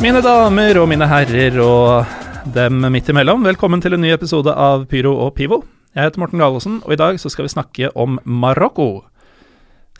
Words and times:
Mine 0.00 0.22
damer 0.24 0.78
og 0.80 0.86
mine 0.88 1.04
herrer 1.04 1.58
og 1.60 2.48
dem 2.54 2.78
midt 2.88 3.10
imellom, 3.12 3.42
velkommen 3.44 3.82
til 3.84 3.92
en 3.92 4.00
ny 4.00 4.14
episode 4.14 4.48
av 4.48 4.86
Pyro 4.88 5.10
og 5.26 5.34
Pivo. 5.36 5.58
Jeg 5.92 6.06
heter 6.06 6.22
Morten 6.22 6.40
Galaasen, 6.40 6.78
og 6.86 6.94
i 6.94 6.96
dag 6.96 7.18
så 7.20 7.28
skal 7.28 7.44
vi 7.44 7.52
snakke 7.52 7.90
om 7.92 8.16
Marokko. 8.24 9.02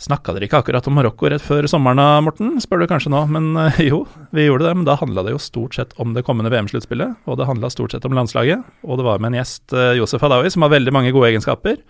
Snakka 0.01 0.33
dere 0.33 0.49
ikke 0.49 0.63
akkurat 0.63 0.89
om 0.89 0.97
Marokko 0.97 1.29
rett 1.29 1.45
før 1.45 1.69
sommeren, 1.69 2.01
da, 2.01 2.25
Morten? 2.25 2.57
Spør 2.65 2.81
du 2.81 2.87
kanskje 2.89 3.13
nå, 3.13 3.21
men 3.29 3.53
eh, 3.61 3.83
jo, 3.91 4.01
vi 4.33 4.49
gjorde 4.49 4.71
det. 4.71 4.75
Men 4.81 4.89
da 4.89 4.97
handla 4.97 5.27
det 5.29 5.37
jo 5.37 5.45
stort 5.45 5.77
sett 5.77 5.93
om 6.01 6.17
det 6.17 6.25
kommende 6.25 6.49
VM-sluttspillet, 6.55 7.21
og 7.29 7.37
det 7.37 7.53
handla 7.53 7.69
stort 7.69 7.93
sett 7.93 8.09
om 8.09 8.17
landslaget. 8.17 8.65
Og 8.89 9.03
det 9.03 9.09
var 9.13 9.21
med 9.21 9.35
en 9.35 9.43
gjest, 9.43 9.67
eh, 9.77 9.93
Josef 10.01 10.25
Hadaoui, 10.25 10.49
som 10.49 10.65
har 10.65 10.73
veldig 10.73 10.97
mange 10.97 11.13
gode 11.13 11.29
egenskaper. 11.35 11.83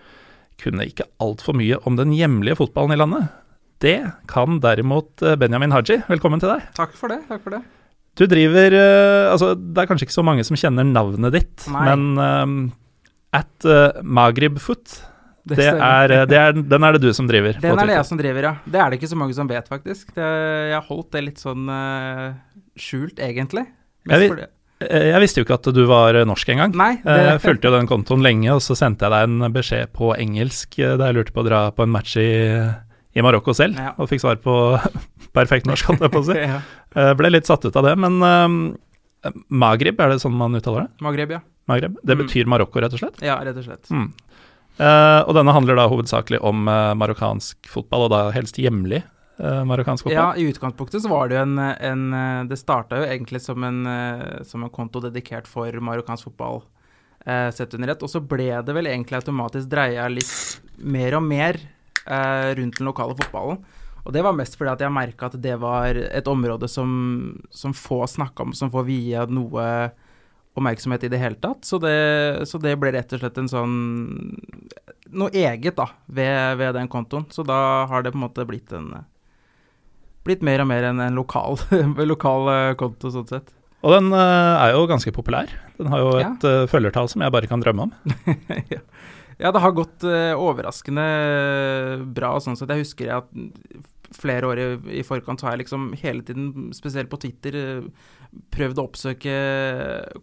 Kunne 0.59 0.91
ikke 0.91 1.07
altfor 1.23 1.55
mye 1.55 1.79
om 1.87 1.95
den 1.95 2.11
hjemlige 2.17 2.59
fotballen 2.59 2.91
i 2.91 2.99
landet. 2.99 3.31
Det 3.79 4.01
kan 4.27 4.59
derimot 4.59 5.23
eh, 5.23 5.39
Benjamin 5.39 5.71
Haji. 5.71 6.03
Velkommen 6.11 6.43
til 6.43 6.57
deg. 6.57 6.73
Takk 6.75 6.99
for 6.99 7.15
det. 7.15 7.23
takk 7.31 7.47
for 7.47 7.55
det. 7.55 7.63
Du 8.19 8.25
driver 8.27 8.75
uh, 8.75 9.31
Altså, 9.31 9.53
det 9.55 9.83
er 9.83 9.87
kanskje 9.89 10.07
ikke 10.09 10.17
så 10.17 10.25
mange 10.27 10.43
som 10.47 10.59
kjenner 10.59 10.87
navnet 10.87 11.35
ditt, 11.37 11.67
Nei. 11.71 11.85
men 11.87 12.19
uh, 12.19 13.39
at 13.39 13.67
uh, 13.67 14.01
Magribfoot 14.03 14.61
Foot, 14.61 14.97
det 15.47 15.65
er, 15.65 16.11
eh, 16.13 16.25
det 16.29 16.37
er, 16.37 16.51
den 16.53 16.83
er 16.85 16.93
det 16.93 17.01
du 17.01 17.07
som 17.17 17.25
driver? 17.25 17.55
Den 17.63 17.79
er 17.79 17.89
det 17.89 17.95
jeg 17.95 18.05
som 18.11 18.19
driver, 18.19 18.45
ja. 18.45 18.51
Det 18.61 18.77
er 18.83 18.91
det 18.91 18.99
ikke 18.99 19.09
så 19.09 19.17
mange 19.17 19.33
som 19.33 19.47
vet, 19.49 19.71
faktisk. 19.71 20.11
Det, 20.13 20.27
jeg 20.69 20.75
har 20.75 20.85
holdt 20.85 21.15
det 21.15 21.23
litt 21.31 21.41
sånn 21.41 21.65
uh, 21.65 22.27
skjult, 22.77 23.17
egentlig. 23.25 23.63
Jeg 24.05 24.21
vi, 24.21 24.45
Eh, 24.89 25.09
Jeg 25.11 25.21
visste 25.23 25.41
jo 25.41 25.47
ikke 25.47 25.57
at 25.59 25.69
du 25.75 25.81
var 25.89 26.17
eh, 26.17 26.27
norsk 26.27 26.53
engang. 26.53 26.73
Eh, 26.73 27.01
Jeg 27.05 27.27
det, 27.27 27.41
fulgte 27.43 27.69
jo 27.69 27.75
den 27.75 27.89
kontoen 27.89 28.25
lenge, 28.25 28.49
og 28.55 28.63
så 28.65 28.77
sendte 28.77 29.07
jeg 29.07 29.13
deg 29.13 29.27
en 29.27 29.53
beskjed 29.53 29.91
på 29.97 30.13
engelsk 30.17 30.79
eh, 30.81 30.95
da 30.99 31.09
jeg 31.09 31.19
lurte 31.19 31.35
på 31.35 31.43
å 31.43 31.47
dra 31.47 31.61
på 31.75 31.85
en 31.85 31.93
match 31.93 32.17
i, 32.21 32.29
i 33.15 33.21
Marokko 33.25 33.53
selv, 33.53 33.75
Ja. 33.79 33.93
og 33.97 34.07
fikk 34.09 34.21
svar 34.23 34.37
på 34.43 34.55
perfekt 35.37 35.65
norsk, 35.67 35.85
holdt 35.91 36.01
jeg 36.05 36.11
på 36.13 36.21
å 36.21 36.27
si. 36.29 36.37
ja. 36.47 36.61
Eh, 36.95 37.13
Ble 37.19 37.31
litt 37.33 37.45
satt 37.49 37.65
ut 37.65 37.75
av 37.75 37.83
det, 37.89 37.95
men 37.99 38.21
eh, 38.23 39.31
Magrib, 39.53 39.99
er 40.01 40.09
det 40.15 40.21
sånn 40.23 40.33
man 40.37 40.55
uttaler 40.57 40.87
det? 40.87 41.03
Magrib, 41.05 41.31
ja. 41.37 41.41
Magrib, 41.69 41.97
Det 42.03 42.15
Mm. 42.17 42.25
betyr 42.25 42.45
Marokko, 42.49 42.81
rett 42.81 42.93
og 42.93 42.99
slett? 43.03 43.21
Ja, 43.21 43.37
rett 43.45 43.57
og 43.57 43.63
slett. 43.67 43.89
Mm. 43.93 44.11
Uh, 44.81 45.21
og 45.27 45.35
denne 45.35 45.51
handler 45.53 45.75
da 45.77 45.83
hovedsakelig 45.91 46.39
om 46.41 46.63
uh, 46.67 46.93
marokkansk 46.97 47.67
fotball, 47.69 48.07
og 48.07 48.09
da 48.13 48.21
helst 48.33 48.55
hjemlig 48.57 49.03
uh, 49.37 49.61
marokkansk 49.67 50.07
Ja, 50.09 50.31
i 50.33 50.47
utgangspunktet 50.49 51.03
så 51.03 51.11
var 51.11 51.27
det 51.29 51.35
jo 51.37 51.41
en, 51.43 51.59
en 51.59 52.47
Det 52.49 52.57
starta 52.57 52.97
jo 52.97 53.05
egentlig 53.05 53.41
som 53.43 53.61
en, 53.67 53.81
som 54.47 54.63
en 54.63 54.71
konto 54.73 55.03
dedikert 55.03 55.45
for 55.51 55.69
marokkansk 55.83 56.31
fotball 56.31 56.63
sett 57.53 57.75
under 57.77 57.91
ett. 57.93 58.01
Og 58.01 58.09
så 58.09 58.17
ble 58.25 58.47
det 58.65 58.73
vel 58.73 58.87
egentlig 58.89 59.19
automatisk 59.19 59.69
dreia 59.69 60.07
litt 60.09 60.61
mer 60.81 61.19
og 61.19 61.27
mer 61.27 61.59
rundt 62.05 62.79
den 62.79 62.87
lokale 62.87 63.13
fotballen. 63.19 63.59
Og 64.01 64.13
det 64.15 64.23
var 64.25 64.33
mest 64.33 64.55
fordi 64.57 64.71
at 64.71 64.81
jeg 64.81 64.93
merka 64.93 65.27
at 65.29 65.35
det 65.43 65.53
var 65.61 65.93
et 65.93 66.29
område 66.29 66.65
som, 66.71 66.89
som 67.53 67.75
få 67.77 68.01
snakka 68.09 68.47
om, 68.47 68.55
som 68.57 68.71
få 68.73 68.81
via 68.87 69.27
noe 69.29 69.65
oppmerksomhet 70.57 71.05
i 71.05 71.11
det 71.11 71.19
hele 71.21 71.39
tatt. 71.41 71.63
Så 71.65 71.79
det, 71.81 72.47
så 72.49 72.59
det 72.61 72.75
ble 72.79 72.93
rett 72.95 73.13
og 73.13 73.21
slett 73.21 73.39
en 73.41 73.51
sånn 73.51 73.77
Noe 75.11 75.27
eget, 75.35 75.75
da, 75.75 75.89
ved, 76.07 76.55
ved 76.55 76.77
den 76.77 76.87
kontoen. 76.91 77.25
Så 77.35 77.43
da 77.43 77.83
har 77.91 78.03
det 78.03 78.13
på 78.13 78.19
en 78.19 78.23
måte 78.23 78.45
blitt 78.47 78.71
en 78.71 78.93
eh, 78.95 79.07
blitt 80.23 80.43
mer 80.45 80.61
og 80.63 80.69
mer 80.69 80.85
en, 80.87 81.01
en 81.03 81.17
lokal, 81.17 81.59
lokal 82.13 82.47
eh, 82.53 82.75
konto, 82.79 83.11
sånn 83.11 83.27
sett. 83.27 83.51
Og 83.83 83.91
den 83.97 84.07
eh, 84.15 84.53
er 84.61 84.71
jo 84.77 84.85
ganske 84.87 85.11
populær. 85.11 85.51
Den 85.81 85.91
har 85.91 86.03
jo 86.03 86.13
et 86.21 86.47
ja. 86.47 86.63
følgertall 86.71 87.11
som 87.11 87.25
jeg 87.25 87.33
bare 87.35 87.49
kan 87.51 87.63
drømme 87.63 87.89
om. 87.89 87.91
ja. 88.73 88.79
Ja, 89.41 89.51
det 89.51 89.63
har 89.63 89.73
gått 89.73 90.05
uh, 90.05 90.37
overraskende 90.37 91.05
bra, 92.13 92.35
sånn 92.43 92.59
sett. 92.59 92.71
Jeg 92.71 92.85
husker 92.85 93.15
at 93.17 93.31
flere 94.15 94.47
år 94.49 94.59
i, 94.59 94.65
i 94.99 95.03
forkant 95.07 95.41
har 95.45 95.55
jeg 95.55 95.63
liksom 95.65 95.91
hele 96.01 96.23
tiden, 96.27 96.71
spesielt 96.75 97.11
på 97.11 97.19
Twitter, 97.21 97.57
eh, 97.57 98.09
prøvd 98.53 98.79
å 98.79 98.85
oppsøke 98.87 99.35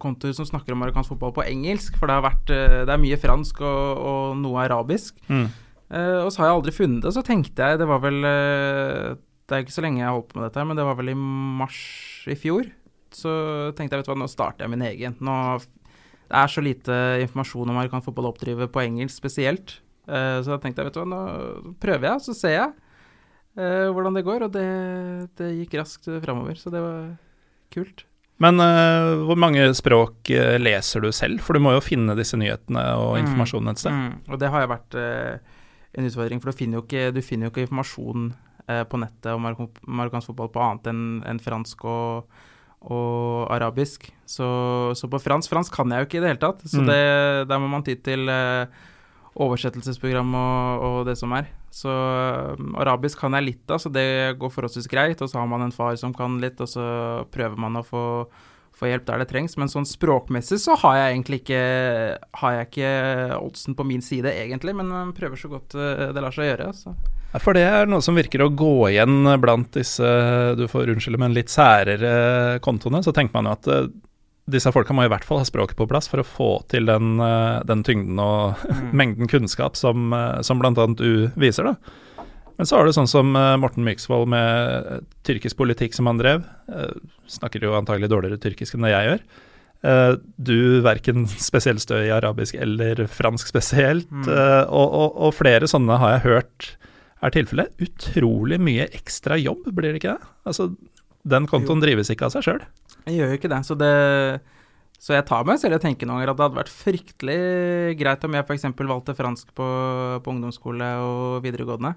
kontoer 0.01 0.37
som 0.37 0.49
snakker 0.49 0.75
om 0.75 0.83
marokkansk 0.83 1.15
fotball 1.15 1.35
på 1.37 1.47
engelsk, 1.47 1.97
for 2.01 2.09
det 2.09 2.19
har 2.19 2.27
vært 2.27 2.53
eh, 2.55 2.83
Det 2.89 2.95
er 2.95 3.03
mye 3.03 3.21
fransk 3.21 3.63
og, 3.65 4.03
og 4.11 4.37
noe 4.43 4.67
arabisk. 4.67 5.17
Mm. 5.29 5.49
Uh, 5.89 6.21
og 6.27 6.29
så 6.29 6.43
har 6.43 6.51
jeg 6.51 6.59
aldri 6.59 6.73
funnet 6.77 7.07
det. 7.07 7.15
Så 7.17 7.25
tenkte 7.25 7.65
jeg, 7.65 7.81
det 7.81 7.87
var 7.89 8.03
vel 8.03 8.19
uh, 8.21 9.15
Det 9.49 9.57
er 9.57 9.63
ikke 9.65 9.73
så 9.73 9.81
lenge 9.81 10.03
jeg 10.03 10.05
har 10.05 10.19
holdt 10.19 10.35
på 10.35 10.37
med 10.37 10.45
dette, 10.45 10.65
men 10.69 10.77
det 10.77 10.85
var 10.85 10.99
vel 10.99 11.15
i 11.15 11.17
mars 11.17 11.79
i 12.29 12.37
fjor. 12.37 12.69
Så 13.15 13.33
tenkte 13.73 13.97
jeg, 13.97 14.03
vet 14.03 14.11
du 14.11 14.13
hva, 14.13 14.19
nå 14.21 14.29
starter 14.29 14.67
jeg 14.67 14.75
min 14.75 14.85
egen. 14.85 15.17
Nå, 15.25 15.37
det 16.29 16.37
er 16.37 16.51
så 16.53 16.61
lite 16.65 16.97
informasjon 17.25 17.71
om 17.71 17.79
amerikansk 17.79 18.11
fotball 18.11 18.29
å 18.29 18.33
oppdrive 18.35 18.69
på 18.69 18.83
engelsk 18.85 19.17
spesielt. 19.17 19.79
Uh, 20.09 20.41
så 20.45 20.55
da 20.55 20.59
tenkte 20.61 20.83
jeg, 20.83 20.91
vet 20.91 20.97
du 20.97 21.01
hva, 21.01 21.09
nå 21.09 21.73
prøver 21.81 22.11
jeg, 22.11 22.25
så 22.27 22.35
ser 22.37 22.55
jeg 22.55 22.69
uh, 23.57 23.89
hvordan 23.97 24.17
det 24.17 24.25
går. 24.27 24.45
Og 24.47 24.53
det, 24.53 24.69
det 25.41 25.49
gikk 25.63 25.79
raskt 25.81 26.09
framover, 26.25 26.59
så 26.61 26.73
det 26.73 26.83
var 26.85 27.15
kult. 27.73 28.05
Men 28.45 28.61
uh, 28.61 29.25
hvor 29.27 29.41
mange 29.41 29.65
språk 29.75 30.31
leser 30.61 31.03
du 31.03 31.09
selv? 31.17 31.41
For 31.45 31.57
du 31.57 31.65
må 31.65 31.73
jo 31.75 31.85
finne 31.85 32.17
disse 32.19 32.39
nyhetene 32.39 32.85
og 33.01 33.17
Mm. 33.17 33.23
informasjonen 33.25 33.73
et 33.73 33.81
sted. 33.83 33.97
Mm, 33.97 34.13
og 34.29 34.43
det 34.45 34.53
har 34.53 34.63
jo 34.63 34.71
vært 34.75 34.99
en 35.01 36.07
utfordring, 36.07 36.45
for 36.45 36.53
du 36.53 36.61
finner 36.61 36.79
jo 36.79 36.85
ikke, 36.85 37.09
du 37.17 37.25
finner 37.25 37.49
jo 37.49 37.55
ikke 37.55 37.65
informasjon 37.67 38.29
på 38.69 38.99
nettet 39.01 39.33
om 39.33 39.41
marok 39.41 39.79
marokkansk 39.89 40.29
fotball 40.29 40.51
på 40.53 40.61
annet 40.61 40.91
enn 40.91 41.05
enn 41.25 41.39
fransk 41.41 41.87
og, 41.89 42.27
og 42.83 43.49
arabisk. 43.51 44.11
Så, 44.29 44.47
så 44.95 45.09
på 45.11 45.19
fransk 45.21 45.51
Fransk 45.51 45.75
kan 45.75 45.91
jeg 45.91 46.05
jo 46.05 46.07
ikke 46.09 46.19
i 46.21 46.23
det 46.23 46.31
hele 46.35 46.43
tatt, 46.45 46.61
så 46.69 46.79
Mm. 46.83 46.87
det, 46.87 47.49
der 47.51 47.59
må 47.59 47.69
man 47.73 47.83
ty 47.83 47.95
til 47.97 48.29
eh, 48.29 48.67
oversettelsesprogram 49.39 50.35
og, 50.35 50.85
og 50.85 50.99
det 51.09 51.17
som 51.19 51.33
er. 51.37 51.49
Så 51.71 51.91
um, 52.59 52.75
arabisk 52.81 53.21
kan 53.21 53.35
jeg 53.37 53.45
litt 53.45 53.71
av, 53.71 53.79
så 53.83 53.91
det 53.93 54.37
går 54.41 54.51
forholdsvis 54.55 54.89
greit. 54.91 55.21
Og 55.23 55.31
så 55.31 55.39
har 55.41 55.47
man 55.51 55.63
en 55.67 55.75
far 55.75 55.97
som 56.01 56.15
kan 56.17 56.39
litt, 56.43 56.61
og 56.65 56.69
så 56.71 56.87
prøver 57.35 57.59
man 57.61 57.77
å 57.79 57.85
få, 57.87 58.03
få 58.79 58.89
hjelp 58.91 59.05
der 59.07 59.23
det 59.23 59.29
trengs. 59.31 59.57
Men 59.61 59.71
sånn 59.71 59.87
språkmessig 59.87 60.59
så 60.63 60.79
har 60.83 60.97
jeg 61.03 61.15
egentlig 61.17 61.43
ikke 61.43 61.63
Har 62.41 62.57
jeg 62.57 62.67
ikke 62.71 62.91
oddsen 63.43 63.77
på 63.79 63.87
min 63.87 64.03
side, 64.03 64.33
egentlig. 64.33 64.75
Men 64.75 64.89
man 64.95 65.15
prøver 65.17 65.37
så 65.39 65.51
godt 65.53 65.77
eh, 65.79 66.09
det 66.15 66.25
lar 66.25 66.35
seg 66.35 66.51
gjøre. 66.53 66.73
Så. 66.75 66.95
For 67.37 67.53
det 67.57 67.67
er 67.69 67.89
noe 67.91 68.01
som 68.05 68.17
virker 68.17 68.41
å 68.41 68.51
gå 68.57 68.89
igjen 68.89 69.29
blant 69.43 69.71
disse, 69.77 70.13
du 70.57 70.65
får 70.71 70.95
unnskylde, 70.95 71.21
men 71.21 71.37
litt 71.37 71.53
særere 71.53 72.57
kontoene. 72.65 73.03
Så 73.05 73.13
tenker 73.13 73.37
man 73.37 73.51
jo 73.51 73.57
at 73.59 73.69
eh, 73.69 73.91
disse 74.49 74.73
folka 74.73 74.97
må 74.97 75.05
i 75.05 75.13
hvert 75.13 75.27
fall 75.29 75.43
ha 75.43 75.47
språket 75.49 75.77
på 75.77 75.87
plass 75.91 76.09
for 76.09 76.23
å 76.23 76.27
få 76.27 76.51
til 76.73 76.89
den, 76.89 77.19
eh, 77.21 77.61
den 77.69 77.85
tyngden 77.85 78.23
og 78.25 78.69
mengden 79.01 79.29
kunnskap 79.29 79.77
som, 79.77 80.09
uh, 80.17 80.41
som 80.41 80.63
bl.a. 80.63 80.73
du 80.97 81.29
viser, 81.37 81.69
da. 81.69 81.99
Men 82.59 82.67
så 82.67 82.79
har 82.79 82.89
du 82.89 82.95
sånn 82.95 83.07
som 83.07 83.37
eh, 83.39 83.57
Morten 83.63 83.85
Myksvold 83.87 84.27
med 84.33 84.87
eh, 84.91 85.03
tyrkisk 85.27 85.61
politikk 85.61 85.95
som 85.95 86.09
han 86.11 86.19
drev. 86.19 86.43
Eh, 86.67 86.97
snakker 87.31 87.63
jo 87.63 87.77
antagelig 87.79 88.11
dårligere 88.11 88.41
tyrkisk 88.43 88.75
enn 88.75 88.87
det 88.89 88.91
jeg 88.91 89.07
gjør. 89.07 89.23
Eh, 89.87 90.15
du 90.43 90.59
verken 90.83 91.29
spesielt 91.51 91.85
stø 91.85 92.01
i 92.03 92.11
arabisk 92.11 92.59
eller 92.59 93.05
fransk 93.07 93.53
spesielt. 93.53 94.11
Mm. 94.11 94.27
eh, 94.27 94.65
og, 94.67 94.89
og, 94.89 95.23
og 95.29 95.37
flere 95.39 95.71
sånne 95.71 96.01
har 96.03 96.17
jeg 96.17 96.25
hørt 96.27 96.73
er 97.23 97.35
tilfellet. 97.35 97.73
Utrolig 97.83 98.61
mye 98.63 98.87
ekstra 98.95 99.39
jobb, 99.41 99.67
blir 99.75 99.93
det 99.95 100.03
ikke 100.03 100.15
det? 100.17 100.31
Altså, 100.49 100.69
den 101.29 101.49
kontoen 101.51 101.83
drives 101.83 102.11
ikke 102.13 102.29
av 102.29 102.37
seg 102.37 102.47
sjøl. 102.47 102.63
Jeg 103.09 103.19
gjør 103.19 103.33
jo 103.35 103.39
ikke 103.41 103.51
det, 103.53 103.61
så 103.67 103.77
det 103.79 103.93
så 104.99 105.15
jeg 105.15 105.29
tar 105.29 105.45
meg 105.47 105.61
selv 105.63 105.77
i 105.77 105.79
å 105.79 105.83
tenke 105.83 106.07
noen 106.09 106.19
ganger 106.19 106.33
at 106.33 106.39
det 106.39 106.45
hadde 106.49 106.59
vært 106.59 106.73
fryktelig 106.75 107.37
greit 108.01 108.25
om 108.27 108.35
jeg 108.35 108.47
f.eks. 108.49 108.65
valgte 108.81 109.15
fransk 109.15 109.53
på, 109.55 109.67
på 110.25 110.33
ungdomsskole 110.33 110.89
og 111.05 111.37
videregående. 111.45 111.93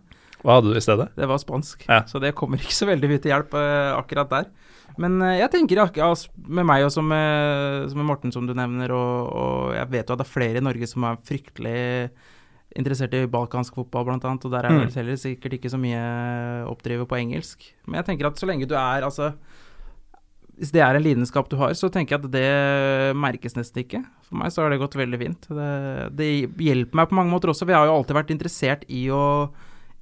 Hva 0.46 0.58
hadde 0.60 0.70
du 0.74 0.78
i 0.78 0.84
stedet? 0.86 1.08
Det 1.18 1.30
var 1.30 1.42
spansk, 1.42 1.88
Ja. 1.90 2.04
så 2.10 2.22
det 2.22 2.36
kommer 2.38 2.62
ikke 2.62 2.78
så 2.78 2.86
veldig 2.90 3.10
mye 3.10 3.22
til 3.24 3.34
hjelp 3.34 3.58
eh, 3.58 3.90
akkurat 3.98 4.30
der. 4.30 4.52
Men 5.02 5.18
eh, 5.26 5.40
jeg 5.40 5.50
tenker 5.54 5.82
akkurat 5.82 6.28
med 6.46 6.68
meg 6.70 6.86
og 6.86 6.94
med, 7.10 7.90
som 7.90 7.98
med 8.02 8.10
Morten, 8.12 8.34
som 8.38 8.46
du 8.46 8.54
nevner, 8.58 8.94
og, 8.94 9.34
og 9.34 9.74
jeg 9.80 9.92
vet 9.98 10.06
jo 10.06 10.14
at 10.18 10.22
det 10.22 10.28
er 10.28 10.34
flere 10.36 10.62
i 10.62 10.66
Norge 10.70 10.90
som 10.94 11.10
er 11.10 11.20
fryktelig 11.26 11.82
interessert 12.78 13.14
i 13.18 13.26
balkansk 13.28 13.76
fotball, 13.76 14.06
blant 14.08 14.24
annet, 14.26 14.46
og 14.48 14.52
der 14.54 14.66
er 14.70 14.78
det 14.86 14.96
heller 14.96 15.18
sikkert 15.20 15.58
ikke 15.58 15.70
så 15.74 15.80
mye 15.82 16.02
oppdrivet 16.72 17.08
på 17.10 17.18
engelsk. 17.20 17.66
Men 17.88 18.00
jeg 18.00 18.06
tenker 18.12 18.30
at 18.30 18.40
så 18.40 18.48
lenge 18.48 18.68
du 18.70 18.76
er 18.80 19.04
altså 19.08 19.34
hvis 20.62 20.70
det 20.76 20.82
er 20.86 20.94
en 20.94 21.02
lidenskap 21.02 21.48
du 21.50 21.56
har, 21.58 21.72
så 21.74 21.88
tenker 21.90 22.14
jeg 22.16 22.22
at 22.26 22.32
det 22.36 23.16
merkes 23.18 23.56
nesten 23.58 23.82
ikke. 23.82 24.04
For 24.28 24.38
meg 24.38 24.52
så 24.54 24.62
har 24.62 24.70
det 24.70 24.78
gått 24.84 24.94
veldig 25.00 25.18
fint. 25.18 25.48
Det, 25.50 25.70
det 26.20 26.28
hjelper 26.62 27.00
meg 27.00 27.08
på 27.10 27.18
mange 27.18 27.34
måter 27.34 27.50
også, 27.50 27.66
for 27.66 27.74
jeg 27.74 27.80
har 27.82 27.90
jo 27.90 27.96
alltid 27.98 28.18
vært 28.20 28.34
interessert 28.36 28.84
i 28.94 29.08
å, 29.10 29.24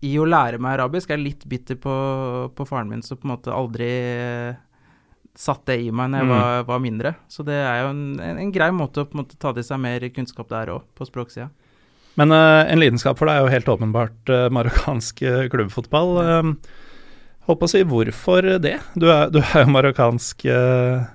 i 0.03 0.11
å 0.19 0.25
lære 0.27 0.59
meg 0.59 0.75
arabisk. 0.75 1.13
Jeg 1.13 1.15
er 1.15 1.23
litt 1.23 1.45
bitter 1.47 1.79
på, 1.79 1.93
på 2.57 2.67
faren 2.67 2.91
min, 2.91 3.01
som 3.05 3.15
på 3.21 3.29
en 3.29 3.33
måte 3.37 3.55
aldri 3.55 3.87
satt 5.39 5.63
det 5.69 5.77
i 5.85 5.91
meg 5.95 6.09
når 6.11 6.19
jeg 6.23 6.27
Mm. 6.27 6.33
var, 6.35 6.63
var 6.67 6.79
mindre. 6.83 7.15
Så 7.31 7.45
det 7.47 7.55
er 7.55 7.83
jo 7.85 7.89
en, 7.93 8.03
en, 8.19 8.37
en 8.43 8.51
grei 8.51 8.69
måte 8.75 9.05
å 9.05 9.07
måte 9.15 9.37
ta 9.39 9.53
til 9.55 9.63
seg 9.63 9.79
mer 9.79 10.03
kunnskap 10.11 10.49
der 10.51 10.73
òg, 10.75 10.83
på 10.97 11.07
språksida. 11.07 11.47
Men 12.19 12.33
eh, 12.35 12.71
en 12.73 12.81
lidenskap 12.81 13.17
for 13.19 13.29
deg 13.29 13.39
er 13.39 13.45
jo 13.47 13.53
helt 13.53 13.69
åpenbart 13.77 14.31
uh, 14.33 14.47
marokkansk 14.51 15.21
eh, 15.23 15.45
klubbfotball. 15.53 16.17
Holdt 17.49 17.61
på 17.63 17.65
å 17.65 17.71
si, 17.71 17.79
hvorfor 17.87 18.45
det? 18.61 18.75
Du 18.99 19.07
er, 19.09 19.31
du 19.33 19.39
er 19.41 19.63
jo 19.63 19.71
marokkansk, 19.73 20.43
eh, 20.51 21.07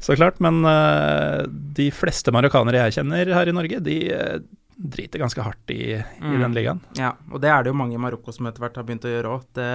så 0.00 0.14
klart, 0.16 0.38
men 0.44 0.62
eh, 0.70 1.42
de 1.76 1.90
fleste 1.92 2.32
marokkanere 2.32 2.86
jeg 2.86 2.94
kjenner 3.00 3.28
her 3.36 3.50
i 3.50 3.54
Norge, 3.56 3.80
de 3.84 3.96
eh, 4.14 4.38
driter 4.76 5.20
ganske 5.24 5.42
hardt 5.44 5.72
i, 5.74 5.96
i 5.98 6.00
Mm. 6.22 6.38
den 6.46 6.54
ligaen. 6.56 6.80
Ja, 7.00 7.10
og 7.32 7.40
det 7.44 7.48
er 7.52 7.64
det 7.66 7.72
jo 7.72 7.76
mange 7.80 7.96
i 7.96 8.00
Marokko 8.00 8.32
som 8.32 8.46
etter 8.48 8.62
hvert 8.64 8.76
har 8.76 8.84
begynt 8.88 9.04
å 9.08 9.12
gjøre 9.12 9.34
òg. 9.36 9.44
Det, 9.56 9.68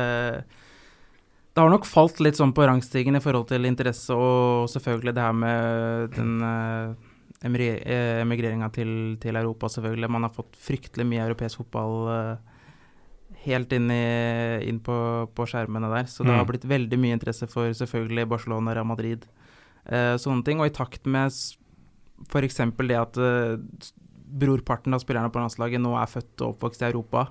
det 1.51 1.61
har 1.65 1.71
nok 1.73 1.85
falt 1.89 2.21
litt 2.21 2.37
sånn 2.39 2.53
på 2.57 2.65
rangstigen 2.69 3.17
i 3.17 3.21
forhold 3.23 3.49
til 3.51 3.65
interesse, 3.69 4.13
og 4.13 4.69
selvfølgelig 4.73 5.15
det 5.17 5.25
her 5.25 5.37
med 5.37 6.13
den 6.17 6.35
emigreringa 7.43 8.69
til, 8.73 9.17
til 9.21 9.35
Europa, 9.39 9.69
selvfølgelig. 9.73 10.09
Man 10.13 10.23
har 10.27 10.33
fått 10.35 10.55
fryktelig 10.61 11.05
mye 11.09 11.23
europeisk 11.25 11.61
fotball 11.63 11.95
eh, 12.13 12.35
helt 13.45 13.71
inn, 13.73 13.89
i, 13.89 14.67
inn 14.69 14.79
på, 14.85 14.95
på 15.33 15.47
skjermene 15.49 15.89
der. 15.89 16.05
Så 16.11 16.23
det 16.23 16.31
Mm. 16.35 16.37
har 16.43 16.45
blitt 16.51 16.67
veldig 16.69 16.99
mye 17.01 17.17
interesse 17.17 17.47
for 17.49 17.71
selvfølgelig 17.73 18.27
Barcelona, 18.29 18.75
Real 18.77 18.85
Madrid, 18.85 19.25
eh, 19.89 20.15
sånne 20.21 20.45
ting. 20.45 20.59
Og 20.61 20.69
i 20.69 20.75
takt 20.75 21.05
med 21.09 21.33
f.eks. 22.29 22.57
det 22.87 22.99
at 22.99 23.17
eh, 23.17 23.57
brorparten 24.31 24.93
av 24.93 25.01
spillerne 25.01 25.31
på 25.33 25.41
landslaget 25.41 25.81
nå 25.81 25.95
er 25.97 26.07
født 26.07 26.41
og 26.45 26.53
oppvokst 26.55 26.83
i 26.85 26.89
Europa, 26.91 27.25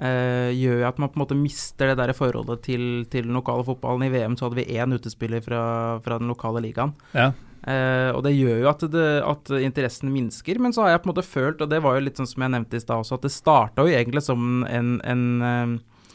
eh, 0.00 0.50
gjør 0.58 0.88
at 0.88 0.98
man 0.98 1.08
på 1.08 1.16
en 1.20 1.22
måte 1.24 1.38
mister 1.38 1.92
det 1.92 1.96
der 2.02 2.12
forholdet 2.18 2.62
til, 2.66 3.04
til 3.08 3.24
den 3.30 3.38
lokale 3.38 3.64
fotballen. 3.64 4.02
I 4.08 4.10
VM 4.12 4.34
så 4.36 4.48
hadde 4.48 4.58
vi 4.58 4.74
én 4.74 4.92
utespiller 4.98 5.40
fra, 5.40 5.62
fra 6.02 6.18
den 6.18 6.28
lokale 6.28 6.60
ligaen. 6.66 6.92
Ja. 7.14 7.30
Eh, 7.66 8.10
og 8.14 8.22
det 8.26 8.36
gjør 8.36 8.62
jo 8.62 8.70
at, 8.70 8.84
det, 8.92 9.06
at 9.26 9.52
interessen 9.58 10.12
minsker, 10.14 10.60
men 10.62 10.74
så 10.74 10.84
har 10.84 10.94
jeg 10.94 11.02
på 11.02 11.08
en 11.08 11.14
måte 11.14 11.26
følt, 11.26 11.62
og 11.64 11.70
det 11.72 11.80
var 11.84 11.96
jo 11.96 12.04
litt 12.06 12.20
sånn 12.20 12.30
som 12.30 12.44
jeg 12.44 12.54
nevnte 12.54 12.78
i 12.78 12.82
stad 12.84 13.02
også, 13.02 13.18
at 13.18 13.26
det 13.26 13.34
starta 13.34 13.84
jo 13.84 13.94
egentlig 13.94 14.22
som 14.24 14.62
en, 14.68 14.92
en, 15.02 15.24
eh, 15.42 16.10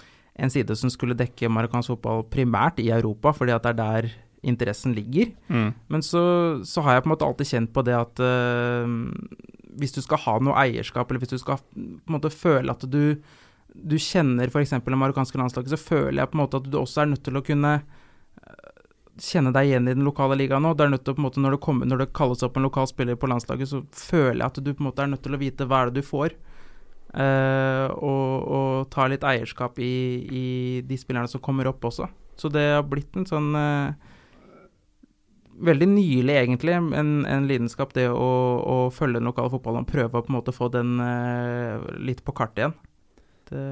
en 0.46 0.54
side 0.54 0.78
som 0.80 0.94
skulle 0.94 1.18
dekke 1.20 1.52
marokkansk 1.52 1.96
fotball 1.96 2.24
primært 2.32 2.80
i 2.84 2.92
Europa, 2.96 3.36
fordi 3.36 3.56
at 3.56 3.68
det 3.68 3.74
er 3.74 3.82
der 3.82 4.14
interessen 4.44 4.96
ligger. 4.96 5.32
Mm. 5.48 5.72
Men 5.88 6.04
så, 6.04 6.24
så 6.68 6.84
har 6.84 6.98
jeg 6.98 7.06
på 7.06 7.10
en 7.10 7.14
måte 7.14 7.28
alltid 7.28 7.48
kjent 7.48 7.72
på 7.76 7.84
det 7.88 7.96
at 7.96 8.20
uh, 8.20 8.90
hvis 9.80 9.96
du 9.96 10.02
skal 10.04 10.20
ha 10.26 10.34
noe 10.44 10.58
eierskap, 10.66 11.10
eller 11.10 11.24
hvis 11.24 11.32
du 11.32 11.40
skal 11.42 11.62
på 11.64 12.12
en 12.12 12.18
måte 12.18 12.32
føle 12.34 12.74
at 12.74 12.84
du, 12.92 13.16
du 13.74 13.96
kjenner 13.96 14.52
f.eks. 14.52 14.76
det 14.76 15.00
marokkanske 15.00 15.40
landslaget, 15.40 15.72
så 15.74 15.80
føler 15.80 16.22
jeg 16.22 16.32
på 16.32 16.38
en 16.38 16.44
måte 16.44 16.60
at 16.60 16.68
du 16.68 16.78
også 16.82 17.04
er 17.04 17.14
nødt 17.14 17.24
til 17.26 17.40
å 17.40 17.46
kunne 17.46 17.78
kjenne 19.22 19.52
deg 19.54 19.70
igjen 19.70 19.90
i 19.90 19.94
den 19.94 20.08
lokale 20.08 20.38
ligaen 20.40 20.64
nå. 20.66 20.74
Når 20.74 20.96
det, 20.98 21.14
når 21.86 22.02
det 22.02 22.14
kalles 22.18 22.44
opp 22.46 22.58
en 22.58 22.66
lokal 22.66 22.88
spiller 22.90 23.20
på 23.20 23.30
landslaget, 23.30 23.70
så 23.70 23.84
føler 23.94 24.42
jeg 24.42 24.50
at 24.50 24.64
du 24.64 24.72
på 24.74 24.82
en 24.84 24.90
måte 24.90 25.06
er 25.06 25.12
nødt 25.12 25.24
til 25.26 25.36
å 25.38 25.42
vite 25.42 25.68
hva 25.70 25.84
er 25.84 25.92
det 25.92 26.02
du 26.02 26.08
får. 26.08 26.34
eh, 27.14 27.88
og, 27.94 28.48
og 28.58 28.90
ta 28.94 29.06
litt 29.12 29.26
eierskap 29.28 29.78
i, 29.80 29.94
i 30.26 30.46
de 30.88 30.98
spillerne 30.98 31.30
som 31.30 31.44
kommer 31.44 31.70
opp 31.70 31.86
også. 31.86 32.10
Så 32.40 32.50
det 32.50 32.66
har 32.74 32.86
blitt 32.90 33.14
en 33.20 33.28
sånn 33.30 33.52
eh, 33.58 33.94
veldig 35.64 35.88
nylig, 35.92 36.34
egentlig, 36.34 36.74
en, 36.74 37.12
en 37.30 37.46
lidenskap, 37.50 37.94
det 37.94 38.08
å, 38.10 38.32
å 38.66 38.78
følge 38.94 39.20
den 39.22 39.30
lokale 39.30 39.54
fotballen 39.54 39.86
og 39.86 39.92
prøve 39.92 40.18
å 40.18 40.26
på 40.26 40.34
en 40.34 40.40
måte 40.40 40.56
få 40.56 40.72
den 40.74 40.98
eh, 41.04 41.86
litt 42.02 42.24
på 42.26 42.34
kartet 42.34 42.64
igjen. 42.64 42.76
Det 43.52 43.68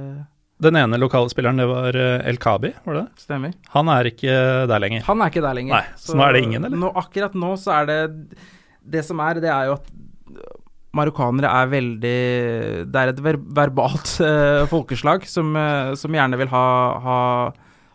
Den 0.62 0.78
ene 0.78 1.00
lokale 1.02 1.31
spilleren, 1.31 1.58
det 1.58 1.66
var 1.69 1.98
eh, 1.98 2.28
El 2.30 2.38
Kabi, 2.42 2.69
var 2.86 2.98
det 2.98 3.04
det? 3.08 3.24
stemmer. 3.24 3.54
Han 3.74 3.90
er 3.90 4.12
ikke 4.12 4.36
der 4.69 4.84
lenger. 4.84 5.06
Han 5.08 5.24
er 5.24 5.34
ikke 5.34 5.46
der 5.46 5.58
lenger. 5.58 5.74
Nei, 5.80 5.98
så 5.98 6.18
nå 6.18 6.25
er 6.28 6.38
det 6.38 6.44
ingen, 6.46 6.68
eller? 6.68 6.81
Nå, 6.84 6.92
akkurat 7.02 7.38
nå 7.38 7.56
så 7.58 7.80
er 7.80 7.90
det 7.90 8.00
Det 8.81 9.04
som 9.06 9.19
er, 9.25 9.42
det 9.42 9.50
er 9.50 9.72
jo 9.72 9.78
at 9.80 9.90
marokkanere 10.98 11.50
er 11.50 11.72
veldig 11.72 12.22
Det 12.92 13.02
er 13.02 13.12
et 13.12 13.24
ver 13.24 13.40
verbalt 13.62 14.16
uh, 14.24 14.68
folkeslag 14.74 15.25
som, 15.30 15.54
uh, 15.56 15.94
som 15.98 16.13
gjerne 16.13 16.40
vil 16.42 16.52
ha, 16.52 16.66
ha, 17.06 17.19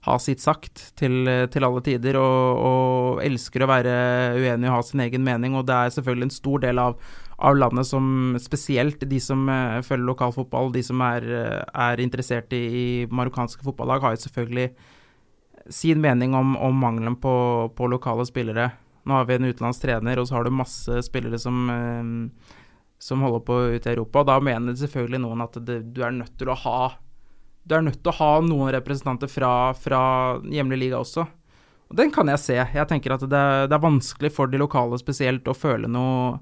ha 0.08 0.16
sitt 0.22 0.42
sagt 0.42 0.88
til, 0.98 1.28
til 1.52 1.66
alle 1.68 1.84
tider, 1.86 2.18
og, 2.18 2.64
og 2.70 3.22
elsker 3.26 3.62
å 3.62 3.70
være 3.70 3.94
uenig 4.40 4.70
og 4.70 4.78
ha 4.78 4.82
sin 4.86 5.04
egen 5.06 5.26
mening. 5.26 5.54
Og 5.58 5.66
det 5.68 5.76
er 5.76 5.94
selvfølgelig 5.98 6.30
en 6.30 6.38
stor 6.38 6.66
del 6.66 6.82
av, 6.82 6.98
av 7.36 7.56
landet 7.56 7.86
som 7.86 8.36
spesielt 8.40 9.00
de 9.00 9.20
som 9.20 9.48
eh, 9.48 9.80
følger 9.84 10.08
lokalfotball, 10.08 10.70
de 10.72 10.82
som 10.84 11.02
er, 11.04 11.26
eh, 11.28 11.62
er 11.68 12.00
interessert 12.00 12.52
i, 12.56 12.62
i 12.64 12.86
marokkanske 13.12 13.64
fotballag, 13.64 14.00
har 14.00 14.16
jo 14.16 14.24
selvfølgelig 14.24 14.70
sin 15.68 16.00
mening 16.00 16.34
om, 16.34 16.54
om 16.56 16.76
mangelen 16.80 17.18
på, 17.20 17.36
på 17.76 17.88
lokale 17.92 18.24
spillere. 18.28 18.70
Nå 19.06 19.14
har 19.14 19.26
vi 19.28 19.36
en 19.36 19.48
utenlandsk 19.50 19.84
trener, 19.84 20.18
og 20.18 20.28
så 20.28 20.38
har 20.38 20.46
du 20.46 20.54
masse 20.54 21.02
spillere 21.04 21.38
som, 21.38 21.68
eh, 21.70 22.56
som 22.98 23.24
holder 23.26 23.44
på 23.44 23.60
ute 23.76 23.90
i 23.90 23.94
Europa. 23.94 24.24
Da 24.24 24.40
mener 24.40 24.78
selvfølgelig 24.78 25.24
noen 25.26 25.44
at 25.44 25.60
det, 25.66 25.82
du 25.92 26.00
er 26.06 26.16
nødt 26.16 26.38
til 26.38 26.52
å 26.52 26.60
ha 26.66 26.78
Du 27.66 27.74
er 27.74 27.82
nødt 27.82 27.98
til 27.98 28.12
å 28.12 28.20
ha 28.20 28.34
noen 28.46 28.70
representanter 28.70 29.26
fra, 29.26 29.74
fra 29.74 30.00
hjemlig 30.46 30.76
liga 30.84 31.00
også. 31.02 31.24
Og 31.90 31.96
den 31.98 32.12
kan 32.14 32.28
jeg 32.30 32.38
se. 32.38 32.54
Jeg 32.54 32.86
tenker 32.86 33.16
at 33.16 33.24
det, 33.26 33.40
det 33.66 33.74
er 33.74 33.82
vanskelig 33.82 34.30
for 34.30 34.46
de 34.46 34.60
lokale 34.62 34.94
spesielt 35.02 35.50
å 35.50 35.54
føle 35.54 35.90
noe 35.90 36.38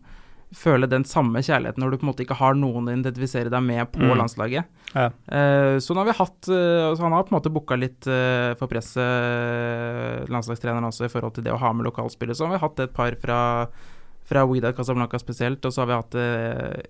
Føle 0.55 0.87
den 0.87 1.03
samme 1.09 1.41
kjærligheten 1.43 1.81
når 1.83 1.91
du 1.91 1.97
på 1.99 2.05
en 2.07 2.11
måte 2.13 2.23
ikke 2.27 2.37
har 2.39 2.55
noen 2.55 2.87
å 2.87 2.93
identifisere 2.95 3.51
deg 3.51 3.63
med 3.65 3.89
på 3.93 3.99
Mm. 4.05 4.13
landslaget. 4.21 4.65
Ja. 4.95 5.09
Uh, 5.27 5.79
så 5.83 5.95
nå 5.97 6.05
har 6.05 6.07
vi 6.13 6.19
hatt 6.19 6.47
altså 6.47 7.03
Han 7.03 7.13
har 7.17 7.25
på 7.25 7.33
en 7.35 7.39
måte 7.41 7.51
booka 7.51 7.75
litt 7.81 8.07
uh, 8.07 8.55
for 8.61 8.69
presset, 8.71 10.29
landslagstreneren 10.31 10.87
også, 10.89 11.07
i 11.09 11.13
forhold 11.13 11.35
til 11.39 11.45
det 11.49 11.53
å 11.55 11.59
ha 11.61 11.73
med 11.75 11.87
lokalspillere. 11.89 12.37
Så 12.39 12.47
har 12.47 12.55
vi 12.55 12.63
hatt 12.63 12.83
et 12.85 12.95
par 12.95 13.17
fra, 13.21 13.39
fra 14.29 14.45
Wydad 14.49 14.77
Casablanca 14.77 15.19
spesielt, 15.19 15.65
og 15.67 15.75
så 15.75 15.83
har 15.85 15.91
vi 15.91 15.99
hatt 15.99 16.17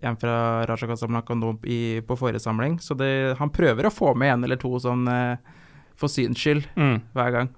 en 0.05 0.17
fra 0.21 0.37
Raja 0.69 0.89
Casablanca 0.91 1.35
nå 1.39 1.55
i, 1.65 2.01
på 2.07 2.19
forrige 2.21 2.43
samling. 2.45 2.79
Så 2.85 2.97
det, 2.99 3.37
han 3.41 3.51
prøver 3.55 3.89
å 3.89 3.95
få 3.95 4.15
med 4.19 4.35
en 4.37 4.45
eller 4.49 4.61
to 4.61 4.75
sånn 4.83 5.07
for 5.97 6.11
syns 6.11 6.39
skyld 6.43 6.67
Mm. 6.77 7.01
hver 7.15 7.31
gang. 7.33 7.49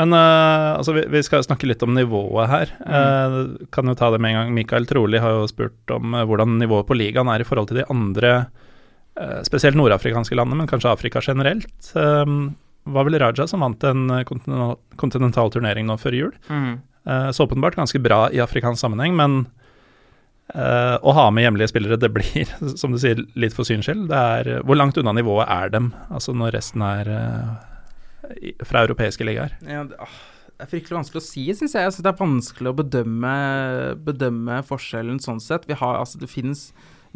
Men 0.00 0.14
uh, 0.14 0.74
altså, 0.74 0.94
vi, 0.96 1.04
vi 1.10 1.22
skal 1.22 1.44
snakke 1.46 1.68
litt 1.70 1.82
om 1.86 1.94
nivået 1.94 2.50
her. 2.50 2.74
Eh, 2.82 3.38
kan 3.74 3.90
jo 3.90 3.94
ta 3.98 4.10
det 4.10 4.20
med 4.22 4.32
en 4.32 4.40
gang. 4.40 4.52
Mikael 4.56 4.88
Troli 4.90 5.20
har 5.22 5.36
jo 5.36 5.48
spurt 5.50 5.94
om 5.94 6.16
uh, 6.16 6.24
hvordan 6.26 6.58
nivået 6.58 6.88
på 6.88 6.96
ligaen 6.98 7.30
er 7.30 7.44
i 7.44 7.46
forhold 7.48 7.70
til 7.70 7.82
de 7.82 7.88
andre, 7.92 8.36
spesielt 9.46 9.76
nordafrikanske 9.78 10.34
landene, 10.34 10.56
men 10.58 10.66
kanskje 10.66 10.90
Afrika 10.90 11.20
generelt. 11.22 11.92
Eh, 11.94 12.30
var 12.90 13.04
vel 13.06 13.16
Raja 13.22 13.44
som 13.46 13.62
vant 13.62 13.84
en 13.86 14.08
kontinental, 14.26 14.74
kontinental 14.98 15.52
turnering 15.54 15.86
nå 15.86 15.94
før 16.02 16.16
jul. 16.18 16.32
Eh, 16.50 17.28
så 17.30 17.46
åpenbart 17.46 17.78
ganske 17.78 18.00
bra 18.02 18.24
i 18.34 18.42
afrikansk 18.42 18.82
sammenheng, 18.82 19.14
men 19.14 19.44
å 20.54 21.14
ha 21.16 21.28
med 21.32 21.46
hjemlige 21.46 21.70
spillere, 21.70 21.96
det 21.96 22.10
blir, 22.12 22.50
som 22.80 22.92
du 22.92 22.98
sier, 23.00 23.22
litt 23.38 23.54
for 23.54 23.64
syns 23.64 23.86
skyld. 23.86 24.08
Det 24.10 24.18
er, 24.18 24.50
hvor 24.66 24.76
langt 24.76 24.98
unna 24.98 25.14
nivået 25.14 25.46
er 25.46 25.70
dem, 25.72 25.92
altså 26.10 26.34
når 26.34 26.58
resten 26.58 26.82
er 26.84 27.14
fra 28.66 28.84
europeiske 28.84 29.26
ligaer? 29.26 29.54
Ja, 29.66 29.84
det, 29.88 29.98
ah, 30.02 30.16
det 30.54 30.66
er 30.68 30.70
fryktelig 30.70 30.98
vanskelig 31.00 31.18
å 31.18 31.26
si, 31.26 31.44
syns 31.50 31.72
jeg. 31.74 31.82
Jeg 31.82 31.94
synes 31.96 32.04
det 32.06 32.10
er 32.12 32.20
vanskelig 32.20 32.70
å 32.70 32.76
bedømme, 32.78 33.30
bedømme 34.06 34.60
forskjellen 34.68 35.18
sånn 35.22 35.42
sett. 35.42 35.66
Har, 35.80 35.98
altså, 35.98 36.20
det 36.20 36.30
finnes 36.30 36.68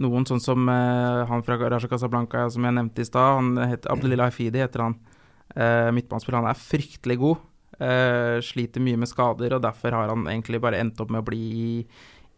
noen 0.03 0.27
sånn 0.27 0.43
som 0.43 0.67
uh, 0.67 1.23
han 1.31 1.45
fra 1.47 1.59
Raja 1.61 1.91
Casablanca 1.91 2.49
som 2.51 2.67
jeg 2.67 2.75
nevnte 2.75 3.05
i 3.05 3.07
stad. 3.07 3.61
Abdelillah 3.91 4.33
Hafidi, 4.33 4.63
heter 4.63 4.89
han. 4.89 4.99
Uh, 5.55 5.91
Midtbanespiller. 5.95 6.41
Han 6.43 6.51
er 6.51 6.59
fryktelig 6.59 7.19
god. 7.23 7.47
Uh, 7.79 8.43
sliter 8.43 8.83
mye 8.83 8.99
med 8.99 9.11
skader, 9.11 9.55
og 9.55 9.63
derfor 9.63 9.95
har 9.95 10.11
han 10.11 10.27
egentlig 10.27 10.59
bare 10.63 10.83
endt 10.83 10.99
opp 11.03 11.15
med 11.15 11.23
å 11.23 11.29
bli 11.31 11.43
i, 11.63 11.71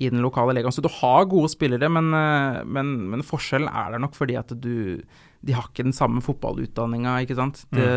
i 0.04 0.12
den 0.12 0.20
lokale 0.24 0.52
legaen. 0.56 0.76
Så 0.76 0.84
du 0.84 0.90
har 1.00 1.28
gode 1.32 1.48
spillere, 1.52 1.88
men, 1.88 2.12
men, 2.12 2.92
men 3.08 3.24
forskjellen 3.24 3.72
er 3.72 3.96
der 3.96 4.04
nok 4.04 4.20
fordi 4.20 4.36
at 4.40 4.52
du 4.52 5.00
De 5.40 5.54
har 5.56 5.70
ikke 5.70 5.86
den 5.86 5.96
samme 5.96 6.20
fotballutdanninga, 6.24 7.16
ikke 7.24 7.38
sant. 7.38 7.62
Det, 7.72 7.88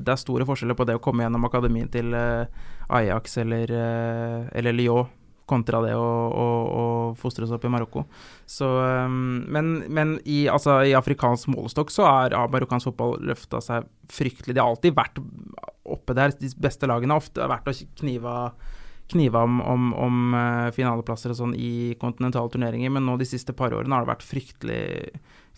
det 0.00 0.12
er 0.14 0.20
store 0.20 0.46
forskjeller 0.48 0.76
på 0.78 0.86
det 0.88 0.96
å 0.96 1.02
komme 1.04 1.26
gjennom 1.26 1.44
akademien 1.44 1.90
til 1.92 2.14
eh, 2.16 2.48
Ajax 2.96 3.36
eller, 3.42 3.72
eh, 3.76 4.46
eller 4.56 4.76
Lyon 4.76 5.10
kontra 5.48 5.80
det 5.80 5.94
å, 5.96 6.08
å, 6.28 6.46
å 6.68 6.84
fostres 7.18 7.52
opp 7.54 7.64
i 7.64 7.70
Marokko. 7.72 8.04
Så, 8.48 8.68
um, 8.68 9.46
men 9.48 9.70
men 9.88 10.16
i, 10.28 10.42
altså, 10.52 10.78
i 10.84 10.94
afrikansk 10.96 11.50
målestokk 11.54 11.92
så 11.94 12.06
er, 12.08 12.36
har 12.36 12.52
marokkansk 12.52 12.90
fotball 12.90 13.16
løfta 13.30 13.62
seg 13.64 13.88
fryktelig. 14.12 14.56
De 14.56 14.62
har 14.62 14.68
alltid 14.68 14.96
vært 14.98 15.22
oppe 15.88 16.16
der. 16.16 16.36
De 16.36 16.52
beste 16.60 16.88
lagene 16.90 17.16
har 17.16 17.24
ofte 17.24 17.48
vært 17.48 17.70
å 17.72 17.76
knive 18.02 18.34
knive 19.08 19.40
om, 19.40 19.58
om, 19.64 19.90
om 19.96 20.36
eh, 20.36 20.68
finaleplasser 20.76 21.32
og 21.32 21.38
sånn 21.40 21.56
i 21.56 21.96
kontinentale 22.00 22.52
turneringer, 22.52 22.92
men 22.94 23.06
nå 23.08 23.16
de 23.20 23.28
siste 23.28 23.54
par 23.56 23.74
årene 23.76 23.96
har 23.96 24.04
det 24.04 24.12
vært 24.12 24.26
fryktelig, 24.28 24.82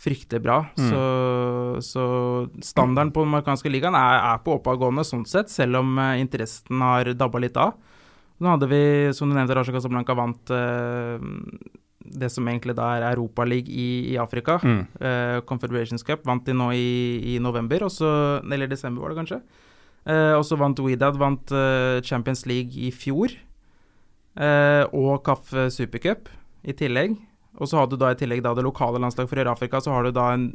fryktelig 0.01 0.43
bra. 0.45 0.61
Så, 0.79 1.03
så 1.85 2.05
standarden 2.65 3.13
på 3.17 3.25
den 3.25 3.35
marokkanske 3.35 3.73
ligaen 3.73 3.99
er, 3.99 4.19
er 4.33 4.43
på 4.45 4.59
oppadgående 4.59 5.07
sånn 5.07 5.27
sett, 5.29 5.53
selv 5.53 5.83
om 5.83 5.99
eh, 5.99 6.19
interessen 6.23 6.87
har 6.87 7.13
dabba 7.19 7.43
litt 7.43 7.59
av. 7.61 7.77
Nå 8.41 8.55
hadde 8.55 8.71
vi, 8.71 8.83
som 9.17 9.29
du 9.29 9.37
nevnte, 9.37 9.57
Raja 9.59 9.75
Casablanca 9.75 10.17
vant 10.17 10.53
eh, 10.57 11.21
det 12.11 12.31
som 12.33 12.47
egentlig 12.49 12.75
da 12.79 12.87
er 12.97 13.09
Europaligaen 13.11 13.69
i, 13.71 13.89
i 14.15 14.17
Afrika. 14.21 14.57
Mm. 14.65 14.81
Eh, 14.97 15.41
Confederations 15.49 16.07
Cup 16.07 16.25
vant 16.27 16.47
de 16.47 16.55
nå 16.57 16.71
i, 16.73 17.35
i 17.35 17.39
november, 17.43 17.85
også, 17.91 18.09
eller 18.47 18.71
desember 18.71 19.05
var 19.05 19.13
det 19.13 19.21
kanskje. 19.21 19.41
Eh, 20.09 20.35
og 20.37 20.45
så 20.49 20.57
vant 20.61 20.81
Widad 20.81 21.19
vant 21.21 21.53
eh, 21.53 22.01
Champions 22.07 22.47
League 22.49 22.77
i 22.77 22.91
fjor. 22.95 23.35
Eh, 24.41 24.85
og 24.97 25.25
CAF 25.27 25.53
Supercup 25.75 26.31
i 26.65 26.77
tillegg. 26.77 27.19
Og 27.59 27.69
så 27.69 27.81
har 27.81 27.89
du 27.91 27.99
da 28.01 28.13
i 28.13 28.19
tillegg 28.19 28.45
da 28.45 28.55
det 28.57 28.65
lokale 28.65 29.01
landslaget 29.03 29.33
for 29.33 29.53
Afrika, 29.53 29.81
så 29.83 29.93
har 29.95 30.07
du 30.07 30.15
da 30.15 30.31
en 30.37 30.53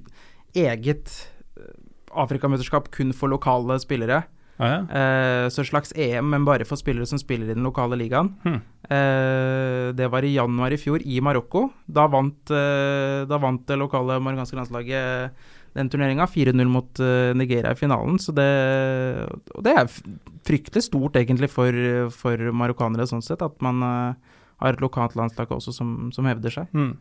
eget 0.55 1.11
eh, 1.59 1.75
Afrikamesterskap 2.15 2.89
kun 2.95 3.11
for 3.13 3.31
lokale 3.31 3.77
spillere. 3.83 4.23
Ah, 4.55 4.69
ja. 4.71 4.77
Eh, 4.87 5.49
så 5.51 5.65
slags 5.67 5.91
EM, 5.99 6.29
men 6.31 6.45
bare 6.47 6.65
for 6.65 6.79
spillere 6.79 7.07
som 7.09 7.19
spiller 7.19 7.51
i 7.51 7.57
den 7.57 7.65
lokale 7.67 7.97
ligaen. 7.99 8.31
Hmm. 8.45 8.61
Eh, 8.87 9.91
det 9.97 10.07
var 10.11 10.23
i 10.23 10.35
januar 10.37 10.71
i 10.71 10.79
fjor, 10.79 11.03
i 11.03 11.19
Marokko. 11.19 11.67
Da 11.91 12.07
vant, 12.07 12.51
eh, 12.51 13.25
da 13.27 13.37
vant 13.41 13.65
det 13.67 13.77
lokale 13.81 14.21
marokkanske 14.23 14.55
landslaget 14.55 15.31
den 15.75 15.89
turneringa. 15.91 16.25
4-0 16.25 16.71
mot 16.71 16.99
eh, 16.99 17.33
Nigeria 17.35 17.73
i 17.73 17.79
finalen. 17.79 18.19
Så 18.19 18.33
det, 18.35 18.47
og 19.55 19.65
det 19.65 19.75
er 19.75 19.91
fryktelig 20.47 20.85
stort, 20.87 21.19
egentlig, 21.19 21.51
for, 21.51 21.75
for 22.15 22.49
marokkanere 22.55 23.07
sånn 23.09 23.25
sett, 23.25 23.43
at 23.45 23.59
man 23.65 23.83
eh, 23.83 24.39
har 24.63 24.75
et 24.75 24.83
lokalt 24.83 25.17
landslag 25.19 25.51
også 25.51 25.75
som, 25.75 25.93
som 26.15 26.27
hevder 26.29 26.53
seg. 26.53 26.71
Mm. 26.75 26.95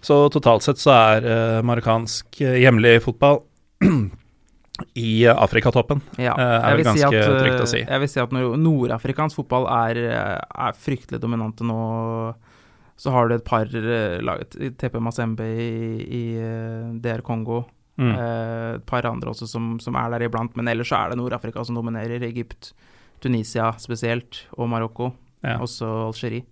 Så 0.00 0.22
totalt 0.32 0.64
sett 0.64 0.80
så 0.80 0.94
er 0.94 1.26
uh, 1.28 1.56
marokkansk 1.66 2.38
hjemlig 2.40 3.02
fotball 3.04 3.42
i 4.96 5.26
Afrikatoppen. 5.28 6.00
Ja, 6.16 6.32
er 6.38 6.54
det 6.54 6.70
vel 6.70 6.78
vil 6.78 6.86
si 6.86 7.02
ganske 7.02 7.24
at, 7.26 7.40
trygt 7.42 7.64
å 7.66 7.66
si. 7.68 7.82
Jeg 7.82 8.00
vil 8.00 8.08
si 8.08 8.22
at 8.22 8.32
når 8.32 8.54
nordafrikansk 8.62 9.42
fotball 9.42 9.68
er, 9.74 10.00
er 10.08 10.78
fryktelig 10.86 11.20
dominante 11.20 11.66
nå. 11.68 11.82
Så 13.00 13.12
har 13.12 13.28
du 13.28 13.36
et 13.36 13.44
par 13.44 13.68
lag, 14.24 14.40
TP 14.80 14.96
Mazembe 15.04 15.44
i, 15.52 15.68
i 16.00 16.24
DR 17.04 17.20
Kongo. 17.26 17.66
Mm. 17.98 18.12
eh, 18.14 18.74
Et 18.76 18.86
par 18.86 19.06
andre 19.08 19.32
også 19.32 19.48
som, 19.48 19.72
som 19.82 19.96
er 19.98 20.10
der 20.14 20.28
iblant. 20.28 20.54
Men 20.56 20.68
ellers 20.68 20.92
så 20.92 21.00
er 21.00 21.10
det 21.10 21.20
Nord-Afrika 21.20 21.64
som 21.66 21.78
dominerer. 21.78 22.22
Egypt, 22.28 22.72
Tunisia 23.20 23.72
spesielt, 23.78 24.44
og 24.56 24.70
Marokko. 24.72 25.12
Ja. 25.42 25.58
Også 25.58 25.88
Algerie. 26.06 26.44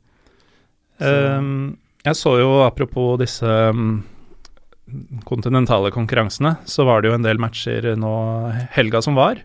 Um, 0.99 1.77
jeg 2.03 2.17
så 2.19 2.39
jo, 2.41 2.49
apropos 2.65 3.19
disse 3.21 3.47
um, 3.47 4.01
kontinentale 5.29 5.93
konkurransene, 5.95 6.57
så 6.67 6.87
var 6.89 7.03
det 7.03 7.13
jo 7.13 7.19
en 7.19 7.27
del 7.27 7.39
matcher 7.39 7.93
nå 8.01 8.13
helga 8.75 9.03
som 9.05 9.19
var. 9.19 9.43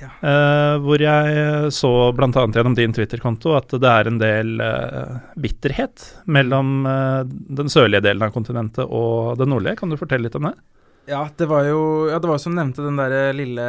Ja. 0.00 0.08
Uh, 0.24 0.76
hvor 0.80 1.02
jeg 1.02 1.72
så 1.76 1.90
bl.a. 2.16 2.30
gjennom 2.32 2.76
din 2.76 2.92
Twitter-konto 2.96 3.52
at 3.58 3.72
det 3.76 3.90
er 3.90 4.08
en 4.08 4.20
del 4.20 4.54
uh, 4.64 5.18
bitterhet 5.40 6.06
mellom 6.24 6.86
uh, 6.88 7.22
den 7.28 7.68
sørlige 7.72 8.04
delen 8.08 8.24
av 8.24 8.32
kontinentet 8.32 8.86
og 8.88 9.36
det 9.40 9.48
nordlige. 9.48 9.76
Kan 9.80 9.92
du 9.92 10.00
fortelle 10.00 10.28
litt 10.28 10.38
om 10.40 10.48
det? 10.48 10.54
Ja, 11.08 11.24
det 11.36 11.46
var 11.48 11.64
jo 11.66 11.80
ja, 12.10 12.18
det 12.22 12.28
var 12.28 12.38
som 12.38 12.54
nevnte 12.54 12.84
den 12.84 12.98
der 13.00 13.32
lille, 13.34 13.64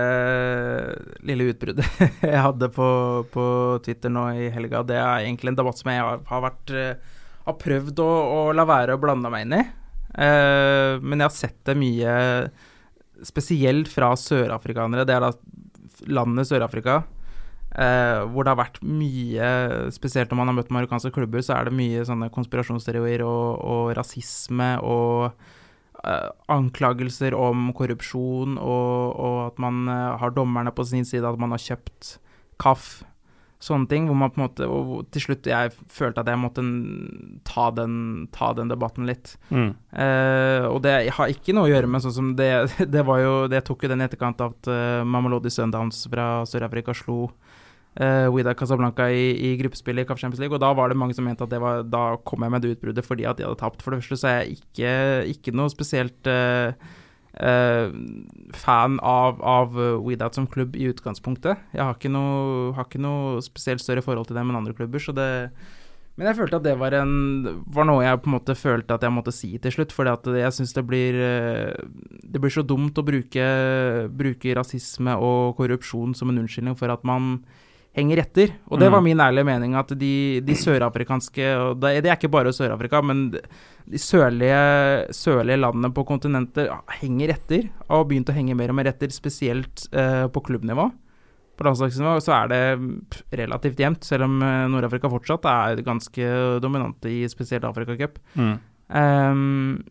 lille 1.25 1.47
utbruddet 1.53 1.88
jeg 2.33 2.43
hadde 2.43 2.67
på, 2.75 2.88
på 3.33 3.45
Twitter 3.85 4.11
nå 4.13 4.27
i 4.35 4.50
helga. 4.53 4.83
Det 4.85 5.00
er 5.00 5.25
egentlig 5.25 5.53
en 5.53 5.61
debatt 5.61 5.79
som 5.79 5.89
jeg 5.93 6.03
har, 6.03 6.21
har 6.27 6.43
vært 6.45 6.73
eh, 6.75 7.15
har 7.47 7.57
prøvd 7.61 8.01
å, 8.03 8.09
å 8.09 8.41
la 8.55 8.65
være 8.69 8.97
å 8.97 9.01
blande 9.01 9.31
meg 9.33 9.47
inn 9.47 9.57
i. 9.57 9.63
Eh, 10.11 11.00
men 11.01 11.21
jeg 11.21 11.27
har 11.27 11.38
sett 11.38 11.57
det 11.69 11.77
mye, 11.79 12.13
spesielt 13.25 13.89
fra 13.89 14.11
sørafrikanere. 14.19 15.07
Det 15.07 15.15
er 15.15 15.25
da 15.25 15.31
landet 16.11 16.50
Sør-Afrika. 16.50 17.01
Eh, 17.71 18.19
hvor 18.27 18.43
det 18.43 18.51
har 18.51 18.57
vært 18.59 18.81
mye 18.83 19.45
Spesielt 19.95 20.27
når 20.27 20.39
man 20.41 20.50
har 20.51 20.55
møtt 20.57 20.73
marokkanske 20.75 21.13
klubber, 21.15 21.39
så 21.39 21.55
er 21.55 21.69
det 21.69 21.77
mye 21.77 22.01
sånne 22.03 22.27
konspirasjonsteorier 22.35 23.23
og, 23.23 23.61
og 23.63 23.93
rasisme 23.95 24.73
og 24.83 25.29
eh, 25.29 25.61
anklagelser 26.50 27.36
om 27.38 27.70
korrupsjon, 27.77 28.58
og, 28.58 29.15
og 29.22 29.38
at 29.51 29.60
man 29.62 29.84
eh, 29.88 30.17
har 30.22 30.34
dommerne 30.36 30.74
på 30.74 30.86
sin 30.88 31.05
side, 31.05 31.25
at 31.27 31.39
man 31.39 31.51
har 31.53 31.62
kjøpt 31.62 32.17
kaff. 32.62 33.03
Sånne 33.62 33.86
ting, 33.91 34.08
hvor 34.10 34.17
man 34.17 34.31
på 34.34 34.39
en 34.41 34.48
måte 34.48 34.65
Og 34.65 34.86
hvor- 34.89 35.03
til 35.13 35.22
slutt 35.22 35.46
jeg 35.46 35.70
følte 35.93 36.24
at 36.24 36.25
jeg 36.31 36.39
måtte 36.41 36.63
ta 37.46 37.67
den, 37.77 38.27
ta 38.34 38.53
den 38.58 38.72
debatten 38.74 39.05
litt. 39.05 39.36
Eh, 39.93 40.65
og 40.65 40.81
det 40.81 41.12
har 41.13 41.29
ikke 41.29 41.53
noe 41.53 41.67
å 41.70 41.70
gjøre 41.70 41.88
med 41.88 42.01
sånn 42.01 42.15
som 42.15 42.31
det 42.36 42.48
Det 42.96 43.03
var 43.05 43.20
jo 43.22 43.48
Det 43.48 43.62
tok 43.67 43.84
jo 43.86 43.89
den 43.93 44.01
i 44.01 44.08
etterkant 44.08 44.41
at 44.41 44.65
uh, 44.67 45.03
Mamelodi 45.05 45.51
Sundowns 45.53 46.08
fra 46.10 46.41
Sør-Afrika 46.50 46.96
slo 46.98 47.27
uh, 47.29 47.31
Wida 47.91 48.53
Casablanca 48.55 49.10
i, 49.12 49.33
i 49.36 49.57
gruppespillet 49.60 50.05
i 50.05 50.07
CAF 50.07 50.21
Champions 50.21 50.39
League, 50.39 50.55
og 50.55 50.62
da 50.63 50.69
var 50.77 50.88
det 50.88 50.95
mange 50.95 51.15
som 51.17 51.25
mente 51.27 51.43
at 51.43 51.55
var 51.60 51.83
Da 51.83 52.15
kom 52.24 52.45
jeg 52.45 52.53
med 52.53 52.63
det 52.63 52.77
utbruddet 52.77 53.03
fordi 53.03 53.25
at 53.27 53.38
de 53.38 53.43
hadde 53.43 53.60
tapt. 53.60 53.83
For 53.83 53.91
det 53.91 54.00
første 54.00 54.21
så 54.21 54.29
er 54.29 54.38
jeg 54.39 54.62
ikke, 54.62 54.93
ikke 55.33 55.55
noe 55.60 55.74
spesielt 55.74 56.29
uh, 56.31 56.71
uh, 57.36 57.91
fan 58.55 58.95
av, 59.03 59.43
av 59.43 59.75
Widat 60.05 60.39
som 60.39 60.48
klubb 60.48 60.79
i 60.79 60.88
utgangspunktet. 60.93 61.67
Jeg 61.75 61.83
har 61.83 62.00
ikke, 62.00 62.13
noe, 62.15 62.71
har 62.79 62.88
ikke 62.88 63.03
noe 63.03 63.43
spesielt 63.43 63.83
større 63.83 64.05
forhold 64.05 64.31
til 64.31 64.39
dem 64.39 64.53
enn 64.53 64.63
andre 64.63 64.77
klubber, 64.77 65.03
så 65.03 65.15
det 65.17 65.29
men 66.19 66.27
jeg 66.27 66.38
følte 66.41 66.60
at 66.60 66.65
det 66.67 66.74
var, 66.77 66.93
en, 67.00 67.13
var 67.71 67.88
noe 67.88 68.03
jeg 68.03 68.19
på 68.21 68.29
en 68.29 68.36
måte 68.36 68.55
følte 68.60 68.93
at 68.93 69.05
jeg 69.05 69.15
måtte 69.15 69.33
si 69.33 69.55
til 69.63 69.74
slutt. 69.74 69.93
For 69.95 70.05
jeg 70.38 70.53
syns 70.53 70.75
det 70.75 70.83
blir 70.86 71.15
eh, 71.17 71.71
Det 72.21 72.41
blir 72.41 72.53
så 72.53 72.62
dumt 72.67 73.00
å 73.00 73.05
bruke, 73.07 73.45
bruke 74.12 74.55
rasisme 74.57 75.15
og 75.15 75.55
korrupsjon 75.57 76.13
som 76.17 76.29
en 76.29 76.43
unnskyldning 76.43 76.77
for 76.79 76.91
at 76.93 77.07
man 77.07 77.39
henger 77.98 78.21
etter. 78.24 78.53
Og 78.71 78.79
det 78.79 78.88
Mm. 78.88 78.93
var 78.93 79.01
min 79.03 79.19
ærlige 79.19 79.45
mening, 79.45 79.75
at 79.75 79.89
de, 80.00 80.39
de 80.39 80.53
sørafrikanske 80.55 81.48
og 81.60 81.79
det, 81.81 82.03
det 82.03 82.10
er 82.12 82.15
ikke 82.15 82.31
bare 82.31 82.53
Sør-Afrika, 82.55 83.01
men 83.03 83.31
de 83.31 83.98
sørlige, 84.00 85.12
sørlige 85.12 85.60
landene 85.60 85.91
på 85.93 86.05
kontinentet 86.07 86.69
henger 87.01 87.33
etter. 87.36 87.69
Og 87.89 87.98
har 87.98 88.05
begynt 88.05 88.29
å 88.31 88.36
henge 88.38 88.55
mer 88.55 88.69
og 88.71 88.75
mer 88.79 88.88
etter, 88.93 89.12
spesielt 89.12 89.88
eh, 89.91 90.27
på 90.31 90.43
klubbnivå. 90.43 90.89
På 91.60 91.65
landslagsnivå 91.67 92.13
så 92.24 92.31
er 92.39 92.48
det 92.48 92.62
relativt 93.38 93.77
jevnt, 93.83 94.03
selv 94.07 94.24
om 94.24 94.38
eh, 94.41 94.67
Nord-Afrika 94.71 95.10
fortsatt 95.12 95.43
er 95.51 95.83
ganske 95.83 96.29
dominante 96.63 97.12
i 97.12 97.25
spesielt 97.27 97.67
Afrikacup. 97.67 98.17
Mm. 98.39 98.53
Um, 98.91 99.83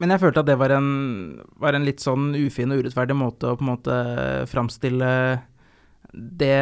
men 0.00 0.12
jeg 0.12 0.20
følte 0.20 0.40
at 0.42 0.48
det 0.48 0.56
var 0.60 0.72
en, 0.76 0.88
var 1.60 1.76
en 1.76 1.84
litt 1.86 2.00
sånn 2.04 2.32
ufin 2.36 2.72
og 2.74 2.82
urettferdig 2.82 3.16
måte 3.16 3.48
å 3.52 3.56
på 3.56 3.64
en 3.64 3.70
måte 3.70 4.00
framstille 4.50 5.12
det 6.12 6.56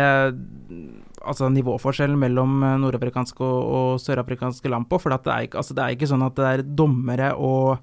Altså 1.25 1.49
nivåforskjellen 1.49 2.19
mellom 2.21 2.59
eh, 2.61 2.79
nordafrikanske 2.83 3.41
og, 3.41 3.61
og 3.65 4.01
sørafrikanske 4.03 4.69
land 4.69 4.91
på. 4.91 4.99
For 5.01 5.15
det, 5.15 5.23
er 5.33 5.47
ikke, 5.47 5.63
altså 5.63 5.77
det 5.77 5.85
er 5.85 5.95
ikke 5.97 6.09
sånn 6.11 6.25
at 6.27 6.37
det 6.37 6.49
er 6.51 6.65
dommere 6.77 7.31
og, 7.41 7.79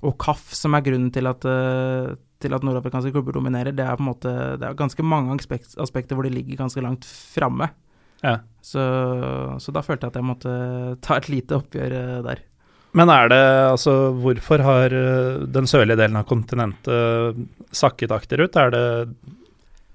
og 0.00 0.14
KAF 0.22 0.54
som 0.56 0.76
er 0.78 0.84
grunnen 0.86 1.10
til 1.12 1.28
at, 1.28 1.44
eh, 1.44 2.14
til 2.40 2.56
at 2.56 2.64
nordafrikanske 2.64 3.12
klubber 3.12 3.36
dominerer. 3.36 3.76
Det 3.76 3.84
er 3.84 3.98
på 3.98 4.06
en 4.06 4.08
måte 4.08 4.32
Det 4.56 4.64
er 4.64 4.78
ganske 4.80 5.04
mange 5.04 5.36
aspekt, 5.36 5.76
aspekter 5.82 6.16
hvor 6.16 6.24
de 6.24 6.32
ligger 6.32 6.62
ganske 6.62 6.80
langt 6.80 7.04
framme. 7.04 7.68
Ja. 8.24 8.38
Så, 8.64 8.80
så 9.60 9.76
da 9.76 9.84
følte 9.84 10.08
jeg 10.08 10.14
at 10.14 10.20
jeg 10.22 10.30
måtte 10.32 10.58
ta 11.04 11.20
et 11.20 11.28
lite 11.28 11.60
oppgjør 11.60 12.00
eh, 12.00 12.20
der. 12.30 12.44
Men 12.96 13.12
er 13.12 13.28
det 13.28 13.44
altså 13.74 13.92
Hvorfor 14.22 14.62
har 14.64 14.94
den 15.52 15.66
sørlige 15.68 15.98
delen 16.00 16.16
av 16.16 16.24
kontinentet 16.30 17.42
sakket 17.76 18.14
akterut? 18.14 18.56
Er 18.56 18.72
det 18.72 18.86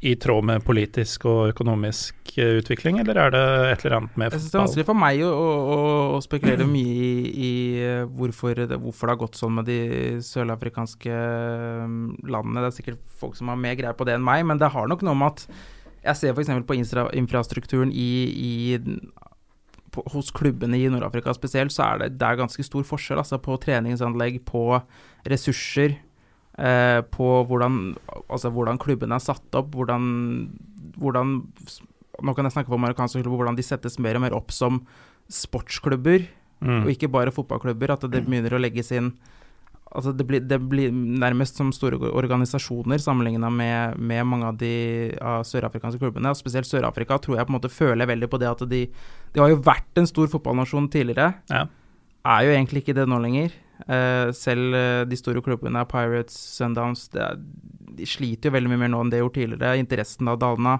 i 0.01 0.15
tråd 0.17 0.46
med 0.50 0.63
politisk 0.65 1.27
og 1.29 1.51
økonomisk 1.51 2.31
eh, 2.41 2.55
utvikling, 2.58 2.98
eller 3.03 3.20
er 3.22 3.34
det 3.36 3.43
et 3.70 3.84
eller 3.86 3.98
annet 4.00 4.15
med 4.17 4.34
Jeg 4.34 4.41
synes 4.41 4.53
det 4.53 4.58
er 4.58 4.63
vanskelig 4.63 4.86
for 4.88 5.01
meg 5.03 5.22
å, 5.25 5.31
å, 5.31 5.77
å 6.15 6.22
spekulere 6.25 6.65
mye 6.75 6.96
i, 6.96 7.12
i 7.29 7.51
eh, 7.86 8.05
hvorfor, 8.10 8.63
det, 8.63 8.79
hvorfor 8.81 9.08
det 9.08 9.15
har 9.15 9.22
gått 9.22 9.38
sånn 9.38 9.60
med 9.60 9.70
de 9.70 9.81
sørafrikanske 10.25 11.13
eh, 11.13 11.86
landene. 12.34 12.63
Det 12.63 12.72
er 12.72 12.77
sikkert 12.79 13.05
folk 13.22 13.38
som 13.38 13.53
har 13.53 13.62
mer 13.62 13.77
greie 13.77 13.93
på 13.98 14.10
det 14.10 14.17
enn 14.17 14.25
meg, 14.25 14.46
men 14.50 14.62
det 14.62 14.74
har 14.74 14.89
nok 14.89 15.05
noe 15.05 15.22
med 15.22 15.36
at 15.36 15.46
jeg 16.01 16.17
ser 16.17 16.34
f.eks. 16.34 16.50
på 16.65 16.79
infrastrukturen 17.22 17.93
i, 17.93 18.12
i 18.25 18.51
på, 19.93 20.03
hos 20.15 20.31
klubbene 20.34 20.79
i 20.79 20.89
Nord-Afrika 20.89 21.34
spesielt, 21.38 21.74
så 21.75 21.91
er 21.91 22.01
det, 22.01 22.13
det 22.17 22.25
er 22.27 22.39
ganske 22.39 22.65
stor 22.65 22.86
forskjell 22.88 23.22
altså, 23.22 23.38
på 23.43 23.58
treningsanlegg, 23.62 24.41
på 24.48 24.65
ressurser, 25.29 26.00
eh, 26.58 27.01
på 27.12 27.29
hvordan, 27.48 27.96
altså, 28.29 28.51
hvordan 28.51 28.79
klubbene 28.81 29.15
er 29.15 29.24
satt 29.24 29.55
opp, 29.55 29.72
hvordan, 29.75 30.50
hvordan 30.98 31.38
Nå 32.22 32.36
kan 32.36 32.46
jeg 32.46 32.53
snakke 32.53 32.70
om 32.70 32.84
amerikanske 32.84 33.22
klubber, 33.24 33.39
hvordan 33.39 33.55
de 33.58 33.63
settes 33.65 33.96
mer 33.98 34.15
og 34.20 34.22
mer 34.22 34.34
opp 34.38 34.51
som 34.53 34.81
sportsklubber, 35.31 36.27
Mm. 36.62 36.84
og 36.86 36.91
ikke 36.91 37.08
bare 37.10 37.31
fotballklubber. 37.34 37.89
At 37.96 38.03
det 38.12 38.20
begynner 38.27 38.53
å 38.53 38.60
legges 38.62 38.91
inn 38.93 39.15
Altså 39.91 40.13
det 40.15 40.24
blir, 40.24 40.39
det 40.39 40.55
blir 40.70 40.88
nærmest 40.93 41.58
som 41.58 41.72
store 41.75 41.98
organisasjoner 42.15 42.96
sammenligna 43.03 43.50
med, 43.51 43.98
med 44.00 44.24
mange 44.24 44.46
av 44.48 44.55
de 44.62 45.12
av 45.20 45.41
sørafrikanske 45.43 46.00
klubbene. 46.00 46.29
Og 46.31 46.38
spesielt 46.39 46.70
Sør-Afrika 46.70 47.17
tror 47.20 47.36
jeg 47.36 47.48
på 47.50 47.51
en 47.51 47.58
måte 47.58 47.67
føler 47.74 48.08
veldig 48.08 48.29
på 48.31 48.39
det 48.39 48.48
at 48.48 48.63
de 48.70 48.86
De 49.34 49.41
har 49.41 49.50
jo 49.50 49.58
vært 49.60 50.00
en 50.00 50.08
stor 50.08 50.27
fotballnasjon 50.31 50.88
tidligere. 50.93 51.34
Ja. 51.50 51.65
Er 52.24 52.46
jo 52.46 52.53
egentlig 52.55 52.86
ikke 52.86 52.96
det 52.96 53.08
nå 53.10 53.20
lenger. 53.20 53.51
Eh, 53.88 54.32
selv 54.38 54.76
eh, 54.78 55.04
de 55.10 55.18
store 55.18 55.42
klubbene, 55.44 55.84
Pirates, 55.90 56.36
Sundowns, 56.58 57.08
er, 57.18 57.40
de 57.92 58.08
sliter 58.08 58.50
jo 58.50 58.56
veldig 58.56 58.72
mye 58.72 58.84
mer 58.84 58.92
nå 58.94 59.04
enn 59.04 59.14
de 59.14 59.22
gjorde 59.22 59.40
tidligere. 59.40 59.78
Interessen 59.82 60.32
av 60.32 60.42
dalna. 60.42 60.80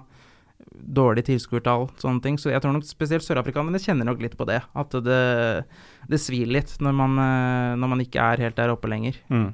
dårlig 0.72 1.24
tilskuertall, 1.26 1.88
sånne 1.98 2.22
ting. 2.22 2.36
Så 2.38 2.52
jeg 2.52 2.62
tror 2.62 2.76
nok 2.76 2.86
spesielt 2.86 3.24
sørafrikanerne 3.26 3.80
kjenner 3.82 4.06
nok 4.06 4.22
litt 4.22 4.36
på 4.38 4.46
det. 4.46 4.60
At 4.78 4.94
det, 5.04 5.22
det 6.08 6.20
svir 6.22 6.46
litt 6.46 6.76
når 6.80 6.94
man, 6.96 7.18
eh, 7.18 7.72
når 7.82 7.90
man 7.90 8.04
ikke 8.04 8.22
er 8.22 8.46
helt 8.46 8.56
der 8.56 8.72
oppe 8.72 8.90
lenger. 8.92 9.18
Mm. 9.32 9.50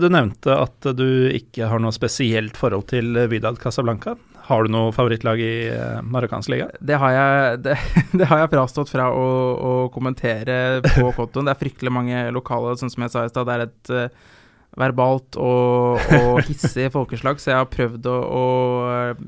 Du 0.00 0.06
nevnte 0.08 0.54
at 0.56 0.86
du 0.96 1.28
ikke 1.34 1.66
har 1.68 1.80
noe 1.82 1.92
spesielt 1.92 2.56
forhold 2.56 2.86
til 2.88 3.18
Vidal 3.28 3.58
Casablanca. 3.60 4.14
Har 4.46 4.62
du 4.62 4.70
noe 4.70 4.92
favorittlag 4.94 5.40
i 5.42 5.66
eh, 5.72 5.98
marokkansk 6.06 6.52
liga? 6.52 6.68
Det 6.78 6.98
har 7.02 7.14
jeg, 7.14 7.58
det, 7.64 7.74
det 8.20 8.28
har 8.30 8.44
jeg 8.44 8.52
frastått 8.52 8.92
fra 8.92 9.08
å, 9.10 9.26
å 9.56 9.72
kommentere 9.94 10.82
på 10.86 11.10
kontoen. 11.18 11.48
Det 11.48 11.54
er 11.56 11.62
fryktelig 11.64 11.92
mange 11.94 12.22
lokale, 12.34 12.76
sånn 12.78 12.92
som 12.92 13.06
jeg 13.06 13.14
sa 13.14 13.24
i 13.26 13.32
stad. 13.32 13.48
Det 13.48 13.56
er 13.56 13.64
et 13.66 13.92
uh, 13.94 14.36
verbalt 14.78 15.38
og, 15.42 15.98
og 16.20 16.38
hissig 16.48 16.88
folkeslag, 16.94 17.42
så 17.42 17.52
jeg 17.52 17.60
har 17.64 17.72
prøvd 17.72 18.06
å, 18.12 18.16
å 18.22 18.44
eh, 18.92 19.26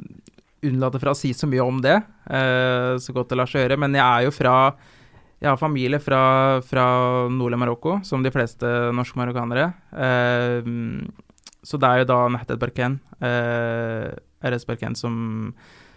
unnlate 0.69 1.03
fra 1.03 1.15
å 1.15 1.19
si 1.19 1.33
så 1.35 1.51
mye 1.51 1.67
om 1.67 1.83
det, 1.83 1.99
uh, 2.31 2.95
så 3.03 3.15
godt 3.17 3.35
det 3.35 3.41
lar 3.43 3.51
seg 3.51 3.67
gjøre. 3.67 3.81
Men 3.83 3.99
jeg 3.99 4.07
er 4.07 4.29
jo 4.29 4.35
fra 4.35 4.55
Jeg 5.39 5.51
har 5.51 5.59
familie 5.59 6.01
fra, 6.03 6.21
fra 6.67 6.85
nordlige 7.31 7.63
Marokko, 7.63 8.01
som 8.07 8.23
de 8.23 8.31
fleste 8.35 8.71
norske 8.95 9.19
marokkanere. 9.19 9.73
Uh, 9.95 11.27
så 11.69 11.79
det 11.81 11.89
er 11.91 12.03
jo 12.03 12.09
da 12.09 12.23
Nahted 12.33 12.59
Barken. 12.63 13.01
eh, 13.21 14.15
RS 14.45 14.67
Berkent, 14.69 14.99
som, 15.01 15.53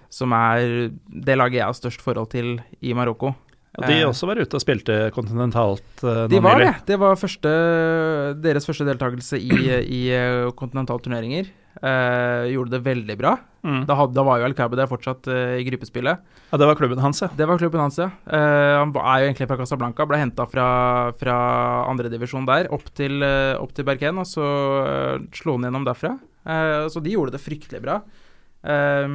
som 0.09 0.33
er 0.37 0.91
det 0.91 1.37
laget 1.37 1.61
jeg 1.61 1.69
har 1.69 1.77
størst 1.77 2.03
forhold 2.03 2.31
til 2.33 2.59
i 2.81 2.95
Marokko. 2.97 3.35
Og 3.79 3.87
de 3.87 4.01
Eh, 4.01 4.07
også 4.07 4.27
var 4.27 4.41
ute 4.41 4.57
og 4.57 4.63
spilte 4.63 4.95
kontinentalt 5.15 6.03
uh, 6.03 6.25
de 6.27 6.41
var 6.43 6.59
det. 6.59 6.73
Det 6.89 6.97
var 6.99 7.15
første, 7.15 7.51
deres 8.43 8.67
første 8.67 8.87
deltakelse 8.87 9.39
i, 9.39 9.51
i 9.79 10.01
eh, 10.11 10.51
kontinentalturneringer. 10.59 11.47
Uh, 11.79 12.51
gjorde 12.51 12.73
det 12.75 12.81
veldig 12.83 13.15
bra. 13.15 13.37
Mm. 13.63 13.85
Da, 13.87 13.95
hadde, 13.95 14.11
da 14.17 14.25
var 14.27 14.41
jo 14.41 14.49
Kabe 14.57 14.75
der 14.75 14.89
fortsatt 14.91 15.29
uh, 15.31 15.55
i 15.55 15.63
gruppespillet. 15.63 16.19
Ja, 16.51 16.59
det 16.59 16.67
var 16.67 16.75
klubben 16.75 16.99
hans, 16.99 17.21
ja. 17.23 17.29
Det 17.31 17.47
var 17.47 17.61
klubben 17.61 17.79
hans, 17.79 17.95
ja. 18.01 18.09
Uh, 18.27 18.81
han 18.81 18.91
er 18.91 19.21
jo 19.23 19.29
egentlig 19.29 19.47
fra 19.47 19.57
Casablanca. 19.61 20.05
Ble 20.09 20.19
henta 20.19 20.45
fra, 20.51 20.65
fra 21.15 21.37
andredivisjon 21.87 22.49
der 22.49 22.67
opp 22.75 22.91
til, 22.97 23.23
opp 23.55 23.71
til 23.77 23.87
Berken, 23.87 24.19
og 24.19 24.27
så 24.27 24.49
slo 25.37 25.55
han 25.55 25.69
gjennom 25.69 25.87
derfra. 25.87 26.17
Så 26.91 26.99
de 27.05 27.13
gjorde 27.13 27.37
det 27.37 27.43
fryktelig 27.43 27.79
bra. 27.83 27.99
Eh, 28.61 29.05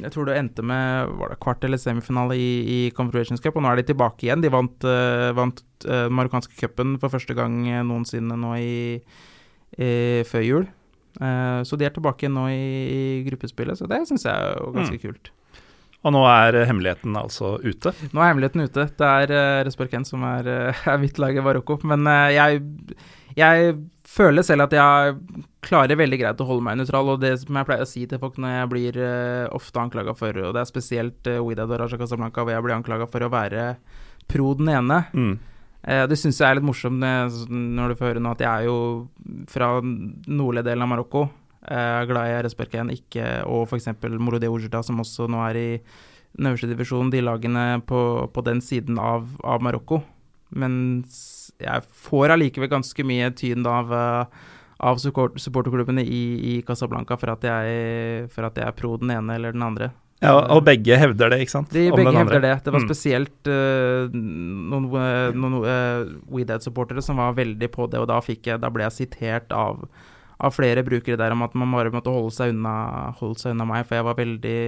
jeg 0.00 0.12
tror 0.14 0.28
det 0.28 0.38
endte 0.40 0.64
med 0.64 1.12
var 1.20 1.32
det 1.32 1.40
kvart 1.44 1.64
eller 1.66 1.80
semifinale 1.80 2.38
i, 2.40 2.52
i 2.62 2.78
Confederations 2.96 3.42
Cup, 3.44 3.58
og 3.58 3.64
nå 3.64 3.72
er 3.72 3.82
de 3.82 3.90
tilbake 3.90 4.26
igjen. 4.26 4.44
De 4.44 4.52
vant, 4.52 4.88
uh, 4.88 5.32
vant 5.36 5.60
eh, 5.86 6.08
marokkanske 6.08 6.56
cupen 6.58 6.96
for 7.02 7.12
første 7.12 7.36
gang 7.38 7.60
eh, 7.68 7.84
noensinne 7.86 8.38
nå 8.38 8.54
i, 8.60 8.72
i 9.76 9.92
før 10.28 10.46
jul. 10.46 10.66
Uh, 11.20 11.60
så 11.68 11.76
de 11.76 11.86
er 11.86 11.92
tilbake 11.92 12.24
igjen 12.24 12.36
nå 12.38 12.48
i, 12.48 12.64
i 12.96 13.02
gruppespillet, 13.28 13.78
så 13.78 13.90
det 13.90 14.04
syns 14.08 14.24
jeg 14.28 14.32
er 14.32 14.56
jo 14.56 14.72
ganske 14.76 15.00
kult. 15.02 15.32
Og 16.02 16.10
nå 16.16 16.22
er 16.26 16.64
hemmeligheten 16.66 17.14
altså 17.14 17.56
ute. 17.62 17.92
Nå 18.10 18.22
er 18.22 18.32
hemmeligheten 18.32 18.64
ute. 18.64 18.88
Det 18.98 19.08
er 19.08 19.32
uh, 19.36 19.62
Resperken 19.68 20.06
som 20.08 20.24
er, 20.26 20.48
uh, 20.48 20.86
er 20.92 21.02
mitt 21.02 21.20
lag 21.22 21.36
i 21.36 21.44
Marokko. 21.44 21.78
Men 21.86 22.08
uh, 22.10 22.26
jeg, 22.34 22.62
jeg 23.38 23.76
føler 24.12 24.44
selv 24.44 24.66
at 24.66 24.74
jeg 24.76 25.14
klarer 25.64 25.98
veldig 25.98 26.18
greit 26.20 26.40
å 26.42 26.46
holde 26.48 26.64
meg 26.66 26.78
nøytral. 26.80 27.12
Og 27.14 27.20
det 27.22 27.34
som 27.42 27.56
jeg 27.58 27.68
pleier 27.68 27.84
å 27.86 27.88
si 27.88 28.04
til 28.10 28.20
folk 28.22 28.36
når 28.42 28.54
jeg 28.56 28.70
blir 28.72 28.98
uh, 29.00 29.46
ofte 29.56 29.80
anklaga 29.82 30.14
for, 30.18 30.36
og 30.42 30.52
det 30.56 30.62
er 30.64 30.68
spesielt 30.70 31.30
uh, 31.32 31.40
Ouida 31.40 31.66
Doraja 31.70 31.98
Casablanca, 32.00 32.44
hvor 32.44 32.54
jeg 32.54 32.66
blir 32.66 32.76
anklaga 32.76 33.08
for 33.10 33.24
å 33.24 33.32
være 33.32 33.66
pro 34.30 34.52
den 34.58 34.70
ene. 34.72 35.02
Mm. 35.16 35.34
Uh, 35.82 36.04
det 36.10 36.18
syns 36.20 36.38
jeg 36.40 36.46
er 36.48 36.60
litt 36.60 36.68
morsomt 36.68 37.00
når, 37.02 37.92
du 37.94 37.98
får 37.98 38.12
høre 38.12 38.22
nå 38.22 38.34
at 38.36 38.44
jeg 38.44 38.50
er 38.52 38.68
jo 38.68 38.76
fra 39.50 39.74
nordlige 39.82 40.68
delen 40.68 40.86
av 40.86 40.92
Marokko. 40.92 41.26
Er 41.62 42.08
glad 42.10 42.26
i 42.28 42.38
RS 42.42 42.56
Berken, 42.58 42.90
ikke 42.90 43.26
og 43.46 43.68
f.eks. 43.70 43.92
Morodé 44.18 44.48
Oujda, 44.50 44.80
som 44.82 44.98
også 45.02 45.28
nå 45.30 45.42
er 45.46 45.58
i 45.60 45.68
den 46.32 46.48
øverste 46.48 46.70
divisjonen, 46.70 47.10
de 47.12 47.20
lagene 47.22 47.64
på, 47.86 48.00
på 48.34 48.44
den 48.46 48.62
siden 48.64 48.98
av, 48.98 49.28
av 49.46 49.62
Marokko. 49.62 50.00
Men 50.58 50.74
s- 51.06 51.41
jeg 51.62 51.86
får 52.06 52.34
allikevel 52.36 52.70
ganske 52.72 53.06
mye 53.06 53.30
tyn 53.38 53.66
av, 53.66 53.92
eh, 53.92 54.52
av 54.82 54.98
support, 55.02 55.38
supporterklubbene 55.40 56.02
i, 56.04 56.22
i 56.52 56.62
Casablanca 56.66 57.16
for 57.20 57.32
at, 57.34 57.44
jeg, 57.46 58.28
for 58.34 58.48
at 58.48 58.58
jeg 58.58 58.66
er 58.66 58.76
pro 58.78 58.96
den 59.00 59.14
ene 59.14 59.38
eller 59.38 59.54
den 59.54 59.62
andre. 59.62 59.92
Ja, 60.22 60.36
og 60.54 60.62
begge 60.62 60.94
hevder 60.94 61.32
det, 61.32 61.40
ikke 61.42 61.50
sant? 61.56 61.72
De 61.74 61.88
Om 61.90 61.98
begge 61.98 62.12
hevder 62.14 62.42
det. 62.44 62.52
Det 62.62 62.70
var 62.72 62.80
Mm. 62.84 62.86
spesielt 62.86 63.48
uh, 63.50 64.06
noen, 64.14 64.84
uh, 64.94 65.34
noen 65.34 65.56
uh, 65.66 66.12
WeDad-supportere 66.30 67.02
som 67.02 67.18
var 67.18 67.34
veldig 67.34 67.68
på 67.74 67.88
det, 67.90 67.98
og 67.98 68.06
da, 68.06 68.20
jeg, 68.22 68.60
da 68.62 68.70
ble 68.70 68.86
jeg 68.86 68.94
sitert 69.00 69.50
av, 69.50 69.82
av 70.42 70.54
flere 70.56 70.82
brukere 70.86 71.18
der 71.20 71.34
om 71.34 71.44
at 71.46 71.54
man 71.58 71.70
bare 71.74 71.92
måtte 71.94 72.12
holde 72.12 72.32
seg 72.34 72.54
unna, 72.54 72.74
holde 73.20 73.38
seg 73.38 73.54
unna 73.54 73.66
meg, 73.68 73.84
for 73.86 73.98
jeg 73.98 74.06
var 74.08 74.18
veldig, 74.18 74.58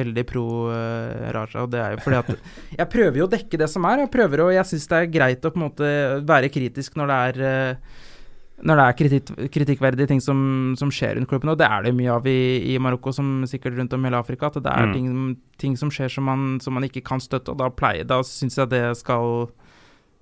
veldig 0.00 0.24
pro 0.26 0.46
uh, 0.70 1.28
Raja. 1.36 1.62
Og 1.62 1.70
det 1.70 1.82
er 1.82 1.94
jo 1.94 2.02
fordi 2.02 2.18
at 2.22 2.50
jeg 2.80 2.90
prøver 2.96 3.22
jo 3.22 3.28
å 3.28 3.32
dekke 3.36 3.62
det 3.62 3.70
som 3.70 3.86
er, 3.86 4.00
og 4.00 4.08
jeg 4.08 4.14
prøver 4.18 4.42
å, 4.42 4.50
jeg 4.56 4.72
syns 4.72 4.90
det 4.90 4.98
er 4.98 5.14
greit 5.14 5.46
å 5.46 5.54
på 5.54 5.62
en 5.62 5.66
måte 5.68 5.94
være 6.26 6.50
kritisk 6.52 6.98
når 6.98 7.12
det 7.12 7.22
er 7.30 7.40
uh, 7.46 8.04
når 8.64 8.78
det 8.78 8.84
er 8.84 8.96
kritikk, 8.96 9.30
kritikkverdige 9.52 10.08
ting 10.08 10.20
som, 10.24 10.38
som 10.80 10.88
skjer 10.92 11.18
rundt 11.18 11.28
klubben, 11.28 11.50
og 11.52 11.58
det 11.60 11.66
er 11.68 11.84
det 11.84 11.92
mye 11.96 12.14
av 12.14 12.26
i, 12.30 12.72
i 12.72 12.78
Marokko, 12.80 13.12
som 13.12 13.44
sikkert 13.48 13.76
rundt 13.76 13.92
om 13.92 14.06
hele 14.08 14.20
Afrika, 14.20 14.48
at 14.48 14.56
det 14.64 14.72
er 14.72 14.86
Mm. 14.86 14.92
ting, 14.94 15.36
ting 15.58 15.76
som 15.76 15.90
skjer 15.92 16.08
som 16.12 16.24
man, 16.24 16.60
som 16.60 16.72
man 16.72 16.86
ikke 16.86 17.04
kan 17.04 17.20
støtte, 17.20 17.52
og 17.52 17.58
da, 17.60 17.68
pleier, 17.68 18.06
da 18.08 18.22
syns 18.24 18.56
jeg 18.56 18.70
det 18.72 18.96
skal, 18.96 19.50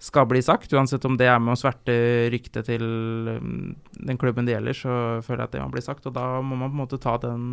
skal 0.04 0.28
bli 0.28 0.42
sagt. 0.44 0.72
Uansett 0.76 1.04
om 1.08 1.16
det 1.20 1.28
er 1.30 1.40
med 1.42 1.54
å 1.54 1.58
sverte 1.58 1.94
ryktet 2.32 2.68
til 2.68 2.84
um, 2.84 3.72
den 3.96 4.20
klubben 4.20 4.46
det 4.48 4.56
gjelder, 4.56 4.76
så 4.76 4.98
føler 5.24 5.44
jeg 5.44 5.48
at 5.48 5.56
det 5.56 5.64
må 5.64 5.72
bli 5.74 5.84
sagt, 5.84 6.06
og 6.08 6.16
da 6.16 6.26
må 6.44 6.58
man 6.58 6.70
på 6.70 6.76
en 6.76 6.84
måte 6.84 7.00
ta 7.00 7.16
den 7.22 7.48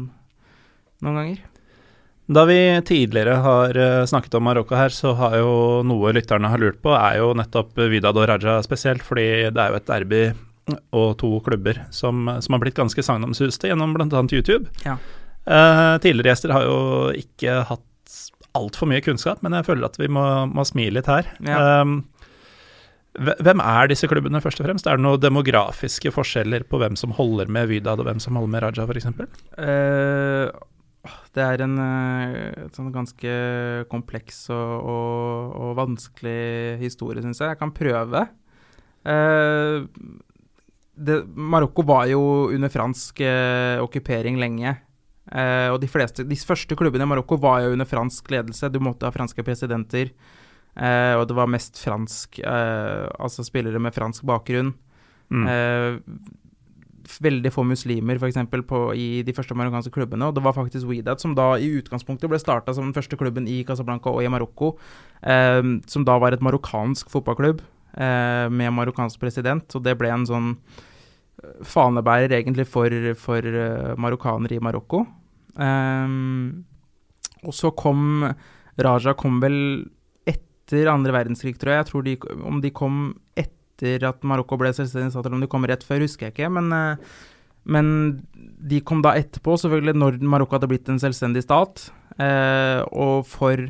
noen 1.02 1.20
ganger. 1.22 1.42
Da 2.32 2.46
vi 2.48 2.60
tidligere 2.88 3.40
har 3.44 3.76
eh, 3.76 4.06
snakket 4.08 4.38
om 4.38 4.46
Marokko 4.46 4.78
her, 4.78 4.94
så 4.94 5.12
har 5.20 5.34
jo 5.42 5.54
noe 5.84 6.14
lytterne 6.16 6.52
har 6.52 6.62
lurt 6.62 6.80
på, 6.84 6.94
er 6.96 7.18
jo 7.20 7.34
nettopp 7.36 7.80
Vidad 7.92 8.16
og 8.16 8.28
Raja 8.30 8.60
spesielt, 8.64 9.04
fordi 9.04 9.50
det 9.52 9.64
er 9.64 9.74
jo 9.74 9.80
et 9.80 9.90
derby 9.90 10.22
og 10.96 11.18
to 11.20 11.32
klubber 11.44 11.82
som, 11.92 12.30
som 12.40 12.56
har 12.56 12.62
blitt 12.62 12.78
ganske 12.78 13.04
sagnomsuste 13.04 13.68
gjennom 13.68 13.96
bl.a. 13.98 14.22
YouTube. 14.32 14.70
Ja. 14.86 14.96
Eh, 15.44 15.96
tidligere 16.06 16.36
gjester 16.36 16.54
har 16.56 16.68
jo 16.70 16.78
ikke 17.18 17.64
hatt 17.68 17.88
altfor 18.58 18.90
mye 18.92 19.04
kunnskap, 19.04 19.42
men 19.44 19.56
jeg 19.58 19.68
føler 19.68 19.88
at 19.90 20.00
vi 20.00 20.08
må, 20.12 20.24
må 20.52 20.66
smile 20.68 21.00
litt 21.00 21.10
her. 21.10 21.28
Ja. 21.48 21.82
Um, 21.82 22.02
hvem 23.20 23.60
er 23.60 23.90
disse 23.92 24.08
klubbene, 24.08 24.40
først 24.44 24.62
og 24.62 24.68
fremst? 24.70 24.88
Er 24.88 25.00
det 25.00 25.04
noen 25.04 25.20
demografiske 25.20 26.14
forskjeller 26.16 26.64
på 26.70 26.80
hvem 26.80 26.96
som 27.00 27.12
holder 27.18 27.52
med 27.52 27.68
Vydad 27.72 28.00
og 28.00 28.08
hvem 28.08 28.22
som 28.24 28.38
holder 28.40 28.54
med 28.54 28.64
Raja, 28.64 28.86
f.eks.? 28.88 29.10
Uh, 29.60 30.48
det 31.36 31.44
er 31.44 31.64
en 31.66 31.78
eh, 31.82 32.68
sånn 32.76 32.92
ganske 32.94 33.32
kompleks 33.90 34.44
og, 34.54 34.74
og, 34.94 35.56
og 35.58 35.72
vanskelig 35.80 36.78
historie, 36.84 37.24
syns 37.24 37.42
jeg. 37.42 37.52
Jeg 37.52 37.60
kan 37.60 37.74
prøve. 37.76 38.28
Uh, 39.02 39.88
det, 40.96 41.24
Marokko 41.36 41.84
var 41.88 42.06
jo 42.12 42.22
under 42.54 42.72
fransk 42.72 43.24
uh, 43.26 43.82
okkupering 43.84 44.40
lenge. 44.40 44.78
Eh, 45.32 45.70
og 45.72 45.80
de, 45.80 45.88
fleste, 45.88 46.26
de 46.28 46.36
første 46.36 46.76
klubbene 46.76 47.06
i 47.06 47.10
Marokko 47.10 47.38
var 47.40 47.64
jo 47.64 47.74
under 47.76 47.88
fransk 47.88 48.32
ledelse. 48.34 48.72
Du 48.72 48.82
måtte 48.84 49.08
ha 49.08 49.14
franske 49.16 49.44
presidenter. 49.48 50.12
Eh, 50.76 51.16
og 51.20 51.26
det 51.28 51.36
var 51.36 51.50
mest 51.52 51.76
fransk 51.84 52.38
eh, 52.48 53.08
Altså 53.20 53.44
spillere 53.44 53.80
med 53.82 53.96
fransk 53.96 54.24
bakgrunn. 54.28 54.72
Mm. 55.32 55.48
Eh, 55.48 55.98
veldig 57.12 57.52
få 57.52 57.66
muslimer 57.68 58.22
eksempel, 58.24 58.64
i 58.96 59.22
de 59.26 59.34
første 59.34 59.56
marokkanske 59.58 59.92
klubbene. 59.92 60.30
Og 60.30 60.36
det 60.36 60.44
var 60.44 60.56
faktisk 60.56 60.88
Weedat 60.88 61.20
som 61.20 61.36
da 61.36 61.58
i 61.58 61.68
utgangspunktet 61.82 62.30
ble 62.30 62.40
starta 62.40 62.74
som 62.74 62.86
den 62.88 62.96
første 62.96 63.18
klubben 63.18 63.48
i 63.48 63.66
Casablanca 63.68 64.10
og 64.14 64.24
i 64.24 64.30
Marokko. 64.32 64.78
Som 65.22 66.06
da 66.08 66.18
var 66.22 66.32
et 66.32 66.42
marokkansk 66.46 67.10
fotballklubb 67.12 67.60
eh, 67.98 68.48
med 68.48 68.72
marokkansk 68.78 69.20
president. 69.20 69.76
Og 69.76 69.84
det 69.84 69.98
ble 70.00 70.14
en 70.14 70.26
sånn 70.30 70.56
fanebærer 71.66 72.32
egentlig 72.38 72.68
for, 72.70 72.94
for 73.18 73.42
marokkanere 73.98 74.56
i 74.56 74.64
Marokko. 74.64 75.04
Og 77.42 77.56
så 77.58 77.72
kom 77.76 78.30
Raja 78.78 79.18
kom 79.18 79.42
vel 79.42 79.58
etter 80.72 80.92
andre 80.92 81.14
verdenskrig, 81.16 81.58
tror 81.60 81.76
jeg. 81.76 81.84
Jeg 81.84 81.90
tror 81.92 82.06
de, 82.08 82.16
om 82.48 82.62
de 82.64 82.72
kom 82.74 83.02
etter 83.36 84.06
at 84.08 84.24
Marokko 84.28 84.60
ble 84.62 84.72
selvstendig 84.76 85.12
stat, 85.14 85.28
eller 85.28 85.40
om 85.40 85.44
de 85.44 85.52
kom 85.52 85.68
rett 85.68 85.84
før, 85.86 86.06
husker 86.06 86.30
jeg 86.30 86.36
ikke. 86.36 86.52
Men, 86.58 86.72
eh, 86.74 87.16
men 87.72 87.88
de 88.72 88.82
kom 88.86 89.04
da 89.04 89.16
etterpå, 89.20 89.58
selvfølgelig, 89.60 89.98
når 90.00 90.22
Marokko 90.24 90.58
hadde 90.58 90.70
blitt 90.72 90.90
en 90.90 91.02
selvstendig 91.02 91.44
stat. 91.44 91.90
Eh, 92.22 92.82
og 92.92 93.28
for, 93.30 93.68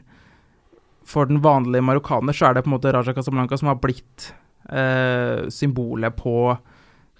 for 1.07 1.29
den 1.29 1.41
vanlige 1.43 1.85
marokkaner 1.85 2.35
så 2.35 2.49
er 2.49 2.57
det 2.57 2.65
på 2.65 2.71
en 2.71 2.75
måte 2.75 2.93
Raja 2.93 3.13
Casablanca 3.15 3.57
som 3.59 3.69
har 3.69 3.79
blitt 3.81 4.31
eh, 4.69 5.47
symbolet 5.53 6.15
på, 6.17 6.55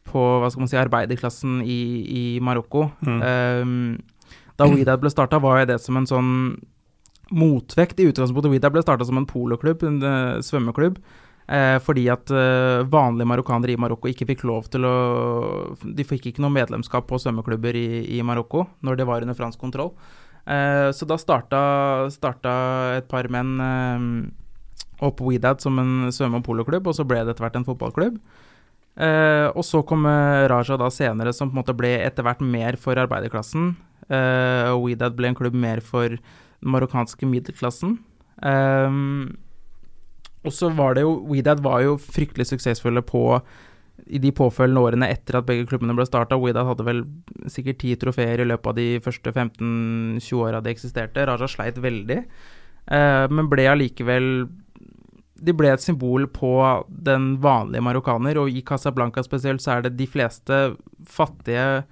på 0.09 0.25
hva 0.41 0.49
skal 0.51 0.65
man 0.65 0.71
si, 0.71 0.79
arbeiderklassen 0.81 1.61
i, 1.63 1.81
i 2.05 2.23
Marokko. 2.43 2.89
Mm. 3.05 3.21
Eh, 3.21 4.35
da 4.59 4.67
Weedad 4.69 5.01
ble 5.01 5.09
starta, 5.13 5.39
var 5.41 5.61
jo 5.61 5.71
det 5.71 5.79
som 5.81 5.97
en 5.97 6.09
sånn 6.09 6.31
motvekt. 7.31 7.99
I 7.99 8.11
utgangspunktet 8.11 8.51
Weedad 8.51 8.75
ble 8.75 8.83
starta 8.83 9.07
som 9.07 9.19
en 9.19 9.27
poloklubb, 9.29 9.83
en 9.87 9.99
eh, 10.03 10.39
svømmeklubb. 10.45 10.99
Eh, 11.51 11.77
fordi 11.83 12.05
at 12.11 12.31
eh, 12.31 12.81
vanlige 12.87 13.27
marokkanere 13.27 13.73
i 13.73 13.79
Marokko 13.81 14.07
ikke 14.07 14.27
fikk 14.29 14.45
lov 14.47 14.69
til 14.71 14.85
å 14.87 14.95
De 15.83 16.05
fikk 16.07 16.29
ikke 16.29 16.43
noe 16.43 16.53
medlemskap 16.53 17.09
på 17.09 17.17
svømmeklubber 17.19 17.75
i, 17.75 17.87
i 18.15 18.21
Marokko 18.23 18.67
når 18.85 18.99
det 19.01 19.07
var 19.09 19.25
under 19.25 19.35
fransk 19.35 19.59
kontroll. 19.59 19.91
Eh, 20.45 20.89
så 20.95 21.07
da 21.09 21.17
starta, 21.19 21.63
starta 22.13 22.53
et 23.01 23.09
par 23.11 23.27
menn 23.33 23.57
eh, 23.65 24.05
opp 25.05 25.19
Widad 25.25 25.61
som 25.61 25.79
en 25.81 26.13
svømme- 26.13 26.39
og 26.39 26.47
poloklubb, 26.47 26.87
og 26.87 26.95
så 26.97 27.05
ble 27.07 27.19
det 27.25 27.33
etter 27.33 27.47
hvert 27.47 27.59
en 27.59 27.67
fotballklubb. 27.67 28.21
Eh, 29.01 29.47
og 29.51 29.65
så 29.65 29.81
kom 29.87 30.05
Raja 30.05 30.77
da 30.79 30.91
senere, 30.93 31.33
som 31.33 31.49
på 31.49 31.57
en 31.57 31.63
måte 31.63 31.75
ble 31.77 31.97
etter 32.05 32.27
hvert 32.27 32.43
mer 32.45 32.77
for 32.79 32.99
arbeiderklassen. 33.01 33.73
Og 34.11 34.81
Weedad 34.83 35.13
ble 35.15 35.29
en 35.29 35.37
klubb 35.37 35.55
mer 35.55 35.79
for 35.79 36.17
den 36.61 36.71
marokkanske 36.73 37.27
middelklassen. 37.29 37.97
Um, 38.41 39.37
og 40.45 40.53
så 40.55 40.71
var 40.73 40.95
det 40.97 41.03
jo 41.05 41.19
Weedad 41.29 41.61
var 41.61 41.83
jo 41.85 41.97
fryktelig 42.01 42.47
suksessfulle 42.49 43.03
på 43.05 43.25
i 44.09 44.17
de 44.17 44.31
påfølgende 44.33 44.81
årene 44.81 45.09
etter 45.13 45.37
at 45.37 45.45
begge 45.45 45.67
klubbene 45.69 45.93
ble 45.97 46.07
starta. 46.07 46.39
Weedad 46.41 46.65
hadde 46.65 46.87
vel 46.87 47.03
sikkert 47.51 47.81
ti 47.83 47.93
trofeer 48.01 48.41
i 48.41 48.47
løpet 48.49 48.71
av 48.71 48.79
de 48.79 48.87
første 49.05 49.33
15-20 49.35 50.41
åra 50.41 50.63
de 50.63 50.73
eksisterte. 50.73 51.27
Raja 51.29 51.49
sleit 51.51 51.77
veldig, 51.81 52.19
uh, 52.89 53.27
men 53.29 53.51
ble 53.51 53.69
allikevel 53.69 54.31
de 55.41 55.53
ble 55.57 55.71
et 55.73 55.81
symbol 55.81 56.27
på 56.29 56.53
den 56.85 57.35
vanlige 57.41 57.81
marokkaner, 57.81 58.37
og 58.37 58.51
i 58.53 58.61
Casablanca 58.65 59.23
spesielt 59.25 59.63
så 59.63 59.77
er 59.77 59.87
det 59.87 59.95
de 59.97 60.05
fleste 60.09 60.59
fattige 61.09 61.83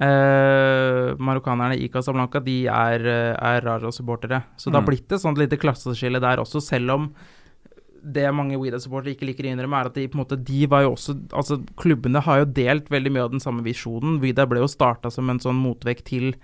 eh, 0.00 1.14
marokkanerne 1.18 1.78
i 1.78 1.88
Casablanca, 1.88 2.40
de 2.44 2.66
er, 2.66 3.06
eh, 3.06 3.34
er 3.34 3.60
Raja-supportere. 3.62 4.42
Så 4.56 4.70
det 4.70 4.74
har 4.74 4.82
Mm. 4.82 4.90
blitt 4.90 5.12
et 5.12 5.20
sånt 5.20 5.38
lite 5.38 5.58
klasseskille 5.58 6.20
der 6.20 6.38
også, 6.38 6.60
selv 6.62 6.90
om 6.90 7.14
det 8.04 8.32
mange 8.32 8.56
Weeda-supportere 8.56 9.16
ikke 9.16 9.26
liker 9.26 9.44
å 9.44 9.52
innrømme, 9.56 9.80
er 9.80 9.86
at 9.86 9.94
de 9.94 10.06
på 10.08 10.14
en 10.14 10.24
måte, 10.24 10.42
de 10.44 10.66
var 10.66 10.82
jo 10.82 10.92
også 10.94 11.16
Altså, 11.32 11.58
klubbene 11.76 12.22
har 12.22 12.38
jo 12.38 12.44
delt 12.44 12.88
veldig 12.88 13.10
mye 13.12 13.24
av 13.24 13.30
den 13.32 13.40
samme 13.40 13.62
visjonen. 13.62 14.20
Weeda 14.20 14.46
ble 14.46 14.60
jo 14.60 14.66
starta 14.68 15.10
som 15.10 15.28
en 15.30 15.38
sånn 15.40 15.58
motvekt 15.60 16.04
til 16.04 16.34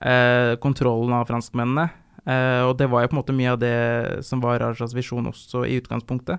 eh, 0.00 0.54
kontrollen 0.56 1.12
av 1.12 1.26
franskmennene. 1.26 1.90
Eh, 2.26 2.62
og 2.62 2.76
det 2.76 2.90
var 2.90 3.02
jo 3.02 3.08
på 3.08 3.16
en 3.16 3.22
måte 3.24 3.34
mye 3.34 3.52
av 3.52 3.58
det 3.58 4.24
som 4.24 4.40
var 4.40 4.58
Rajas 4.60 4.92
visjon 4.94 5.26
også 5.26 5.64
i 5.66 5.80
utgangspunktet. 5.80 6.38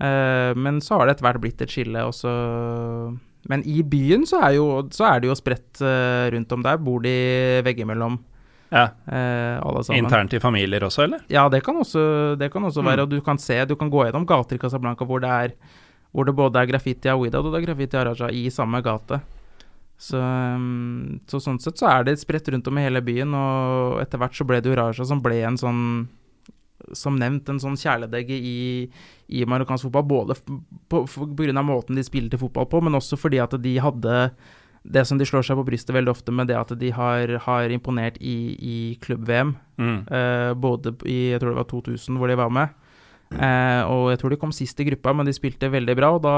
Eh, 0.00 0.54
men 0.54 0.80
så 0.80 0.96
har 0.96 1.06
det 1.06 1.16
etter 1.16 1.26
hvert 1.32 1.40
blitt 1.42 1.60
et 1.60 1.68
skille, 1.68 2.06
og 2.06 2.12
så 2.14 3.18
Men 3.48 3.62
i 3.68 3.82
byen 3.82 4.24
så 4.26 4.40
er, 4.42 4.54
jo, 4.56 4.66
så 4.90 5.04
er 5.12 5.20
det 5.20 5.28
jo 5.28 5.34
spredt 5.36 5.82
uh, 5.84 6.30
rundt 6.32 6.52
om 6.56 6.62
der. 6.64 6.78
Bor 6.80 7.00
de 7.04 7.12
veggimellom, 7.66 8.18
Ja. 8.72 8.86
uh, 9.06 9.60
alle 9.68 9.84
sammen. 9.84 10.04
Internt 10.04 10.32
i 10.34 10.40
familier 10.40 10.80
også, 10.86 11.04
eller? 11.04 11.20
Ja, 11.28 11.48
det 11.52 11.62
kan 11.64 11.76
også, 11.76 12.36
det 12.40 12.50
kan 12.52 12.62
også 12.64 12.80
Mm. 12.82 12.86
være. 12.90 13.02
Og 13.02 13.10
du 13.10 13.20
kan 13.20 13.38
se, 13.38 13.64
du 13.66 13.76
kan 13.76 13.90
gå 13.90 14.04
gjennom 14.06 14.26
gater 14.26 14.56
i 14.56 14.58
Casablanca 14.58 15.04
hvor 15.04 15.20
det 15.20 15.30
er 15.30 15.54
hvor 16.14 16.24
det 16.24 16.34
både 16.36 16.56
er 16.62 16.66
graffiti 16.70 17.08
av 17.10 17.18
Weedad 17.18 17.42
og 17.44 17.52
det 17.52 17.58
er 17.62 17.66
graffiti 17.66 17.96
av 17.98 18.04
Raja 18.06 18.28
i 18.30 18.48
samme 18.48 18.80
gate. 18.86 19.20
Så, 19.98 20.18
um, 20.18 21.20
så 21.26 21.38
sånn 21.42 21.58
sett 21.62 21.78
så 21.78 21.88
er 21.90 22.04
det 22.04 22.18
spredt 22.20 22.48
rundt 22.52 22.66
om 22.70 22.78
i 22.78 22.84
hele 22.86 23.00
byen, 23.02 23.34
og 23.34 24.00
etter 24.02 24.18
hvert 24.18 24.34
så 24.34 24.46
ble 24.46 24.60
det 24.62 24.70
jo 24.70 24.76
Raja 24.78 25.04
som 25.06 25.20
ble 25.22 25.40
en 25.42 25.56
sånn 25.58 25.80
som 26.92 27.16
nevnt 27.20 27.48
en 27.48 27.60
sånn 27.62 27.78
kjæledegge 27.80 28.36
i, 28.36 28.58
i 29.28 29.46
marokkansk 29.48 29.88
fotball, 29.88 30.06
både 30.10 30.36
pga. 30.40 30.58
på, 30.92 31.04
grunn 31.38 31.60
av 31.60 31.66
måten 31.68 31.98
de 31.98 32.04
spilte 32.06 32.40
fotball 32.40 32.68
på, 32.70 32.82
men 32.84 32.98
også 32.98 33.18
fordi 33.20 33.40
at 33.42 33.56
de 33.62 33.78
hadde 33.82 34.18
det 34.84 35.06
som 35.08 35.16
de 35.16 35.24
slår 35.24 35.46
seg 35.46 35.56
på 35.56 35.64
brystet 35.64 35.94
veldig 35.96 36.12
ofte 36.12 36.32
med, 36.34 36.50
det 36.50 36.58
at 36.60 36.74
de 36.76 36.90
har, 36.92 37.30
har 37.46 37.72
imponert 37.72 38.18
i, 38.20 38.36
i 38.60 38.78
klubb-VM. 39.00 39.54
Mm. 39.80 40.00
Uh, 40.10 40.52
både 40.60 40.92
i 41.08 41.32
jeg 41.32 41.40
tror 41.40 41.54
det 41.54 41.62
var 41.62 41.70
2000 41.70 42.20
hvor 42.20 42.28
de 42.28 42.36
var 42.36 42.52
med. 42.52 42.74
Eh, 43.32 43.82
og 43.90 44.10
jeg 44.12 44.20
tror 44.20 44.34
de 44.34 44.38
kom 44.38 44.52
sist 44.54 44.78
i 44.80 44.86
gruppa, 44.86 45.14
men 45.16 45.26
de 45.26 45.34
spilte 45.34 45.70
veldig 45.72 45.96
bra. 45.98 46.10
Og 46.16 46.22
da, 46.24 46.34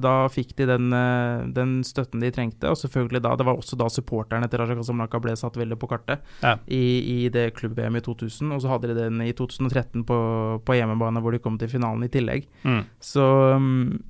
da 0.00 0.14
fikk 0.32 0.54
de 0.58 0.66
den, 0.70 0.88
eh, 0.96 1.44
den 1.54 1.76
støtten 1.86 2.22
de 2.22 2.32
trengte. 2.34 2.70
Og 2.70 2.78
selvfølgelig 2.80 3.22
da, 3.26 3.34
det 3.38 3.46
var 3.46 3.60
også 3.60 3.78
da 3.80 3.90
supporterne 3.92 4.48
til 4.50 4.62
Raja 4.62 4.78
Kasamlaka 4.78 5.20
ble 5.22 5.36
satt 5.38 5.58
veldig 5.60 5.78
på 5.80 5.90
kartet 5.90 6.24
Ja. 6.42 6.56
i, 6.66 7.24
i 7.24 7.28
det 7.32 7.50
klubb-VM 7.58 8.00
i 8.00 8.04
2000. 8.06 8.54
Og 8.56 8.64
så 8.64 8.72
hadde 8.72 8.92
de 8.92 8.98
den 9.02 9.20
i 9.24 9.32
2013 9.36 10.04
på, 10.08 10.18
på 10.64 10.78
hjemmebane, 10.78 11.22
hvor 11.22 11.36
de 11.36 11.42
kom 11.42 11.58
til 11.60 11.70
finalen 11.72 12.06
i 12.06 12.12
tillegg. 12.12 12.48
Mm. 12.64 12.82
Så, 13.00 13.26
um, 13.54 14.02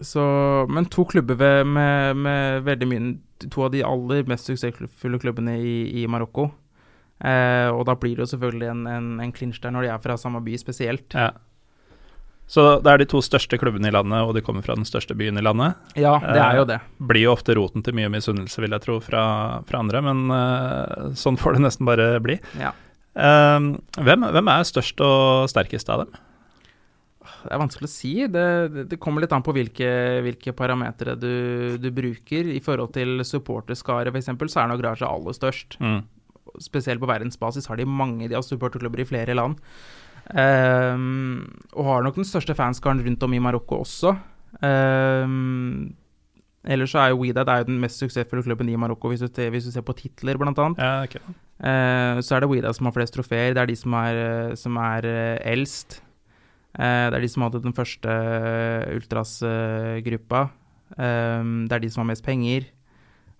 så 0.00 0.22
Men 0.68 0.86
to 0.86 1.04
klubber 1.04 1.64
med, 1.64 2.16
med 2.16 2.64
veldig 2.66 2.88
mye 2.88 3.12
To 3.50 3.64
av 3.64 3.72
de 3.72 3.80
aller 3.82 4.22
mest 4.30 4.46
suksessfulle 4.46 5.18
klubbene 5.18 5.56
i, 5.58 6.02
i 6.02 6.06
Marokko. 6.06 6.44
Eh, 7.22 7.70
og 7.70 7.86
da 7.86 7.94
blir 7.98 8.18
det 8.18 8.26
jo 8.26 8.32
selvfølgelig 8.34 8.68
en, 8.72 8.84
en, 8.90 9.08
en 9.22 9.32
clinch 9.34 9.62
der 9.62 9.74
når 9.74 9.86
de 9.86 9.92
er 9.94 10.02
fra 10.02 10.18
samme 10.18 10.42
by 10.44 10.58
spesielt. 10.58 11.14
Ja. 11.14 11.30
Så 12.52 12.64
det 12.84 12.90
er 12.90 13.00
de 13.00 13.06
to 13.08 13.22
største 13.24 13.56
klubbene 13.56 13.88
i 13.88 13.94
landet, 13.94 14.26
og 14.26 14.34
de 14.36 14.42
kommer 14.44 14.64
fra 14.66 14.74
den 14.76 14.84
største 14.84 15.14
byen 15.16 15.38
i 15.40 15.44
landet. 15.44 15.78
Ja, 15.96 16.18
det 16.20 16.40
er 16.42 16.58
jo 16.58 16.66
det. 16.68 16.80
Blir 16.98 17.24
jo 17.24 17.36
ofte 17.36 17.54
roten 17.56 17.84
til 17.86 17.96
mye 17.96 18.10
misunnelse, 18.12 18.60
vil 18.60 18.74
jeg 18.74 18.84
tro, 18.84 18.98
fra, 19.00 19.22
fra 19.68 19.80
andre, 19.80 20.02
men 20.04 20.26
eh, 20.36 21.06
sånn 21.16 21.38
får 21.40 21.56
det 21.56 21.64
nesten 21.64 21.88
bare 21.88 22.10
bli. 22.24 22.36
Ja. 22.60 22.74
Eh, 23.14 23.70
hvem, 24.02 24.28
hvem 24.36 24.52
er 24.52 24.68
størst 24.68 25.00
og 25.06 25.48
sterkest 25.52 25.92
av 25.94 26.04
dem? 26.04 26.20
Det 27.42 27.50
er 27.54 27.62
vanskelig 27.62 27.88
å 27.88 27.92
si. 27.92 28.12
Det, 28.30 28.46
det, 28.74 28.84
det 28.90 28.98
kommer 29.02 29.24
litt 29.24 29.32
an 29.34 29.44
på 29.46 29.54
hvilke, 29.54 29.88
hvilke 30.26 30.54
parametere 30.58 31.14
du, 31.18 31.78
du 31.80 31.88
bruker. 31.94 32.50
I 32.52 32.60
forhold 32.62 32.92
til 32.94 33.22
supporterskare, 33.26 34.12
f.eks., 34.12 34.30
så 34.52 34.62
er 34.62 34.70
nok 34.70 34.84
Raja 34.84 35.08
aller 35.08 35.38
størst. 35.38 35.78
Mm. 35.82 36.02
Spesielt 36.60 37.00
på 37.00 37.08
verdensbasis 37.08 37.68
har 37.70 37.80
de 37.80 37.86
mange 37.88 38.28
de 38.28 38.36
har 38.36 38.44
supporterklubber 38.44 39.00
i 39.04 39.08
flere 39.08 39.36
land. 39.38 39.56
Um, 40.30 41.42
og 41.74 41.88
har 41.88 42.04
nok 42.06 42.20
den 42.20 42.26
største 42.28 42.54
fanskaren 42.54 43.02
rundt 43.02 43.24
om 43.26 43.34
i 43.34 43.40
Marokko 43.42 43.80
også. 43.82 44.14
Um, 44.62 45.90
ellers 46.62 46.92
så 46.94 47.02
er 47.02 47.10
jo 47.10 47.18
Weedad 47.24 47.48
er 47.50 47.66
den 47.66 47.80
mest 47.82 47.98
suksessfulle 47.98 48.44
klubben 48.46 48.70
i 48.70 48.76
Marokko, 48.78 49.10
hvis 49.10 49.24
du, 49.24 49.42
hvis 49.50 49.66
du 49.66 49.72
ser 49.74 49.84
på 49.84 49.96
titler, 49.98 50.38
blant 50.38 50.58
annet. 50.62 50.78
Ja, 50.78 51.02
okay. 51.02 51.20
uh, 51.58 52.22
så 52.22 52.36
er 52.36 52.44
det 52.44 52.50
Weedad 52.52 52.78
som 52.78 52.86
har 52.86 52.96
flest 52.96 53.16
trofeer. 53.18 53.56
Det 53.56 53.64
er 53.64 53.72
de 53.72 53.76
som 53.76 53.98
er, 53.98 54.22
eh, 54.22 54.54
som 54.56 54.78
er 54.78 55.08
uh, 55.08 55.38
eldst. 55.52 56.00
Uh, 56.78 57.10
det 57.10 57.18
er 57.18 57.24
de 57.26 57.32
som 57.32 57.42
hadde 57.48 57.64
den 57.64 57.76
første 57.76 58.18
ultras-gruppa. 58.94 60.46
det 60.96 61.72
er 61.72 61.82
de 61.82 61.90
som 61.90 62.04
har 62.04 62.12
mest 62.12 62.24
penger. 62.24 62.70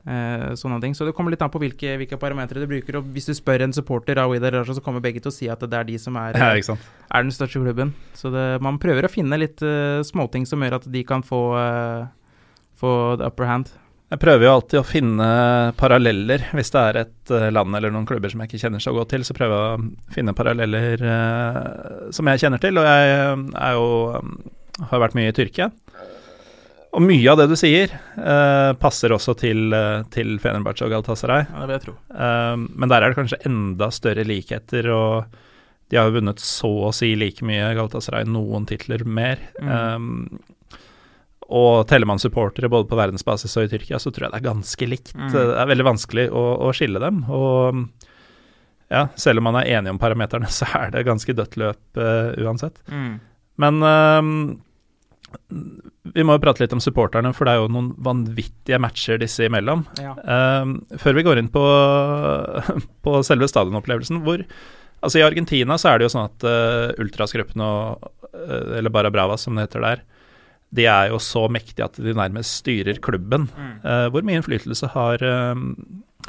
Eh, 0.02 0.54
sånne 0.58 0.80
ting. 0.82 0.96
Så 0.98 1.06
det 1.06 1.12
kommer 1.14 1.30
litt 1.30 1.42
an 1.44 1.50
på 1.52 1.60
hvilke, 1.62 1.94
hvilke 2.00 2.18
parametere 2.18 2.64
du 2.64 2.70
bruker. 2.70 2.98
Og 2.98 3.12
hvis 3.14 3.28
du 3.30 3.36
spør 3.38 3.62
en 3.66 3.74
supporter 3.76 4.18
av 4.18 4.32
Weedad 4.32 4.54
Raja, 4.56 4.74
så 4.74 4.82
kommer 4.82 5.04
begge 5.04 5.22
til 5.22 5.30
å 5.30 5.34
si 5.34 5.50
at 5.52 5.62
det 5.62 5.78
er 5.78 5.86
de 5.86 5.98
som 6.02 6.18
er, 6.18 6.38
Ja, 6.38 6.56
er 6.58 7.22
den 7.22 7.34
største 7.34 7.62
klubben. 7.62 7.94
Så 8.18 8.32
det, 8.34 8.46
man 8.64 8.80
prøver 8.82 9.06
å 9.06 9.12
finne 9.12 9.38
litt 9.38 9.62
uh, 9.62 10.02
småting 10.06 10.48
som 10.48 10.64
gjør 10.64 10.80
at 10.80 10.90
de 10.90 11.04
kan 11.06 11.22
få, 11.22 11.42
uh, 11.54 12.10
få 12.80 12.92
the 13.20 13.30
upper 13.30 13.46
hand. 13.46 13.70
Jeg 14.12 14.20
prøver 14.20 14.44
jo 14.44 14.52
alltid 14.52 14.76
å 14.76 14.84
finne 14.84 15.26
paralleller. 15.80 16.42
Hvis 16.52 16.72
det 16.74 16.80
er 16.82 16.96
et 17.00 17.30
eh, 17.32 17.46
land 17.48 17.78
eller 17.78 17.94
noen 17.94 18.04
klubber 18.04 18.28
som 18.28 18.42
jeg 18.42 18.50
ikke 18.50 18.60
kjenner 18.66 18.82
så 18.84 18.92
godt 18.92 19.08
til, 19.14 19.22
så 19.24 19.32
prøver 19.32 19.54
jeg 19.56 19.78
å 19.78 20.10
finne 20.12 20.34
paralleller 20.36 21.04
eh, 21.14 22.10
som 22.12 22.28
jeg 22.28 22.42
kjenner 22.42 22.60
til. 22.60 22.76
Og 22.76 22.84
jeg 22.84 23.14
eh, 23.14 23.46
er 23.56 23.78
jo 23.78 23.86
eh, 24.18 24.84
har 24.90 25.00
vært 25.06 25.16
mye 25.16 25.32
i 25.32 25.36
Tyrkia. 25.38 25.70
Og 26.92 27.00
mye 27.00 27.24
av 27.32 27.38
det 27.40 27.46
du 27.48 27.56
sier, 27.56 27.92
eh, 28.20 28.72
passer 28.80 29.14
også 29.14 29.32
til, 29.40 29.72
eh, 29.72 30.02
til 30.12 30.34
Fenerbahçe 30.38 30.84
og 30.84 30.92
Galatasaray. 30.92 31.46
Ja, 31.48 31.60
det 31.60 31.68
vil 31.68 31.78
jeg 31.78 31.84
tro. 31.86 31.94
Eh, 32.12 32.56
men 32.68 32.88
der 32.88 33.02
er 33.02 33.08
det 33.08 33.16
kanskje 33.16 33.46
enda 33.48 33.88
større 33.90 34.26
likheter, 34.28 34.90
og 34.92 35.24
de 35.88 35.96
har 35.96 36.10
jo 36.10 36.20
vunnet 36.20 36.38
så 36.38 36.68
å 36.88 36.92
si 36.92 37.14
like 37.16 37.40
mye 37.40 37.74
Galatasaray, 37.78 38.24
noen 38.28 38.66
titler 38.68 39.06
mer. 39.06 39.40
Mm. 39.60 39.72
Eh, 39.72 40.78
og 41.52 41.86
teller 41.88 42.08
man 42.08 42.20
supportere 42.20 42.70
både 42.72 42.88
på 42.88 42.96
verdensbasis 42.96 43.56
og 43.56 43.66
i 43.66 43.72
Tyrkia, 43.72 43.98
så 44.00 44.12
tror 44.12 44.28
jeg 44.28 44.32
det 44.32 44.40
er 44.40 44.50
ganske 44.52 44.88
likt. 44.88 45.14
Mm. 45.16 45.32
Det 45.32 45.42
er 45.60 45.68
veldig 45.68 45.88
vanskelig 45.88 46.26
å, 46.32 46.44
å 46.68 46.72
skille 46.76 47.00
dem. 47.02 47.24
Og 47.28 47.82
ja, 48.92 49.06
selv 49.16 49.40
om 49.40 49.48
man 49.48 49.58
er 49.60 49.68
enig 49.78 49.92
om 49.92 50.00
parameterne, 50.00 50.48
så 50.58 50.68
er 50.78 50.92
det 50.94 51.06
ganske 51.08 51.36
dødt 51.36 51.58
løp 51.60 52.00
uh, 52.00 52.32
uansett. 52.40 52.80
Mm. 52.92 53.20
Men 53.60 53.82
eh, 53.84 54.30
vi 56.02 56.24
må 56.26 56.34
jo 56.34 56.42
prate 56.42 56.64
litt 56.64 56.74
om 56.74 56.82
supporterne, 56.82 57.30
for 57.36 57.46
det 57.46 57.54
er 57.54 57.62
jo 57.62 57.70
noen 57.70 57.92
vanvittige 58.02 58.80
matcher 58.82 59.20
disse 59.22 59.46
imellom. 59.46 59.84
Ja. 60.02 60.16
Uh, 60.18 60.96
før 60.98 61.18
vi 61.18 61.26
går 61.26 61.40
inn 61.40 61.50
på, 61.52 61.62
på 63.06 63.18
selve 63.26 63.50
stadionopplevelsen, 63.50 64.22
hvor 64.26 64.46
Altså 65.02 65.18
I 65.18 65.24
Argentina 65.26 65.74
så 65.80 65.88
er 65.90 65.98
det 65.98 66.06
jo 66.06 66.12
sånn 66.14 66.28
at 66.28 66.44
uh, 66.46 66.92
ultrasgruppene, 67.02 67.66
og, 67.66 68.28
eh, 68.30 68.76
eller 68.78 68.92
Barra 68.94 69.10
Brava 69.10 69.34
som 69.34 69.56
det 69.58 69.64
heter 69.64 69.82
der, 69.82 70.04
de 70.72 70.86
er 70.88 71.10
jo 71.12 71.18
så 71.20 71.44
mektige 71.52 71.84
at 71.84 71.98
de 72.00 72.14
nærmest 72.16 72.62
styrer 72.62 73.00
klubben. 73.04 73.48
Mm. 73.50 73.74
Uh, 73.84 74.06
hvor 74.14 74.24
mye 74.24 74.38
innflytelse 74.40 74.92
har, 74.94 75.24
eh, 75.26 75.64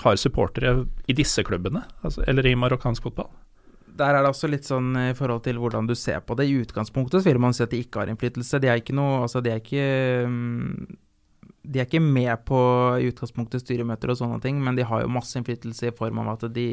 har 0.04 0.20
supportere 0.20 0.74
i 1.08 1.16
disse 1.16 1.46
klubbene, 1.48 1.86
altså, 2.04 2.26
eller 2.28 2.50
i 2.50 2.58
marokkansk 2.60 3.06
fotball? 3.08 3.30
Der 3.98 4.16
er 4.18 4.24
det 4.24 4.32
også 4.32 4.50
litt 4.50 4.68
sånn 4.68 4.94
i 4.98 5.14
forhold 5.18 5.44
til 5.46 5.60
hvordan 5.62 5.88
du 5.90 5.94
ser 5.98 6.24
på 6.26 6.38
det. 6.40 6.48
I 6.50 6.62
utgangspunktet 6.64 7.22
så 7.22 7.30
vil 7.30 7.42
man 7.42 7.54
si 7.56 7.64
at 7.66 7.74
de 7.74 7.82
ikke 7.84 8.02
har 8.02 8.12
innflytelse. 8.12 8.62
De 8.62 8.72
er 8.72 8.82
ikke 8.82 8.96
noe 8.98 9.24
Altså, 9.24 9.44
de 9.44 9.54
er 9.54 9.62
ikke 9.62 9.84
mm, 10.30 10.96
De 11.64 11.82
er 11.82 11.86
ikke 11.86 12.02
med 12.04 12.34
på 12.48 12.62
i 13.00 13.12
utgangspunktet 13.12 13.64
styremøter 13.64 14.12
og 14.12 14.20
sånne 14.20 14.42
ting, 14.44 14.58
men 14.64 14.80
de 14.80 14.88
har 14.88 15.04
jo 15.04 15.14
masse 15.14 15.38
innflytelse 15.40 15.92
i 15.92 15.96
form 15.96 16.24
av 16.24 16.34
at 16.38 16.50
de 16.56 16.68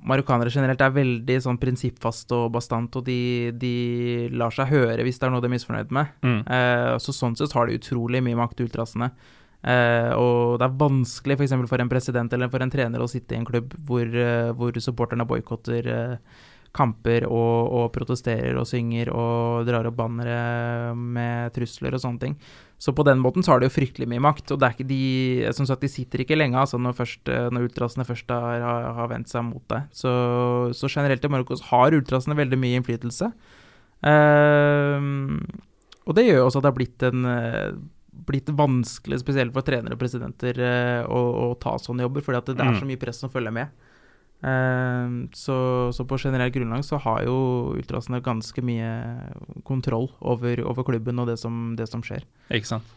Marokkanere 0.00 0.48
generelt 0.48 0.80
er 0.80 0.94
veldig 0.94 1.34
sånn 1.44 1.58
prinsippfaste 1.60 2.32
og 2.32 2.54
bastant, 2.54 2.94
og 2.96 3.04
de, 3.04 3.52
de 3.60 3.74
lar 4.32 4.54
seg 4.54 4.70
høre 4.70 5.04
hvis 5.04 5.20
det 5.20 5.26
er 5.28 5.34
noe 5.34 5.44
de 5.44 5.50
er 5.50 5.52
misfornøyd 5.52 5.92
med. 5.92 6.14
Mm. 6.24 6.38
Eh, 6.56 6.92
så 7.04 7.12
sånn 7.12 7.36
sett 7.36 7.52
har 7.52 7.68
de 7.68 7.76
utrolig 7.76 8.22
mye 8.24 8.38
makt, 8.38 8.62
ultrasene. 8.64 9.10
Eh, 9.60 10.12
og 10.16 10.56
det 10.60 10.64
er 10.66 10.78
vanskelig 10.80 11.36
f.eks. 11.36 11.52
For, 11.52 11.72
for 11.74 11.84
en 11.84 11.90
president 11.90 12.32
eller 12.32 12.48
for 12.52 12.64
en 12.64 12.72
trener 12.72 13.02
å 13.02 13.10
sitte 13.10 13.36
i 13.36 13.40
en 13.40 13.48
klubb 13.48 13.74
hvor, 13.86 14.06
uh, 14.08 14.54
hvor 14.56 14.78
supporterne 14.80 15.26
boikotter 15.28 15.90
uh, 15.90 16.40
kamper 16.72 17.26
og, 17.26 17.68
og, 17.68 17.84
protesterer 17.92 18.56
og 18.56 18.68
synger 18.70 19.10
og 19.12 19.68
drar 19.68 19.88
opp 19.90 19.98
bannere 19.98 20.94
med 20.96 21.52
trusler 21.56 21.96
og 21.96 22.02
sånne 22.04 22.24
ting. 22.24 22.36
Så 22.80 22.94
på 22.96 23.04
den 23.04 23.20
måten 23.20 23.44
så 23.44 23.52
har 23.52 23.60
de 23.60 23.68
jo 23.68 23.74
fryktelig 23.74 24.08
mye 24.08 24.22
makt. 24.24 24.54
Og 24.54 24.60
det 24.60 24.68
er 24.68 24.76
ikke 24.76 24.88
de 24.88 25.50
Som 25.52 25.66
sagt, 25.68 25.82
de 25.84 25.90
sitter 25.92 26.22
ikke 26.22 26.38
lenge 26.38 26.56
altså 26.56 26.78
når, 26.80 26.94
først, 26.96 27.28
når 27.52 27.66
ultrasene 27.66 28.06
først 28.08 28.30
har, 28.32 28.62
har, 28.96 29.10
vendt 29.10 29.28
seg 29.28 29.44
mot 29.44 29.64
deg. 29.68 29.90
Så, 29.92 30.12
så, 30.78 30.88
generelt 30.88 31.26
i 31.26 31.32
Marokko 31.34 31.58
har 31.68 31.98
ultrasene 31.98 32.38
veldig 32.38 32.60
mye 32.62 32.80
innflytelse. 32.80 33.28
Uh, 34.00 35.02
og 36.06 36.16
det 36.16 36.30
gjør 36.30 36.40
jo 36.40 36.46
også 36.46 36.62
at 36.62 36.64
det 36.64 36.70
har 36.70 36.78
blitt 36.78 37.08
en 37.10 37.26
blitt 38.26 38.50
vanskelig, 38.56 39.20
spesielt 39.22 39.54
for 39.54 39.66
trenere 39.66 39.96
og 39.96 40.00
presidenter, 40.00 40.58
uh, 40.60 41.04
å, 41.06 41.20
å, 41.44 41.46
ta 41.60 41.76
sånne 41.80 42.04
jobber, 42.06 42.24
fordi 42.26 42.40
at 42.40 42.50
det, 42.52 42.58
er 42.58 42.74
mm. 42.74 42.80
så 42.82 42.88
mye 42.88 43.00
press 43.00 43.22
som 43.22 43.32
følger 43.32 43.54
med. 43.54 43.72
Uh, 44.40 45.28
så, 45.36 45.56
så, 45.92 46.06
på 46.08 46.18
generelt 46.22 46.54
grunnlag 46.54 46.84
så 46.86 47.00
har 47.04 47.24
jo 47.26 47.36
ultrasene 47.76 48.22
ganske 48.24 48.64
mye 48.64 48.92
kontroll 49.68 50.08
over, 50.20 50.62
over 50.64 50.86
klubben 50.88 51.20
og 51.20 51.28
det 51.28 51.36
som, 51.42 51.74
det 51.76 51.90
som, 51.90 52.04
skjer. 52.06 52.26
Ikke 52.52 52.74
sant. 52.76 52.96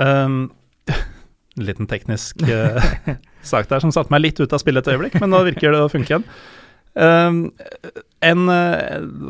Um, 0.00 0.46
liten 1.60 1.84
teknisk 1.84 2.40
uh, 2.48 2.80
sak 3.50 3.66
der 3.68 3.82
som 3.84 3.90
satte 3.92 4.08
meg 4.08 4.22
litt 4.22 4.38
ut 4.40 4.54
av 4.56 4.62
spillet 4.62 4.86
et 4.86 4.94
øyeblikk, 4.94 5.18
men 5.20 5.28
nå 5.34 5.42
virker 5.50 5.74
det 5.74 5.82
å 5.84 5.90
funke 5.92 6.14
igjen. 6.14 6.24
Um, 6.92 7.44
en 8.22 8.48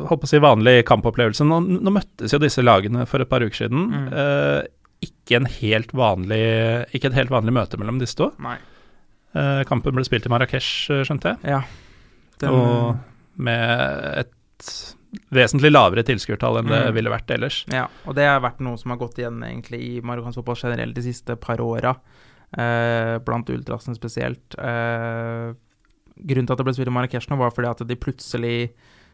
håper 0.09 0.27
å 0.27 0.31
si 0.31 0.40
vanlig 0.42 0.83
kampopplevelse. 0.88 1.46
Nå, 1.46 1.61
nå, 1.79 1.92
møttes 1.94 2.35
jo 2.35 2.40
disse 2.42 2.64
lagene 2.64 3.07
for 3.09 3.22
et 3.22 3.31
par 3.31 3.44
uker 3.44 3.64
siden. 3.64 3.88
Mm. 3.92 4.09
Uh, 4.12 4.61
ikke, 5.03 5.38
en 5.38 5.48
helt 5.51 5.94
vanlig, 5.96 6.42
ikke 6.94 7.11
et 7.11 7.18
helt 7.18 7.33
vanlig 7.33 7.55
møte 7.57 7.79
mellom 7.81 7.98
disse 8.03 8.18
to. 8.18 8.31
Nei. 8.42 8.59
Uh, 9.33 9.62
kampen 9.68 9.96
ble 9.96 10.05
spilt 10.07 10.29
i 10.29 10.33
Marrakech, 10.33 10.68
eh, 10.92 11.03
skjønte 11.09 11.33
jeg. 11.33 11.55
Ja. 11.55 11.62
Den, 12.42 12.53
og 12.53 13.40
med 13.40 14.20
et 14.20 14.68
vesentlig 15.33 15.70
lavere 15.72 16.05
tilskuertall 16.07 16.61
enn 16.61 16.68
mm. 16.68 16.75
det 16.75 16.92
ville 16.98 17.12
vært 17.12 17.33
ellers. 17.35 17.62
Ja, 17.72 17.87
og 18.07 18.16
det 18.18 18.27
har 18.29 18.42
vært 18.44 18.61
noe 18.64 18.81
som 18.81 18.92
har 18.92 19.01
gått 19.01 19.18
igjen 19.20 19.40
egentlig 19.46 19.81
i 19.87 19.92
marokkansk 20.05 20.40
fotball 20.40 20.61
generelt 20.61 20.96
de 20.96 21.05
siste 21.07 21.37
par 21.40 21.62
åra, 21.64 21.94
uh, 22.59 23.16
blant 23.25 23.53
ultrasene 23.53 23.98
spesielt. 23.98 24.59
Uh, 24.61 25.57
grunnen 26.16 26.48
til 26.48 26.55
at 26.55 26.61
det 26.61 26.66
ble 26.68 26.75
spilt 26.77 26.92
i 26.92 26.94
Marrakech 26.94 27.29
nå, 27.31 27.38
var 27.40 27.55
fordi 27.55 27.70
at 27.70 27.87
de 27.88 27.98
plutselig 28.01 28.57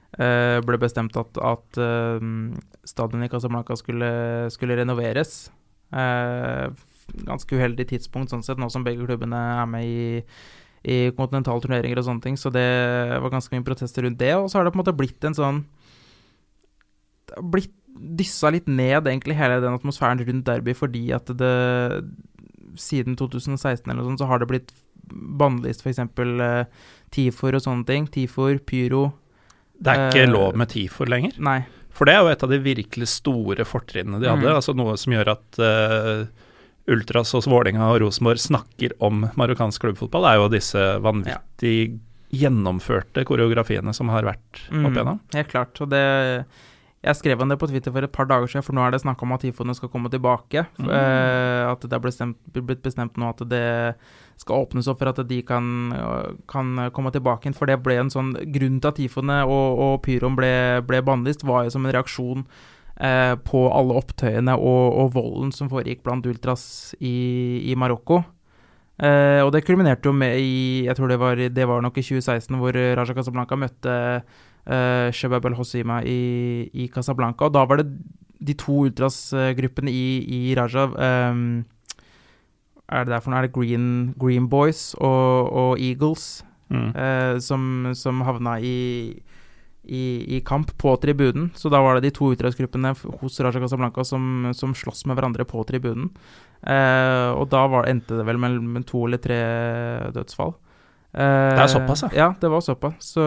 ble 0.08 0.78
bestemt 0.80 1.12
at, 1.20 1.36
at 1.44 1.78
stadion 2.88 3.26
i 3.26 3.28
Casablanca 3.28 3.76
skulle, 3.76 4.08
skulle 4.54 4.78
renoveres. 4.80 5.50
Uh, 5.92 6.72
ganske 7.24 7.56
uheldig 7.56 7.86
tidspunkt 7.94 8.32
sånn 8.32 8.44
sett, 8.44 8.60
nå 8.60 8.68
som 8.72 8.84
begge 8.84 9.06
klubbene 9.06 9.38
er 9.62 9.68
med 9.70 9.88
i, 9.88 10.08
i 10.84 10.98
kontinentale 11.16 11.62
turneringer 11.64 12.00
og 12.00 12.08
sånne 12.08 12.24
ting. 12.24 12.38
Så 12.40 12.52
det 12.54 12.68
var 13.22 13.32
ganske 13.32 13.54
mye 13.54 13.66
protester 13.66 14.04
rundt 14.04 14.20
det. 14.20 14.34
Og 14.36 14.50
så 14.50 14.58
har 14.58 14.68
det 14.68 14.74
på 14.74 14.80
en 14.80 14.84
måte 14.84 14.96
blitt 14.96 15.28
en 15.28 15.36
sånn 15.38 15.62
blitt 17.52 17.74
dyssa 17.98 18.52
litt 18.54 18.68
ned, 18.70 19.08
egentlig, 19.10 19.36
hele 19.36 19.58
den 19.62 19.74
atmosfæren 19.74 20.20
rundt 20.22 20.46
derby, 20.46 20.74
fordi 20.76 21.08
at 21.16 21.30
det 21.36 21.54
Siden 22.78 23.16
2016 23.18 23.88
eller 23.88 23.96
noe 23.98 24.06
sånt, 24.06 24.20
så 24.20 24.26
har 24.28 24.38
det 24.38 24.46
blitt 24.46 24.68
bannlyst 25.12 25.84
f.eks. 25.84 26.02
Uh, 26.18 26.92
TIFOR 27.14 27.58
og 27.58 27.64
sånne 27.64 27.88
ting. 27.88 28.08
TIFOR, 28.12 28.60
pyro. 28.68 29.08
Det 29.78 29.94
er 29.94 30.08
ikke 30.08 30.26
uh, 30.28 30.34
lov 30.34 30.58
med 30.58 30.72
TIFOR 30.72 31.10
lenger? 31.10 31.38
Nei. 31.42 31.60
For 31.98 32.06
det 32.06 32.14
er 32.14 32.22
jo 32.22 32.30
et 32.30 32.44
av 32.46 32.52
de 32.52 32.60
virkelig 32.62 33.08
store 33.10 33.66
fortrinnene 33.66 34.20
de 34.22 34.30
hadde. 34.30 34.46
Mm. 34.46 34.58
Altså 34.60 34.74
noe 34.78 34.94
som 35.00 35.14
gjør 35.16 35.32
at 35.34 35.58
uh, 35.62 36.26
Ultras 36.88 37.34
hos 37.36 37.48
Vålerenga 37.50 37.90
og 37.90 38.02
Rosenborg 38.04 38.40
snakker 38.42 38.94
om 39.04 39.26
marokkansk 39.38 39.82
klubbfotball, 39.82 40.28
er 40.28 40.38
jo 40.38 40.52
disse 40.52 40.84
vanvittig 41.04 41.74
ja. 41.90 41.98
gjennomførte 42.46 43.26
koreografiene 43.28 43.92
som 43.96 44.12
har 44.14 44.28
vært 44.28 44.62
opp 44.68 44.78
mm, 44.78 44.88
igjennom. 44.92 45.20
Mm, 45.20 45.36
helt 45.40 45.52
klart. 45.52 45.82
og 45.82 45.90
det 45.92 46.04
jeg 46.98 47.14
skrev 47.14 47.42
om 47.42 47.50
det 47.50 47.58
på 47.60 47.68
Twitter 47.70 47.94
for 47.94 48.02
et 48.02 48.14
par 48.14 48.26
dager 48.26 48.50
siden, 48.50 48.64
for 48.66 48.74
nå 48.74 48.82
er 48.82 48.94
det 48.94 49.02
snakk 49.04 49.20
om 49.22 49.34
at 49.36 49.44
Tifoene 49.44 49.74
skal 49.76 49.90
komme 49.92 50.10
tilbake. 50.10 50.64
Mm. 50.80 50.88
Uh, 50.90 51.70
at 51.70 51.84
det 51.84 51.94
er 51.94 52.02
bestemt, 52.02 52.40
blitt 52.54 52.82
bestemt 52.82 53.20
nå 53.20 53.30
at 53.30 53.44
det 53.46 53.68
skal 54.38 54.64
åpnes 54.64 54.88
opp 54.90 55.00
for 55.02 55.10
at 55.10 55.20
de 55.28 55.40
kan, 55.46 55.92
kan 56.50 56.88
komme 56.94 57.12
tilbake 57.14 57.46
igjen. 57.46 57.58
For 57.58 57.70
det 57.70 57.80
ble 57.82 57.98
en 57.98 58.12
sånn 58.12 58.32
grunn 58.54 58.80
til 58.80 58.90
at 58.90 58.98
Tifoene 59.00 59.42
og, 59.46 59.82
og 59.84 59.94
Pyroen 60.06 60.38
ble, 60.38 60.52
ble 60.86 61.02
bannlyst, 61.04 61.46
var 61.48 61.66
jo 61.66 61.74
som 61.74 61.86
en 61.86 61.94
reaksjon 61.96 62.44
eh, 63.02 63.34
på 63.44 63.62
alle 63.74 63.96
opptøyene 63.98 64.56
og, 64.56 64.84
og, 65.02 65.14
volden 65.16 65.54
som 65.54 65.70
foregikk 65.72 66.04
blant 66.06 66.26
ultras 66.30 66.66
i, 67.00 67.16
i 67.70 67.78
Marokko. 67.78 68.22
Eh, 68.98 69.40
og 69.44 69.52
det 69.54 69.62
kulminerte 69.66 70.10
jo 70.10 70.12
med 70.16 70.40
i 70.42 70.82
Jeg 70.88 70.98
tror 70.98 71.06
det 71.06 71.20
var, 71.22 71.38
det 71.38 71.66
var 71.70 71.82
nok 71.82 71.98
i 71.98 72.02
2016, 72.02 72.58
hvor 72.58 72.74
Raja 72.74 73.14
Casablanca 73.14 73.58
møtte 73.58 73.96
eh, 74.18 75.08
Shebab 75.14 75.46
el-Hosima 75.50 76.02
i, 76.06 76.68
i, 76.72 76.88
Casablanca. 76.94 77.46
Og 77.46 77.54
da 77.54 77.66
var 77.66 77.82
det 77.82 77.90
de 78.38 78.54
to 78.54 78.84
ultrasgruppene 78.86 79.90
i, 79.90 80.06
i 80.30 80.54
Raja 80.54 80.86
um, 80.86 81.64
Er 82.88 83.04
det 83.04 83.12
derfor 83.12 83.32
nå 83.32 83.38
er 83.38 83.48
det 83.48 83.54
Green, 83.56 83.88
Green 84.20 84.48
Boys 84.48 84.94
og, 84.96 85.52
og 85.52 85.80
Eagles 85.80 86.44
mm. 86.72 86.90
eh, 86.96 87.34
som, 87.44 87.90
som 87.94 88.22
havna 88.24 88.58
i 88.64 88.76
i, 89.88 90.36
i, 90.36 90.40
kamp 90.44 90.74
på 90.78 90.96
tribunen. 91.00 91.50
Så 91.56 91.70
da 91.72 91.80
var 91.80 91.96
det 91.96 92.08
de 92.08 92.14
to 92.18 92.28
utdragsgruppene 92.34 92.92
hos 93.22 93.40
Raja 93.40 93.60
Casablanca 93.62 94.04
som, 94.04 94.50
som 94.52 94.74
sloss 94.76 95.06
med 95.08 95.16
hverandre 95.16 95.46
på 95.48 95.62
tribunen. 95.64 96.10
Eh, 96.60 97.28
og 97.32 97.48
da 97.52 97.62
var, 97.72 97.88
endte 97.88 98.18
det 98.18 98.26
vel 98.28 98.40
med, 98.42 98.58
med 98.76 98.84
to 98.88 99.06
eller 99.06 99.22
tre 99.22 99.38
dødsfall. 100.12 100.52
Eh, 101.08 101.54
det 101.56 101.62
er 101.62 101.70
såpass, 101.72 102.02
ja? 102.04 102.08
Ja, 102.12 102.26
det 102.40 102.50
var 102.52 102.60
såpass. 102.60 103.12
Så, 103.14 103.24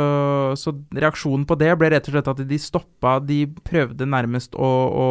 så, 0.58 0.74
reaksjonen 0.94 1.48
på 1.50 1.58
det 1.58 1.72
ble 1.82 1.90
rett 1.90 2.06
og 2.08 2.14
slett 2.14 2.30
at 2.30 2.44
de 2.46 2.60
stoppa 2.62 3.16
De 3.26 3.40
prøvde 3.66 4.06
nærmest 4.06 4.54
å, 4.54 4.70
å, 5.02 5.08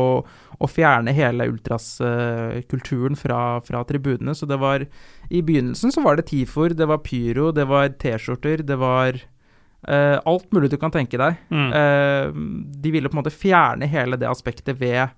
å 0.55 0.71
fjerne 0.71 1.15
hele 1.17 1.49
ultraskulturen 1.51 3.19
fra, 3.19 3.43
fra, 3.67 3.83
tribunene. 3.89 4.37
Så 4.39 4.47
det 4.47 4.61
var 4.63 4.87
I 4.87 5.43
begynnelsen 5.43 5.95
så 5.95 6.05
var 6.07 6.21
det 6.21 6.29
TIFOR, 6.31 6.77
det 6.79 6.89
var 6.91 7.03
pyro, 7.03 7.51
det 7.57 7.67
var 7.71 7.93
T-skjorter, 7.99 8.67
det 8.67 8.81
var 8.81 9.23
Uh, 9.81 10.21
alt 10.29 10.51
mulig 10.53 10.69
du 10.69 10.75
kan 10.77 10.93
tenke 10.93 11.17
deg. 11.17 11.39
Mm. 11.49 11.71
Uh, 11.73 12.75
de 12.85 12.91
ville 12.93 13.09
på 13.09 13.17
en 13.17 13.23
måte 13.23 13.33
fjerne 13.33 13.87
hele 13.89 14.19
det 14.21 14.29
aspektet 14.29 14.77
ved, 14.77 15.15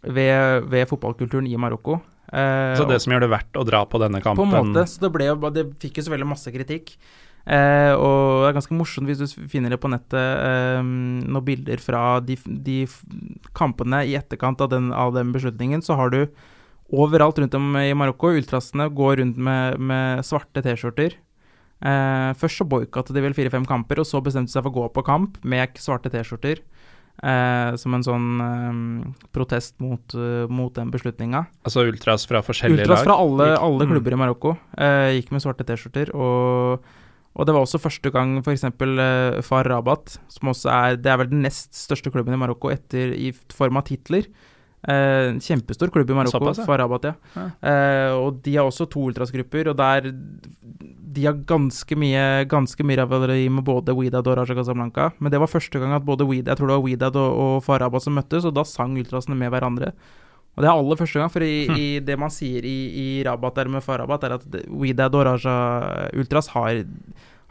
ved, 0.00 0.64
ved 0.72 0.88
fotballkulturen 0.88 1.44
i 1.44 1.58
Marokko. 1.60 1.98
Uh, 2.32 2.74
så 2.78 2.88
det 2.88 2.98
som 3.04 3.14
gjør 3.14 3.26
det 3.26 3.32
verdt 3.32 3.60
å 3.60 3.64
dra 3.66 3.84
på 3.86 4.00
denne 4.02 4.22
kampen 4.24 4.50
På 4.50 4.60
en 4.60 4.72
måte. 4.72 4.86
Så 4.90 5.04
det, 5.04 5.12
ble 5.14 5.30
jo, 5.30 5.38
det 5.54 5.68
fikk 5.82 6.00
jo 6.00 6.06
så 6.08 6.14
veldig 6.14 6.28
masse 6.32 6.52
kritikk. 6.54 6.96
og 7.46 8.42
det 8.42 8.48
er 8.48 8.56
ganske 8.56 8.74
morsomt 8.74 9.06
hvis 9.06 9.20
du 9.22 9.44
finner 9.46 9.70
det 9.70 9.78
på 9.78 9.86
nettet 9.92 10.82
noen 10.82 11.44
bilder 11.46 11.78
fra 11.78 12.18
de, 12.18 12.34
de, 12.42 12.80
kampene 13.54 14.00
i 14.02 14.16
etterkant 14.18 14.64
av 14.64 14.72
den, 14.72 14.90
av 14.90 15.14
den 15.14 15.30
beslutningen. 15.36 15.84
Så 15.86 15.94
har 15.94 16.10
du 16.10 16.24
overalt 16.90 17.38
rundt 17.38 17.54
om 17.54 17.78
i 17.78 17.94
Marokko 17.94 18.32
ultrasene 18.34 18.88
går 18.90 19.20
rundt 19.22 19.38
med, 19.38 19.78
med 19.78 20.26
svarte 20.26 20.64
T-skjorter 20.66 21.14
Eh, 21.76 22.30
først 22.40 22.62
så 22.62 22.64
boikottet 22.64 23.12
de 23.12 23.20
vel 23.20 23.36
fire-fem 23.36 23.66
kamper, 23.68 24.00
og 24.00 24.08
så 24.08 24.22
bestemte 24.24 24.48
de 24.48 24.56
seg 24.56 24.64
for 24.64 24.72
å 24.72 24.78
gå 24.78 24.86
på 24.94 25.04
kamp 25.04 25.36
med 25.44 25.76
svarte 25.80 26.12
T-skjorter. 26.12 26.62
Uh, 27.16 27.72
som 27.80 27.94
en 27.96 28.02
sånn 28.04 28.26
eh, 28.44 29.22
protest 29.32 29.78
mot, 29.80 30.14
mot 30.52 30.74
den 30.76 30.90
beslutninga. 30.92 31.46
Altså 31.64 31.86
ultras 31.88 32.26
fra 32.28 32.42
forskjellige 32.44 32.84
ultras 32.84 32.90
lag? 32.90 32.98
Ultras 33.00 33.08
fra 33.08 33.16
alle, 33.22 33.46
alle, 33.56 33.86
mm. 33.86 33.94
klubber 33.94 34.16
i 34.16 34.18
Marokko 34.20 34.52
gikk 35.16 35.32
med 35.32 35.44
svarte 35.44 35.64
T-skjorter. 35.64 36.12
Og, 36.12 36.84
og, 37.32 37.46
det 37.48 37.54
var 37.56 37.64
også 37.64 37.80
første 37.80 38.12
gang 38.12 38.36
f.eks. 38.42 38.66
Uh, 38.68 39.40
Far 39.46 39.68
Rabat, 39.72 40.18
som 40.32 40.52
også 40.52 40.70
er 40.74 41.00
Det 41.00 41.12
er 41.12 41.22
vel 41.22 41.32
den 41.32 41.46
nest 41.46 41.72
største 41.78 42.12
klubben 42.12 42.36
i 42.36 42.42
Marokko 42.42 42.74
etter 42.74 43.16
i 43.16 43.32
form 43.32 43.80
av 43.80 43.88
titler. 43.88 44.28
Uh, 44.86 45.34
kjempestor 45.42 45.90
klubb 45.90 46.10
i 46.10 46.14
Marokko, 46.14 46.38
Såpass, 46.38 46.60
ja. 46.62 46.66
Far 46.68 46.78
Rabat, 46.78 47.08
ja. 47.08 47.46
Uh, 47.58 48.12
og 48.20 48.42
de 48.44 48.52
har 48.54 48.68
også 48.68 48.86
to 48.90 49.08
ultrasgrupper, 49.08 49.72
og 49.72 49.80
der 49.80 50.12
de 51.16 51.24
har 51.24 51.38
ganske 51.48 51.96
mye 51.98 52.44
ganske 52.50 52.84
mye 52.84 52.98
rivaleri 53.00 53.48
med 53.52 53.64
både 53.66 53.94
Widad 53.96 54.28
og 54.28 54.36
Raja 54.38 54.54
Casablanca. 54.54 55.08
Men 55.18 55.32
det 55.32 55.40
var 55.40 55.50
første 55.50 55.80
gang 55.80 55.94
at 55.96 56.04
både 56.04 56.26
Widad, 56.28 56.52
jeg 56.52 56.60
tror 56.60 56.70
det 56.70 56.76
var 56.76 56.84
Widad 56.84 57.18
og, 57.20 57.40
og 57.46 57.64
Farabat 57.64 58.04
som 58.04 58.16
møttes, 58.18 58.46
og 58.46 58.54
da 58.56 58.66
sang 58.68 58.96
ultrasene 59.00 59.38
med 59.38 59.50
hverandre. 59.54 59.94
Og 60.56 60.64
det 60.64 60.68
er 60.70 60.72
aller 60.72 61.00
første 61.00 61.20
gang, 61.20 61.32
for 61.32 61.44
i, 61.44 61.66
hm. 61.68 61.80
i 61.80 61.88
det 62.04 62.16
man 62.20 62.32
sier 62.32 62.64
i, 62.64 62.76
i 63.00 63.08
Rabat 63.26 63.58
der 63.58 63.72
med 63.72 63.84
Farabat, 63.84 64.24
er 64.24 64.36
at 64.38 64.46
Widad 64.68 65.16
og 65.16 65.26
Raja 65.28 65.56
Ultras 66.16 66.52
har, 66.54 66.84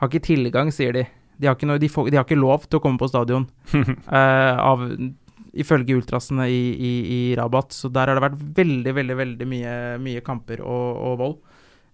har 0.02 0.10
ikke 0.10 0.26
tilgang, 0.26 0.72
sier 0.74 0.96
de. 0.96 1.06
De 1.42 1.50
har, 1.50 1.60
noe, 1.68 1.82
de, 1.82 1.92
får, 1.92 2.10
de 2.14 2.18
har, 2.18 2.26
ikke 2.26 2.40
lov 2.40 2.64
til 2.66 2.80
å 2.80 2.84
komme 2.84 3.02
på 3.02 3.10
stadion, 3.12 3.46
uh, 3.76 4.56
av, 4.72 4.86
ifølge 5.56 5.98
ultrasene 6.00 6.48
i, 6.52 6.62
i, 6.76 6.94
i, 7.16 7.20
Rabat. 7.40 7.74
Så 7.76 7.92
der 7.94 8.10
har 8.10 8.18
det 8.18 8.26
vært 8.26 8.42
veldig, 8.60 8.96
veldig 9.00 9.20
veldig 9.22 9.50
mye, 9.50 9.76
mye 10.04 10.24
kamper 10.26 10.64
og, 10.64 10.88
og 11.10 11.20
vold. 11.22 11.38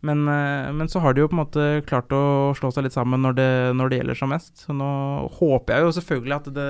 Men, 0.01 0.25
eh, 0.27 0.71
men, 0.73 0.89
så 0.89 1.01
har 1.03 1.13
de 1.13 1.21
jo 1.21 1.29
på 1.29 1.37
en 1.37 1.43
måte 1.43 1.65
klart 1.89 2.13
å 2.15 2.51
slå 2.57 2.71
seg 2.73 2.87
litt 2.87 2.97
sammen 2.97 3.21
når 3.21 3.37
det, 3.37 3.51
når 3.77 3.91
det 3.91 3.99
gjelder 4.01 4.21
som 4.21 4.33
mest. 4.33 4.53
Så 4.65 4.75
nå 4.75 4.91
håper 5.37 5.77
jeg 5.77 5.85
jo 5.85 5.95
selvfølgelig 5.99 6.37
at 6.39 6.53
det 6.57 6.69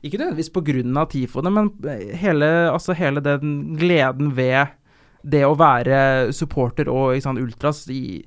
Ikke 0.00 0.16
nødvendigvis 0.16 0.52
pga. 0.54 1.06
tifoene, 1.12 1.50
men 1.52 1.66
hele, 2.16 2.70
altså 2.70 2.94
hele 2.96 3.20
den 3.20 3.76
gleden 3.76 4.30
ved 4.36 4.76
det 5.22 5.44
å 5.44 5.58
være 5.58 6.32
supporter 6.32 6.88
og 6.88 7.20
sant, 7.20 7.38
ultras 7.38 7.84
i, 7.92 8.24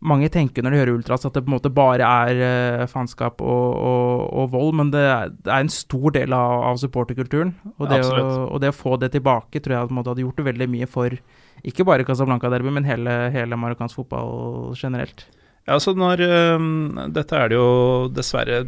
Mange 0.00 0.30
tenker 0.32 0.64
når 0.64 0.72
de 0.72 0.78
hører 0.80 0.94
ultras 0.96 1.26
at 1.28 1.34
det 1.36 1.42
på 1.44 1.50
en 1.50 1.56
måte 1.58 1.72
bare 1.76 2.06
er 2.06 2.38
uh, 2.40 2.86
faenskap 2.88 3.42
og, 3.44 3.66
og, 3.76 4.22
og, 4.32 4.46
vold, 4.54 4.70
men 4.78 4.92
det 4.94 5.02
er, 5.04 5.34
det 5.34 5.50
er, 5.50 5.66
en 5.66 5.72
stor 5.72 6.14
del 6.16 6.32
av, 6.36 6.54
av 6.70 6.80
supporterkulturen. 6.80 7.52
Og 7.76 7.90
det, 7.90 8.00
og 8.08 8.56
det, 8.62 8.72
å, 8.72 8.78
få 8.78 8.96
det 9.02 9.12
tilbake 9.16 9.60
tror 9.60 9.76
jeg 9.76 10.00
hadde 10.00 10.24
gjort 10.24 10.40
veldig 10.48 10.70
mye 10.72 10.88
for 10.88 11.18
ikke 11.66 11.84
bare 11.84 12.06
Casablanca-derby, 12.08 12.72
men 12.72 12.88
hele, 12.88 13.16
hele 13.34 13.58
marokkansk 13.60 14.00
fotball 14.00 14.72
generelt. 14.78 15.26
Ja, 15.66 15.76
altså 15.76 15.92
når 15.92 16.22
um, 16.56 16.96
Dette 17.12 17.36
er 17.36 17.52
det 17.52 17.58
jo 17.58 18.08
dessverre 18.16 18.64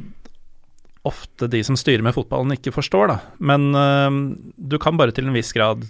ofte 1.08 1.48
de 1.50 1.62
som 1.66 1.74
styrer 1.78 2.04
med 2.04 2.14
fotballen, 2.14 2.52
ikke 2.54 2.74
forstår, 2.74 3.08
da. 3.10 3.16
Men 3.42 3.72
um, 3.74 4.20
du 4.54 4.76
kan 4.78 5.00
bare 5.00 5.14
til 5.16 5.26
en 5.26 5.34
viss 5.34 5.50
grad 5.56 5.82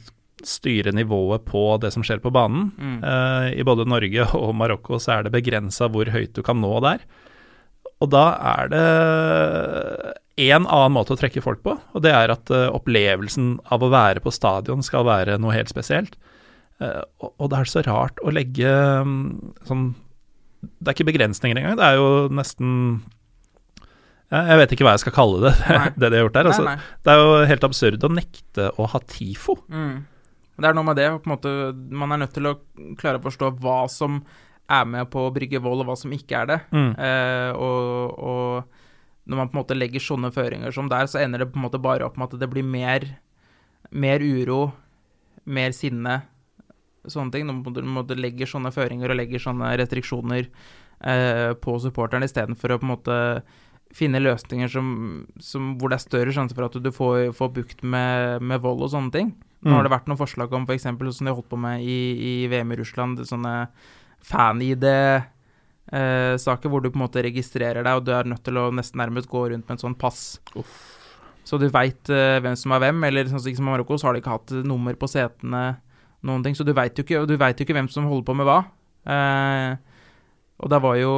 styre 0.49 0.93
nivået 0.95 1.45
på 1.49 1.65
det 1.83 1.93
som 1.95 2.05
skjer 2.07 2.23
på 2.23 2.33
banen. 2.35 2.71
Mm. 2.77 2.99
Uh, 3.05 3.49
I 3.55 3.67
både 3.67 3.87
Norge 3.89 4.27
og 4.39 4.55
Marokko 4.59 5.01
så 5.03 5.17
er 5.17 5.27
det 5.27 5.35
begrensa 5.35 5.89
hvor 5.93 6.11
høyt 6.13 6.35
du 6.37 6.43
kan 6.47 6.61
nå 6.63 6.73
der. 6.85 7.05
Og 8.03 8.11
da 8.11 8.25
er 8.57 8.73
det 8.73 8.85
én 10.43 10.65
annen 10.65 10.95
måte 10.95 11.15
å 11.15 11.19
trekke 11.19 11.43
folk 11.45 11.63
på, 11.63 11.77
og 11.77 12.05
det 12.05 12.13
er 12.17 12.33
at 12.35 12.51
uh, 12.51 12.69
opplevelsen 12.75 13.57
av 13.75 13.85
å 13.85 13.91
være 13.93 14.23
på 14.25 14.33
stadion 14.35 14.83
skal 14.85 15.07
være 15.07 15.39
noe 15.43 15.55
helt 15.55 15.71
spesielt. 15.71 16.17
Uh, 16.83 17.03
og, 17.21 17.51
det 17.53 17.61
er 17.61 17.71
så 17.71 17.85
rart 17.87 18.19
å 18.25 18.33
legge 18.35 18.67
um, 19.05 19.53
sånn 19.69 19.93
Det 20.59 20.89
er 20.89 20.97
ikke 20.97 21.13
begrensninger 21.13 21.59
engang, 21.61 21.77
det 21.79 21.85
er 21.87 22.01
jo 22.01 22.09
nesten 22.33 23.03
jeg 24.33 24.57
vet 24.63 24.71
ikke 24.73 24.87
hva 24.87 24.95
jeg 24.97 25.03
skal 25.03 25.13
kalle 25.13 25.43
det, 25.45 25.53
det 26.01 26.09
de 26.09 26.17
har 26.17 26.23
gjort 26.25 26.37
der. 26.39 26.49
Altså. 26.49 26.77
Det 27.05 27.13
er 27.13 27.19
jo 27.21 27.33
helt 27.51 27.67
absurd 27.69 28.07
å 28.07 28.11
nekte 28.17 28.71
å 28.81 28.87
ha 28.89 29.01
TIFO. 29.05 29.59
Mm. 29.69 29.99
Det 30.63 30.71
er 30.71 30.79
noe 30.79 30.87
med 30.87 30.99
det. 30.99 31.11
på 31.19 31.29
en 31.29 31.35
måte, 31.35 31.53
Man 31.91 32.15
er 32.15 32.23
nødt 32.25 32.35
til 32.37 32.49
å 32.49 32.57
klare 33.01 33.19
å 33.21 33.27
forstå 33.27 33.53
hva 33.63 33.83
som 33.91 34.23
er 34.71 34.87
med 34.89 35.11
på 35.13 35.27
å 35.27 35.33
brygge 35.35 35.61
vold, 35.63 35.83
og 35.83 35.91
hva 35.91 35.97
som 35.99 36.13
ikke 36.15 36.43
er 36.43 36.51
det. 36.53 36.59
Mm. 36.73 36.93
Eh, 36.97 37.51
og, 37.59 38.19
og, 38.19 38.85
når 39.27 39.39
man 39.39 39.51
på 39.51 39.57
en 39.57 39.63
måte 39.63 39.79
legger 39.79 40.03
sånne 40.03 40.33
føringer 40.35 40.75
som 40.75 40.89
der, 40.91 41.09
så 41.11 41.21
ender 41.23 41.45
det 41.45 41.51
på 41.53 41.61
en 41.61 41.67
måte 41.67 41.83
bare 41.83 42.07
opp 42.07 42.17
med 42.19 42.31
at 42.31 42.41
det 42.41 42.51
blir 42.51 42.67
mer, 42.67 43.07
mer 43.91 44.23
uro, 44.23 44.73
mer 45.45 45.75
sinne, 45.77 46.23
sånne 47.11 47.35
ting. 47.35 47.47
Når 47.47 47.83
man 47.83 48.07
på 48.07 48.17
legger 48.19 48.51
sånne 48.51 48.73
føringer 48.75 49.13
og 49.13 49.19
legger 49.19 49.43
sånne 49.43 49.75
restriksjoner 49.83 50.47
eh, 50.47 51.53
på 51.59 51.77
supporterne 51.83 52.31
istedenfor 52.31 52.75
å 52.75 52.81
på 52.81 52.89
en 52.89 52.95
måte 52.95 53.19
finne 53.93 54.23
løsninger 54.23 54.71
som, 54.73 54.87
som, 55.43 55.75
hvor 55.79 55.93
det 55.93 55.99
er 55.99 56.07
større 56.07 56.35
sjanse 56.35 56.57
for 56.57 56.67
at 56.67 56.79
du 56.81 56.91
får, 56.95 57.33
får 57.37 57.51
bukt 57.59 57.83
med, 57.85 58.41
med, 58.41 58.63
vold 58.65 58.87
og 58.87 58.93
sånne 58.95 59.15
ting. 59.15 59.33
Nå 59.63 59.71
har 59.71 59.79
mm. 59.83 59.87
det 59.87 59.95
vært 59.95 60.09
noen 60.11 60.21
forslag 60.21 60.49
om 60.57 60.65
f.eks. 60.67 60.87
For 60.91 61.11
som 61.15 61.29
de 61.29 61.37
holdt 61.37 61.53
på 61.53 61.59
med 61.61 61.77
i, 61.87 61.99
i 62.19 62.33
VM 62.51 62.73
i 62.75 62.79
Russland, 62.81 63.15
sånne 63.29 63.55
fan-ID-saker 64.27 66.67
eh, 66.67 66.71
hvor 66.73 66.81
du 66.83 66.89
på 66.91 66.99
en 66.99 67.05
måte 67.05 67.27
registrerer 67.27 67.83
deg, 67.87 67.95
og 67.95 68.05
du 68.07 68.11
er 68.17 68.25
nødt 68.31 68.45
til 68.47 68.57
å 68.59 68.75
nesten 68.75 68.99
nærmest 69.03 69.31
gå 69.31 69.41
rundt 69.53 69.67
med 69.69 69.75
en 69.77 69.85
sånn 69.85 69.99
pass. 69.99 70.21
Uff. 70.59 70.75
Så 71.47 71.55
du 71.59 71.67
veit 71.75 72.05
eh, 72.11 72.41
hvem 72.43 72.57
som 72.59 72.71
er 72.75 72.81
hvem, 72.87 72.99
eller 73.09 73.25
sånn 73.31 73.43
som 73.43 73.53
i 73.53 73.69
Marokko, 73.71 73.95
så 73.99 74.05
har 74.09 74.15
de 74.15 74.21
ikke 74.23 74.37
hatt 74.37 74.51
nummer 74.67 74.95
på 74.99 75.07
setene, 75.11 75.63
noen 76.27 76.43
ting. 76.45 76.55
Så 76.59 76.65
du 76.67 76.73
veit 76.75 76.95
jo, 76.99 77.05
jo, 77.11 77.23
ikke 77.27 77.77
hvem 77.77 77.91
som 77.91 78.11
holder 78.11 78.27
på 78.29 78.35
med 78.39 78.47
hva. 78.49 78.61
Eh, 79.11 79.71
og 80.63 80.71
det 80.71 80.79
var 80.85 80.95
jo 81.01 81.13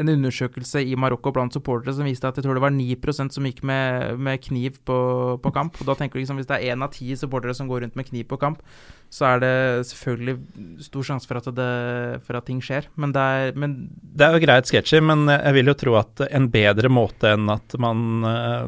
en 0.00 0.10
undersøkelse 0.14 0.80
i 0.88 0.94
Marokko 0.96 1.32
blant 1.36 1.52
supportere 1.52 1.92
som 1.96 2.06
viste 2.08 2.24
at 2.28 2.38
jeg 2.38 2.46
tror 2.46 2.56
det 2.56 2.64
var 2.64 2.72
9% 2.72 3.36
som 3.36 3.44
gikk 3.46 3.60
med, 3.68 4.16
med 4.16 4.40
kniv 4.46 4.78
på, 4.88 4.96
på, 5.44 5.52
kamp. 5.52 5.76
Og 5.76 5.90
da 5.90 5.96
tenker 5.98 6.16
du 6.16 6.22
liksom 6.22 6.40
hvis 6.40 6.48
det 6.48 6.56
er 6.56 6.72
én 6.72 6.84
av 6.84 6.94
ti 6.94 7.12
supportere 7.20 7.52
som 7.56 7.68
går 7.68 7.84
rundt 7.84 8.00
med 8.00 8.08
kniv 8.08 8.30
på 8.30 8.40
kamp, 8.40 8.62
så 9.12 9.26
er 9.32 9.42
det 9.42 9.52
selvfølgelig 9.90 10.36
stor 10.86 11.08
sjanse 11.10 11.28
for 11.28 11.40
for 12.24 12.38
at 12.38 12.46
ting 12.48 12.64
skjer. 12.64 12.88
Men 12.96 13.12
det 13.12 13.20
er 13.20 13.56
men 13.60 13.76
Det 14.00 14.24
er 14.24 14.36
jo 14.36 14.44
greit 14.46 14.70
sketchy, 14.70 15.02
men 15.04 15.28
jeg 15.28 15.56
vil 15.58 15.72
jo 15.72 15.78
tro 15.84 15.96
at 16.00 16.24
en 16.30 16.48
bedre 16.52 16.88
måte 16.88 17.34
enn 17.34 17.48
at 17.52 17.76
man 17.82 18.24
uh, 18.24 18.64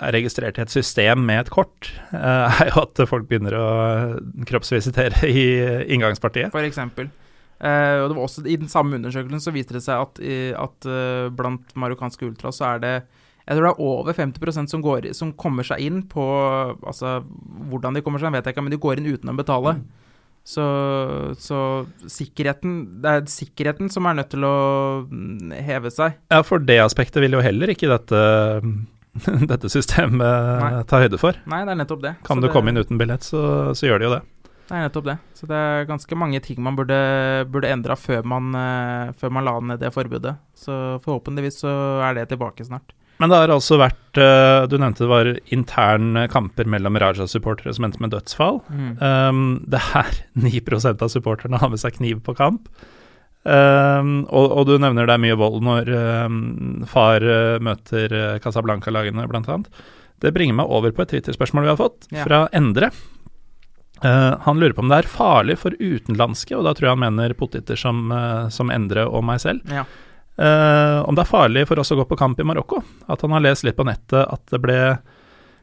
er 0.00 0.16
registrert 0.16 0.56
i 0.56 0.64
et 0.64 0.72
system 0.72 1.26
med 1.28 1.44
et 1.44 1.52
kort, 1.52 1.92
uh, 2.14 2.48
er 2.62 2.72
jo 2.72 2.86
at 2.86 3.04
folk 3.10 3.28
begynner 3.28 3.58
å 3.60 3.66
kroppsvisitere 4.48 5.28
i 5.28 5.44
inngangspartiet. 5.92 6.54
For 6.54 6.64
eksempel. 6.64 7.12
Uh, 7.62 8.02
og 8.02 8.08
det 8.10 8.16
var 8.16 8.24
også 8.26 8.42
I 8.42 8.58
den 8.58 8.70
samme 8.70 8.98
undersøkelsen 8.98 9.42
så 9.44 9.52
viste 9.54 9.76
det 9.76 9.84
seg 9.84 10.02
at, 10.02 10.18
at 10.58 10.88
uh, 10.90 11.28
blant 11.30 11.76
marokkanske 11.78 12.26
ultras 12.26 12.58
så 12.58 12.72
er 12.72 12.82
det 12.82 12.94
jeg 13.42 13.58
tror 13.58 13.66
det 13.66 13.72
er 13.72 13.82
over 13.82 14.14
50 14.14 14.70
som, 14.70 14.82
går, 14.82 15.08
som 15.18 15.32
kommer 15.34 15.66
seg 15.66 15.82
inn 15.82 16.04
på 16.10 16.22
Altså, 16.86 17.20
hvordan 17.70 17.96
de 17.96 18.02
kommer 18.04 18.22
seg 18.22 18.30
inn, 18.30 18.38
vet 18.38 18.46
jeg 18.46 18.54
ikke, 18.54 18.64
men 18.66 18.74
de 18.74 18.80
går 18.82 19.00
inn 19.00 19.10
uten 19.10 19.32
å 19.32 19.36
betale. 19.38 19.76
Mm. 19.80 20.02
Så, 20.42 20.64
så, 21.38 21.58
sikkerheten 22.10 22.78
Det 23.02 23.10
er 23.10 23.28
sikkerheten 23.30 23.90
som 23.94 24.08
er 24.10 24.16
nødt 24.18 24.32
til 24.32 24.46
å 24.46 24.56
mm, 25.06 25.54
heve 25.68 25.92
seg. 25.94 26.18
Ja, 26.34 26.42
for 26.46 26.62
det 26.62 26.80
aspektet 26.82 27.22
vil 27.22 27.38
jo 27.38 27.42
heller 27.44 27.70
ikke 27.70 27.90
dette, 27.90 28.22
dette 29.52 29.70
systemet 29.70 30.22
Nei. 30.62 30.72
ta 30.90 31.02
høyde 31.02 31.20
for. 31.22 31.38
Nei, 31.50 31.62
det 31.66 31.76
er 31.76 31.82
nettopp 31.84 32.02
det. 32.02 32.16
Kan 32.26 32.40
så 32.40 32.46
du 32.46 32.48
det, 32.48 32.54
komme 32.56 32.74
inn 32.74 32.82
uten 32.82 32.98
billett, 32.98 33.26
så, 33.26 33.42
så 33.78 33.86
gjør 33.86 34.02
de 34.02 34.08
jo 34.08 34.14
det. 34.16 34.22
Det 34.72 34.78
er 34.78 34.86
nettopp 34.86 35.04
det. 35.04 35.14
Så 35.36 35.46
det 35.50 35.56
er 35.60 35.84
ganske 35.84 36.16
mange 36.16 36.38
ting 36.40 36.62
man 36.64 36.76
burde, 36.78 36.96
burde 37.52 37.68
endra 37.68 37.92
før, 37.92 38.22
man, 38.24 38.54
uh, 38.56 39.10
før 39.20 39.34
man 39.36 39.44
la 39.44 39.52
ned 39.60 39.82
det 39.84 39.90
forbudet. 39.92 40.32
Så 40.56 40.96
forhåpentligvis 41.04 41.60
så 41.60 41.72
er 42.00 42.16
det 42.16 42.30
tilbake 42.30 42.64
snart. 42.64 42.94
Men 43.20 43.28
det 43.28 43.36
har 43.36 43.52
altså 43.52 43.76
vært 43.76 44.16
uh, 44.16 44.64
Du 44.72 44.78
nevnte 44.80 45.04
det 45.04 45.10
var 45.10 45.28
interne 45.52 46.24
kamper 46.32 46.72
mellom 46.72 46.96
Raja-supportere 46.96 47.76
som 47.76 47.84
endte 47.84 48.00
med 48.00 48.16
dødsfall. 48.16 48.62
Mm. 48.72 48.90
Um, 48.96 49.44
det 49.68 49.84
er 50.00 50.22
9% 50.48 51.04
av 51.04 51.12
supporterne 51.12 51.60
har 51.60 51.68
med 51.68 51.84
seg 51.84 52.00
kniv 52.00 52.24
på 52.24 52.38
kamp. 52.40 52.72
Um, 53.44 54.22
og, 54.24 54.56
og, 54.56 54.64
du 54.70 54.78
nevner 54.80 55.04
det 55.04 55.18
er 55.18 55.26
mye 55.28 55.36
vold 55.36 55.60
når 55.66 55.92
um, 56.24 56.44
far 56.88 57.20
uh, 57.20 57.60
møter 57.60 58.40
Casablanca-lagene, 58.40 59.28
blant 59.28 59.52
annet. 59.52 59.84
Det 60.22 60.32
bringer 60.32 60.62
meg 60.62 60.72
over 60.72 60.96
på 60.96 61.04
et 61.04 61.12
Twitter-spørsmål 61.12 61.68
vi 61.68 61.76
har 61.76 61.82
fått, 61.84 62.06
ja. 62.08 62.24
fra 62.24 62.46
Endre. 62.56 62.94
Uh, 64.04 64.38
han 64.40 64.58
lurer 64.58 64.74
på 64.74 64.82
om 64.82 64.90
det 64.90 65.02
er 65.02 65.10
farlig 65.10 65.56
for 65.62 65.74
utenlandske, 65.78 66.56
og 66.58 66.66
da 66.66 66.74
tror 66.74 66.88
jeg 66.88 66.96
han 66.96 67.04
mener 67.04 67.34
poteter 67.38 67.78
som, 67.78 68.08
uh, 68.10 68.48
som 68.50 68.72
Endre 68.74 69.04
og 69.06 69.22
meg 69.26 69.42
selv. 69.44 69.62
Ja. 69.70 69.84
Uh, 70.40 71.04
om 71.06 71.14
det 71.14 71.22
er 71.22 71.30
farlig 71.30 71.66
for 71.68 71.78
oss 71.78 71.92
å 71.94 71.98
gå 72.00 72.06
på 72.10 72.18
kamp 72.18 72.40
i 72.42 72.46
Marokko. 72.46 72.80
At 73.12 73.22
han 73.22 73.34
har 73.36 73.44
lest 73.44 73.66
litt 73.66 73.78
på 73.78 73.86
nettet 73.86 74.24
at 74.24 74.42
det 74.50 74.58
ble 74.62 74.78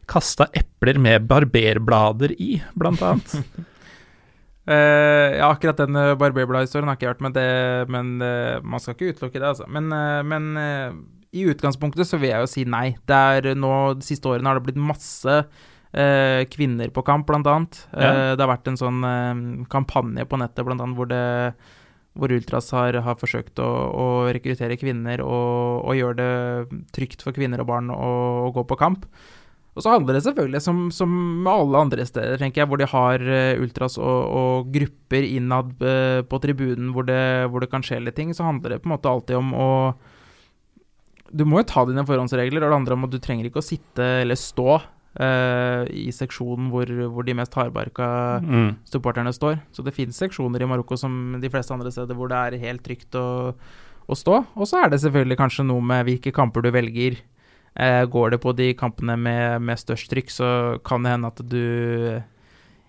kasta 0.10 0.47
epler 0.56 1.02
med 1.02 1.28
barberblader 1.30 2.32
i, 2.39 2.56
blant 2.80 3.04
annet. 3.06 3.36
ja, 4.69 5.45
akkurat 5.49 5.78
den 5.84 5.97
barberbladhistorien 6.17 6.89
har 6.89 6.95
jeg 6.95 7.02
ikke 7.02 7.12
hørt, 7.12 7.21
men, 7.25 7.36
det, 7.36 7.45
men 7.93 8.10
man 8.17 8.82
skal 8.82 8.95
ikke 8.95 9.12
utelukke 9.13 9.38
det, 9.38 9.52
altså. 9.52 9.67
Men, 9.69 9.91
men 10.25 10.47
i 11.30 11.45
utgangspunktet 11.52 12.10
så 12.10 12.17
vil 12.17 12.32
jeg 12.32 12.41
jo 12.41 12.49
si 12.49 12.65
nei. 12.65 12.95
Det 13.06 13.19
er 13.36 13.52
nå, 13.58 13.73
De 13.99 14.08
siste 14.08 14.32
årene 14.32 14.49
har 14.49 14.58
det 14.58 14.65
blitt 14.71 14.82
masse 14.82 15.38
Eh, 15.39 15.78
kvinner 15.89 16.91
på 16.93 17.02
kamp, 17.02 17.25
blant 17.28 17.47
annet. 17.49 17.82
Ja. 17.93 18.12
Eh, 18.12 18.32
det 18.38 18.43
har 18.43 18.52
vært 18.52 18.69
en 18.69 18.78
sånn 18.78 19.02
eh, 19.06 19.41
kampanje 19.71 20.28
på 20.30 20.38
nettet 20.38 20.67
blant 20.67 20.84
annet, 20.84 20.97
hvor, 20.97 21.10
det, 21.10 21.56
hvor 22.19 22.34
Ultras 22.36 22.69
har, 22.75 22.99
har 23.06 23.17
forsøkt 23.17 23.62
å, 23.63 23.69
å, 23.89 24.06
rekruttere 24.30 24.78
kvinner 24.80 25.23
og, 25.25 25.82
og, 25.82 25.97
gjøre 25.97 26.19
det 26.19 26.80
trygt 26.95 27.25
for 27.25 27.36
kvinner 27.36 27.63
og 27.63 27.71
barn 27.71 27.89
å, 27.93 28.13
å, 28.49 28.54
gå 28.56 28.65
på 28.69 28.80
kamp. 28.80 29.10
Og 29.78 29.86
så 29.86 29.93
handler 29.93 30.17
det 30.17 30.23
selvfølgelig, 30.25 30.60
som, 30.65 30.80
som 30.91 31.47
alle 31.47 31.82
andre 31.86 32.06
steder, 32.06 32.39
tenker 32.41 32.63
jeg, 32.63 32.67
hvor 32.67 32.82
de 32.82 32.88
har 32.89 33.21
uh, 33.23 33.62
ultras 33.62 33.95
og, 34.02 34.17
og, 34.36 34.71
grupper 34.73 35.23
innad 35.23 35.69
uh, 35.86 36.19
på 36.28 36.39
tribunen 36.43 36.89
hvor 36.91 37.06
det, 37.08 37.21
hvor 37.47 37.63
det, 37.63 37.69
kan 37.71 37.86
skje 37.86 38.02
litt 38.04 38.17
ting, 38.17 38.34
så 38.36 38.49
handler 38.49 38.75
det 38.75 38.82
på 38.82 38.89
en 38.89 38.95
måte 38.97 39.13
alltid 39.13 39.38
om 39.38 39.54
å 39.56 39.69
Du 41.32 41.45
må 41.45 41.62
jo 41.62 41.69
ta 41.69 41.86
dine 41.88 42.04
forhåndsregler, 42.04 42.65
og 42.65 42.73
det 42.73 42.80
andre 42.82 42.97
om 42.97 43.08
at 43.08 43.13
du 43.13 43.21
trenger 43.23 43.47
ikke 43.47 43.62
å 43.62 43.69
sitte 43.69 44.10
eller 44.25 44.41
stå 44.41 44.82
Uh, 45.17 45.89
i 45.89 46.12
seksjonen 46.13 46.67
hvor, 46.69 46.86
hvor, 47.10 47.26
de 47.26 47.34
mest 47.34 47.56
hardbarka 47.58 48.06
mm. 48.45 48.67
supporterne 48.88 49.34
står. 49.34 49.57
Så 49.74 49.82
det 49.84 49.95
finnes 49.95 50.18
seksjoner 50.22 50.62
i 50.62 50.68
Marokko 50.70 50.99
som 51.01 51.39
de 51.41 51.49
fleste 51.49 51.74
andre 51.74 51.89
steder 51.91 52.16
hvor 52.16 52.30
det 52.30 52.38
er 52.38 52.62
helt 52.62 52.84
trygt 52.86 53.18
å, 53.18 53.55
å 54.05 54.18
stå. 54.18 54.43
Og 54.53 54.70
så 54.70 54.84
er 54.84 54.93
det 54.93 55.01
selvfølgelig 55.01 55.39
kanskje 55.41 55.66
noe 55.66 55.82
med 55.82 56.05
hvilke 56.07 56.34
kamper 56.36 56.64
du 56.64 56.70
velger. 56.76 57.18
Uh, 57.74 58.05
går 58.05 58.36
det 58.36 58.41
på 58.45 58.53
de 58.53 58.70
kampene 58.78 59.18
med, 59.18 59.66
med, 59.66 59.82
størst 59.82 60.12
trykk, 60.14 60.30
så 60.34 60.51
kan 60.86 61.03
det 61.03 61.16
hende 61.16 61.34
at 61.34 61.41
du 61.41 61.64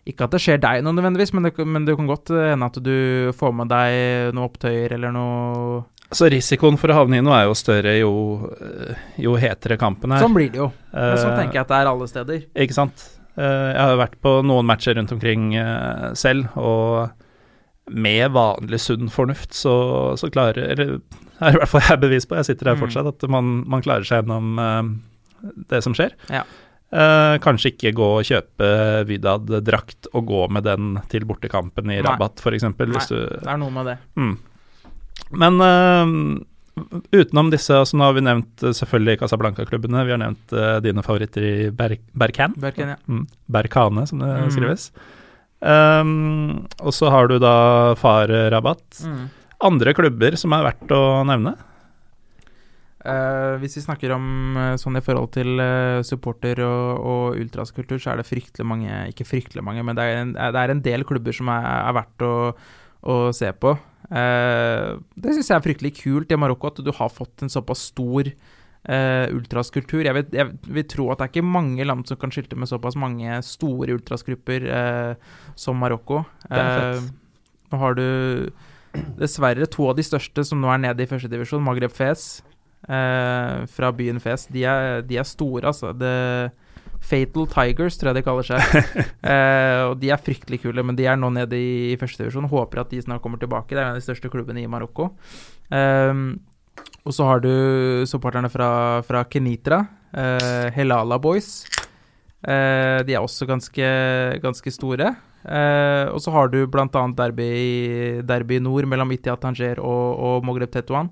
Ikke 0.08 0.28
at 0.28 0.36
det 0.36 0.40
skjer 0.44 0.60
deg 0.60 0.84
noe 0.84 0.96
nødvendigvis, 0.96 1.32
men 1.36 1.48
det, 1.48 1.54
men 1.64 1.88
det 1.88 1.96
kan 1.96 2.08
godt 2.08 2.34
hende 2.36 2.68
at 2.68 2.78
du 2.84 3.32
får 3.36 3.56
med 3.56 3.72
deg 3.72 4.34
noen 4.36 4.44
opptøyer 4.44 4.92
eller 4.96 5.16
noe 5.16 5.82
så 6.12 6.28
risikoen 6.32 6.78
for 6.80 6.92
å 6.92 6.98
havne 7.00 7.20
i 7.20 7.24
noe 7.24 7.36
er 7.38 7.48
jo 7.48 7.56
større 7.58 7.94
jo, 7.98 8.12
eh, 8.58 9.00
jo 9.24 9.36
hetere 9.40 9.78
kampen 9.80 10.14
er. 10.14 10.24
Sånn 10.24 10.36
blir 10.36 10.50
det 10.52 10.62
jo. 10.62 10.68
Men 10.92 11.18
sånn 11.20 11.36
tenker 11.38 11.60
jeg 11.60 11.64
at 11.66 11.72
det 11.72 11.80
er 11.80 11.90
alle 11.90 12.08
steder. 12.10 12.44
Ikke 12.66 12.76
sant. 12.76 13.04
Eh, 13.38 13.68
jeg 13.70 13.80
har 13.80 13.98
vært 14.00 14.16
på 14.22 14.36
noen 14.46 14.68
matcher 14.68 14.98
rundt 14.98 15.14
omkring 15.14 15.52
selv, 16.18 16.50
og 16.58 17.90
med 17.90 18.30
vanlig 18.34 18.78
sunn 18.82 19.10
fornuft 19.10 19.54
så, 19.56 19.74
så 20.14 20.28
klarer 20.30 20.68
Eller 20.76 20.92
er 21.42 21.56
i 21.56 21.58
hvert 21.58 21.70
fall 21.72 21.82
jeg 21.82 22.02
bevis 22.02 22.28
på, 22.28 22.36
jeg 22.38 22.52
sitter 22.52 22.70
her 22.70 22.76
mm. 22.78 22.82
fortsatt, 22.84 23.08
at 23.14 23.30
man, 23.32 23.62
man 23.70 23.82
klarer 23.82 24.06
seg 24.06 24.22
gjennom 24.22 24.98
det 25.70 25.80
som 25.82 25.96
skjer. 25.96 26.12
Ja. 26.30 26.44
Eh, 26.90 27.36
kanskje 27.38 27.70
ikke 27.70 27.92
gå 27.94 28.06
og 28.18 28.26
kjøpe 28.26 28.68
Vydad-drakt 29.06 30.08
og 30.10 30.24
gå 30.26 30.40
med 30.50 30.66
den 30.66 30.96
til 31.12 31.26
bortekampen 31.28 31.92
i. 31.94 32.00
Rabat, 32.02 32.42
f.eks. 32.42 32.66
Det 32.66 33.46
er 33.46 33.60
noe 33.60 33.74
med 33.74 33.92
det. 33.92 33.98
mm. 34.18 34.38
Men 35.30 35.60
uh, 35.62 36.40
utenom 37.14 37.50
disse, 37.52 37.74
altså 37.76 37.98
nå 37.98 38.06
har 38.08 38.16
vi 38.16 38.24
nevnt 38.24 38.64
eh, 38.64 38.74
selvfølgelig 38.74 39.20
Casablanca-klubbene. 39.20 40.04
Vi 40.08 40.14
har 40.14 40.20
nevnt 40.22 40.54
uh, 40.56 40.78
dine 40.82 41.04
favoritter 41.06 41.44
i 41.46 41.54
Ber 41.76 41.96
Berkan. 42.18 42.54
Berken, 42.58 42.94
ja. 42.94 42.98
Mm. 43.06 43.26
Berkane, 43.46 44.06
som 44.10 44.22
det 44.22 44.30
Mm. 44.40 44.50
skrives. 44.54 44.90
Um, 45.60 46.66
og 46.80 46.94
så 46.96 47.10
har 47.12 47.28
du 47.28 47.38
da 47.38 47.94
Far 48.00 48.32
Rabat. 48.50 48.82
Mm. 49.04 49.26
Andre 49.60 49.92
klubber 49.92 50.36
som 50.40 50.54
er 50.56 50.64
verdt 50.70 50.94
å 50.96 51.02
nevne? 51.28 51.52
Uh, 53.00 53.56
hvis 53.60 53.78
vi 53.78 53.82
snakker 53.84 54.12
om 54.12 54.56
uh, 54.56 54.74
sånn 54.80 54.98
i 54.98 55.04
forhold 55.04 55.30
til 55.32 55.60
uh, 55.60 56.00
supporter 56.04 56.58
og, 56.64 56.98
og 57.00 57.38
ultraskultur, 57.40 57.96
så 58.00 58.12
er 58.12 58.20
det 58.20 58.26
fryktelig 58.28 58.66
mange 58.68 58.90
Ikke 59.08 59.24
fryktelig 59.24 59.64
mange, 59.64 59.84
men 59.84 59.96
det 59.96 60.04
er 60.04 60.18
en, 60.20 60.34
det 60.36 60.60
er 60.60 60.72
en 60.74 60.82
del 60.84 61.04
klubber 61.08 61.32
som 61.32 61.48
er, 61.48 61.64
er 61.78 61.96
verdt 61.96 62.24
å, 62.26 62.32
å 63.08 63.16
se 63.36 63.48
på. 63.56 63.72
Eh, 64.10 64.88
det 65.22 65.34
syns 65.36 65.50
jeg 65.52 65.56
er 65.56 65.66
fryktelig 65.66 65.92
kult 66.00 66.32
i 66.32 66.38
Marokko, 66.40 66.72
at 66.72 66.82
du 66.84 66.90
har 66.96 67.12
fått 67.14 67.44
en 67.44 67.52
såpass 67.52 67.86
stor 67.92 68.30
eh, 68.30 69.26
ultraskultur. 69.36 70.02
Jeg, 70.06 70.16
vet, 70.16 70.34
jeg 70.34 70.50
vil 70.66 70.88
tro 70.90 71.08
at 71.12 71.20
det 71.20 71.28
er 71.28 71.34
ikke 71.34 71.52
mange 71.58 71.86
land 71.86 72.06
som 72.10 72.18
kan 72.20 72.34
skilte 72.34 72.58
med 72.58 72.70
såpass 72.70 72.98
mange 72.98 73.40
store 73.46 73.96
ultrasgrupper 73.98 74.66
eh, 74.66 75.32
som 75.58 75.80
Marokko. 75.80 76.24
Nå 76.50 77.78
har 77.78 77.94
du 77.94 78.06
dessverre 79.20 79.68
to 79.70 79.86
av 79.86 79.98
de 79.98 80.04
største 80.06 80.42
som 80.46 80.58
nå 80.62 80.70
er 80.72 80.80
nede 80.82 81.04
i 81.04 81.10
førstedivisjon, 81.10 81.62
Magreb 81.62 81.92
Fes 81.94 82.40
eh, 82.88 83.66
fra 83.70 83.92
byen 83.94 84.20
Fes. 84.22 84.48
De 84.50 84.64
er, 84.66 85.04
de 85.06 85.20
er 85.20 85.28
store, 85.28 85.66
altså. 85.70 85.92
Det, 85.94 86.50
Fatal 87.00 87.48
Tigers, 87.50 87.96
tror 87.98 88.10
jeg 88.10 88.20
de 88.20 88.24
kaller 88.26 88.46
seg. 88.46 88.60
eh, 89.32 89.80
og 89.88 89.96
de 90.02 90.12
er 90.12 90.22
fryktelig 90.22 90.60
kule, 90.64 90.84
men 90.86 90.98
de 90.98 91.08
er 91.08 91.18
nå 91.18 91.32
nede 91.34 91.58
i 91.58 91.96
førstedivisjon. 92.00 92.50
Håper 92.52 92.84
at 92.84 92.92
de 92.92 93.02
snart 93.02 93.24
kommer 93.24 93.40
tilbake. 93.40 93.72
Det 93.74 93.80
er 93.80 93.88
en 93.88 93.96
av 93.96 94.00
de 94.00 94.06
største 94.06 94.30
klubbene 94.32 94.62
i 94.62 94.70
Marokko. 94.70 95.10
Eh, 95.72 96.14
og 97.00 97.16
så 97.16 97.26
har 97.26 97.42
du 97.44 97.52
supporterne 98.08 98.50
fra, 98.52 98.70
fra 99.06 99.24
Kenitra, 99.28 99.82
eh, 100.12 100.68
Helala 100.76 101.18
Boys. 101.22 101.64
Eh, 102.40 103.00
de 103.04 103.16
er 103.16 103.20
også 103.20 103.48
ganske, 103.48 103.88
ganske 104.44 104.72
store. 104.72 105.14
Eh, 105.40 106.06
og 106.12 106.20
så 106.20 106.32
har 106.34 106.52
du 106.52 106.60
bl.a. 106.68 106.86
Derby, 107.16 107.50
derby 108.28 108.58
i 108.58 108.62
nord 108.62 108.88
mellom 108.88 109.12
Itiat 109.16 109.40
Tanger 109.40 109.80
og, 109.80 110.20
og 110.20 110.46
Moghreb 110.46 110.72
Tetuan, 110.72 111.08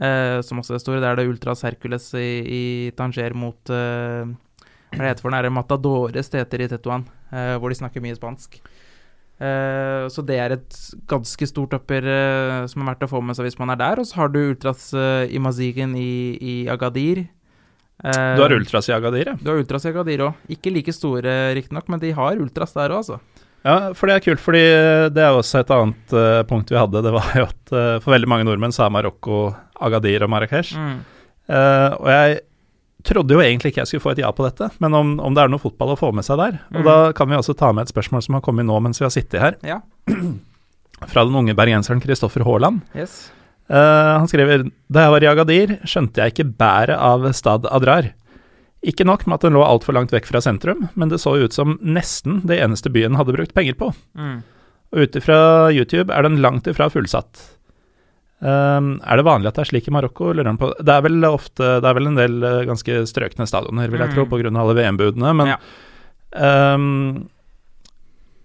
eh, 0.00 0.40
som 0.44 0.60
også 0.62 0.76
er 0.76 0.82
store. 0.82 1.02
Der 1.04 1.12
er 1.12 1.20
det 1.20 1.28
Ultras 1.28 1.64
Hercules 1.66 2.10
i, 2.16 2.30
i 2.44 2.64
Tanger 2.96 3.36
mot 3.36 3.76
Hva 4.92 5.00
det 5.04 5.12
heter 5.12 5.24
for 5.26 5.34
den? 5.34 5.54
Matadores 5.54 6.30
det 6.32 6.42
heter 6.42 6.64
i 6.64 6.68
Tetoan, 6.70 7.06
eh, 7.32 7.54
hvor 7.60 7.72
de 7.72 7.78
snakker 7.78 8.04
mye 8.04 8.16
spansk. 8.16 8.60
Eh, 9.38 10.04
så 10.10 10.24
det 10.26 10.38
er 10.42 10.56
et 10.56 10.78
ganske 11.10 11.46
stort 11.46 11.76
upper 11.76 12.02
eh, 12.02 12.62
som 12.70 12.82
er 12.82 12.90
verdt 12.90 13.04
å 13.06 13.10
få 13.12 13.20
med 13.22 13.38
seg 13.38 13.46
hvis 13.46 13.58
man 13.60 13.74
er 13.74 13.80
der. 13.80 14.02
Og 14.02 14.08
så 14.08 14.22
har 14.22 14.32
du 14.34 14.40
Ultras 14.40 14.88
uh, 14.96 15.40
Mazigen 15.42 15.94
i, 15.98 16.38
i 16.40 16.54
Agadir. 16.72 17.26
Du 17.98 18.40
har 18.44 18.54
Ultras 18.54 18.86
i 18.86 18.94
Agadir, 18.94 19.32
ja. 19.32 19.36
Du 19.42 19.50
har 19.50 19.58
Ultras 19.58 19.84
i 19.86 19.90
Agadir 19.90 20.22
òg. 20.28 20.48
Ikke 20.54 20.70
like 20.70 20.94
store, 20.94 21.52
riktignok, 21.58 21.88
men 21.90 22.02
de 22.02 22.14
har 22.14 22.38
Ultras 22.38 22.76
der 22.76 22.94
òg, 22.94 23.02
altså. 23.02 23.44
Ja, 23.66 23.90
for 23.98 24.06
det 24.06 24.16
er 24.16 24.22
kult, 24.22 24.40
fordi 24.40 24.62
det 25.14 25.22
er 25.24 25.34
også 25.34 25.64
et 25.64 25.72
annet 25.74 26.14
uh, 26.14 26.42
punkt 26.48 26.70
vi 26.70 26.78
hadde. 26.78 27.02
Det 27.04 27.12
var 27.14 27.32
jo 27.34 27.46
at 27.48 27.72
uh, 27.74 27.94
for 27.98 28.14
veldig 28.14 28.30
mange 28.30 28.46
nordmenn 28.46 28.74
så 28.74 28.86
er 28.86 28.94
Marokko, 28.94 29.48
Agadir 29.88 30.24
og 30.24 30.30
Marrakech. 30.30 30.76
Mm. 30.78 31.00
Uh, 31.48 31.90
og 31.98 32.08
jeg 32.12 32.38
trodde 33.08 33.34
jo 33.34 33.40
egentlig 33.42 33.72
ikke 33.72 33.82
jeg 33.82 33.90
skulle 33.90 34.04
få 34.04 34.12
et 34.14 34.20
ja 34.22 34.30
på 34.36 34.44
dette, 34.46 34.68
men 34.84 34.94
om, 34.94 35.14
om 35.24 35.34
det 35.36 35.42
er 35.44 35.50
noe 35.52 35.62
fotball 35.62 35.94
å 35.94 35.98
få 35.98 36.12
med 36.16 36.26
seg 36.26 36.38
der. 36.40 36.60
Og 36.74 36.82
Mm. 36.82 36.86
da 36.88 36.96
kan 37.16 37.28
vi 37.30 37.36
også 37.40 37.56
ta 37.58 37.72
med 37.72 37.86
et 37.88 37.92
spørsmål 37.94 38.22
som 38.26 38.36
har 38.38 38.44
kommet 38.44 38.66
nå 38.68 38.76
mens 38.84 39.00
vi 39.00 39.06
har 39.08 39.14
sittet 39.14 39.40
her, 39.42 39.56
Ja. 39.66 39.80
fra 41.08 41.24
den 41.24 41.34
unge 41.38 41.54
bergenseren 41.58 42.00
Kristoffer 42.02 42.44
Haaland. 42.46 42.80
Yes. 42.96 43.30
Uh, 43.68 44.18
han 44.22 44.28
skriver 44.30 44.64
Da 44.90 45.02
jeg 45.04 45.12
var 45.12 45.24
i 45.24 45.28
Agadir, 45.28 45.74
skjønte 45.84 46.22
jeg 46.24 46.32
ikke 46.32 46.48
bæret 46.58 46.96
av 46.98 47.26
Stad 47.36 47.66
Adrar. 47.70 48.12
Ikke 48.86 49.04
nok 49.04 49.26
med 49.26 49.34
at 49.40 49.44
den 49.48 49.56
lå 49.58 49.62
altfor 49.66 49.92
langt 49.96 50.12
vekk 50.14 50.28
fra 50.30 50.40
sentrum, 50.40 50.88
men 50.94 51.10
det 51.10 51.18
så 51.20 51.34
ut 51.36 51.52
som 51.52 51.76
nesten 51.82 52.40
det 52.46 52.60
eneste 52.62 52.90
byen 52.94 53.16
hadde 53.18 53.34
brukt 53.34 53.52
penger 53.56 53.74
på. 53.78 53.90
Mm. 54.16 54.38
Og 54.94 55.02
ut 55.04 55.16
ifra 55.20 55.38
YouTube 55.74 56.14
er 56.14 56.22
den 56.24 56.38
langt 56.40 56.66
ifra 56.70 56.86
fullsatt. 56.88 57.42
Um, 58.38 59.00
er 59.02 59.18
det 59.18 59.24
vanlig 59.26 59.48
at 59.50 59.56
det 59.58 59.64
er 59.64 59.70
slik 59.72 59.88
i 59.90 59.92
Marokko? 59.94 60.28
Det 60.32 60.92
er 60.94 61.02
vel 61.02 61.24
ofte 61.26 61.80
Det 61.82 61.88
er 61.90 61.96
vel 61.98 62.06
en 62.06 62.14
del 62.20 62.36
eh, 62.46 62.60
ganske 62.68 63.00
strøkne 63.10 63.46
stadioner, 63.50 63.90
vil 63.90 63.98
jeg 63.98 64.10
Mm. 64.10 64.14
tro, 64.14 64.26
pga. 64.30 64.52
alle 64.60 64.74
VM-budene, 64.78 65.32
men 65.34 65.46
Ja. 65.48 66.74
um, 66.74 67.28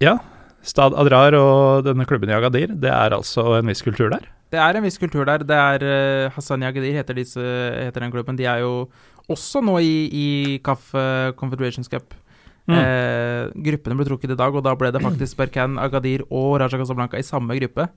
ja. 0.02 0.18
Stad 0.64 0.94
Adrar 0.96 1.36
og 1.36 1.84
denne 1.86 2.06
klubben 2.08 2.30
i 2.32 2.34
Agadir, 2.34 2.72
det 2.80 2.90
er 2.90 3.12
altså 3.12 3.60
en 3.60 3.68
viss 3.68 3.82
kultur 3.84 4.10
der? 4.10 4.26
Det 4.50 4.60
er 4.60 4.76
en 4.78 4.84
viss 4.84 4.98
kultur 4.98 5.26
der. 5.26 5.40
Det 5.44 5.52
er 5.58 5.84
uh, 5.84 6.30
Hassan 6.32 6.64
Agadir 6.64 6.94
heter, 6.94 7.14
disse, 7.14 7.38
heter 7.38 8.00
den 8.02 8.12
klubben. 8.12 8.36
De 8.38 8.46
er 8.46 8.60
jo 8.64 8.88
også 9.30 9.62
nå 9.64 9.78
i, 9.80 10.10
i 10.12 10.60
CAF 10.64 10.94
eh, 10.96 11.32
Confederations 11.40 11.88
Cup. 11.88 12.14
Mm. 12.68 12.76
Eh, 12.76 13.52
gruppene 13.64 13.96
ble 13.96 14.06
trukket 14.08 14.32
i 14.32 14.36
dag, 14.40 14.56
og 14.56 14.64
da 14.64 14.74
ble 14.76 14.90
det 14.92 15.02
faktisk 15.04 15.38
Berkan, 15.40 15.78
Agadir 15.80 16.24
og 16.30 16.60
Raja 16.60 16.78
Casablanca 16.80 17.18
i 17.20 17.24
samme 17.24 17.56
gruppe. 17.60 17.88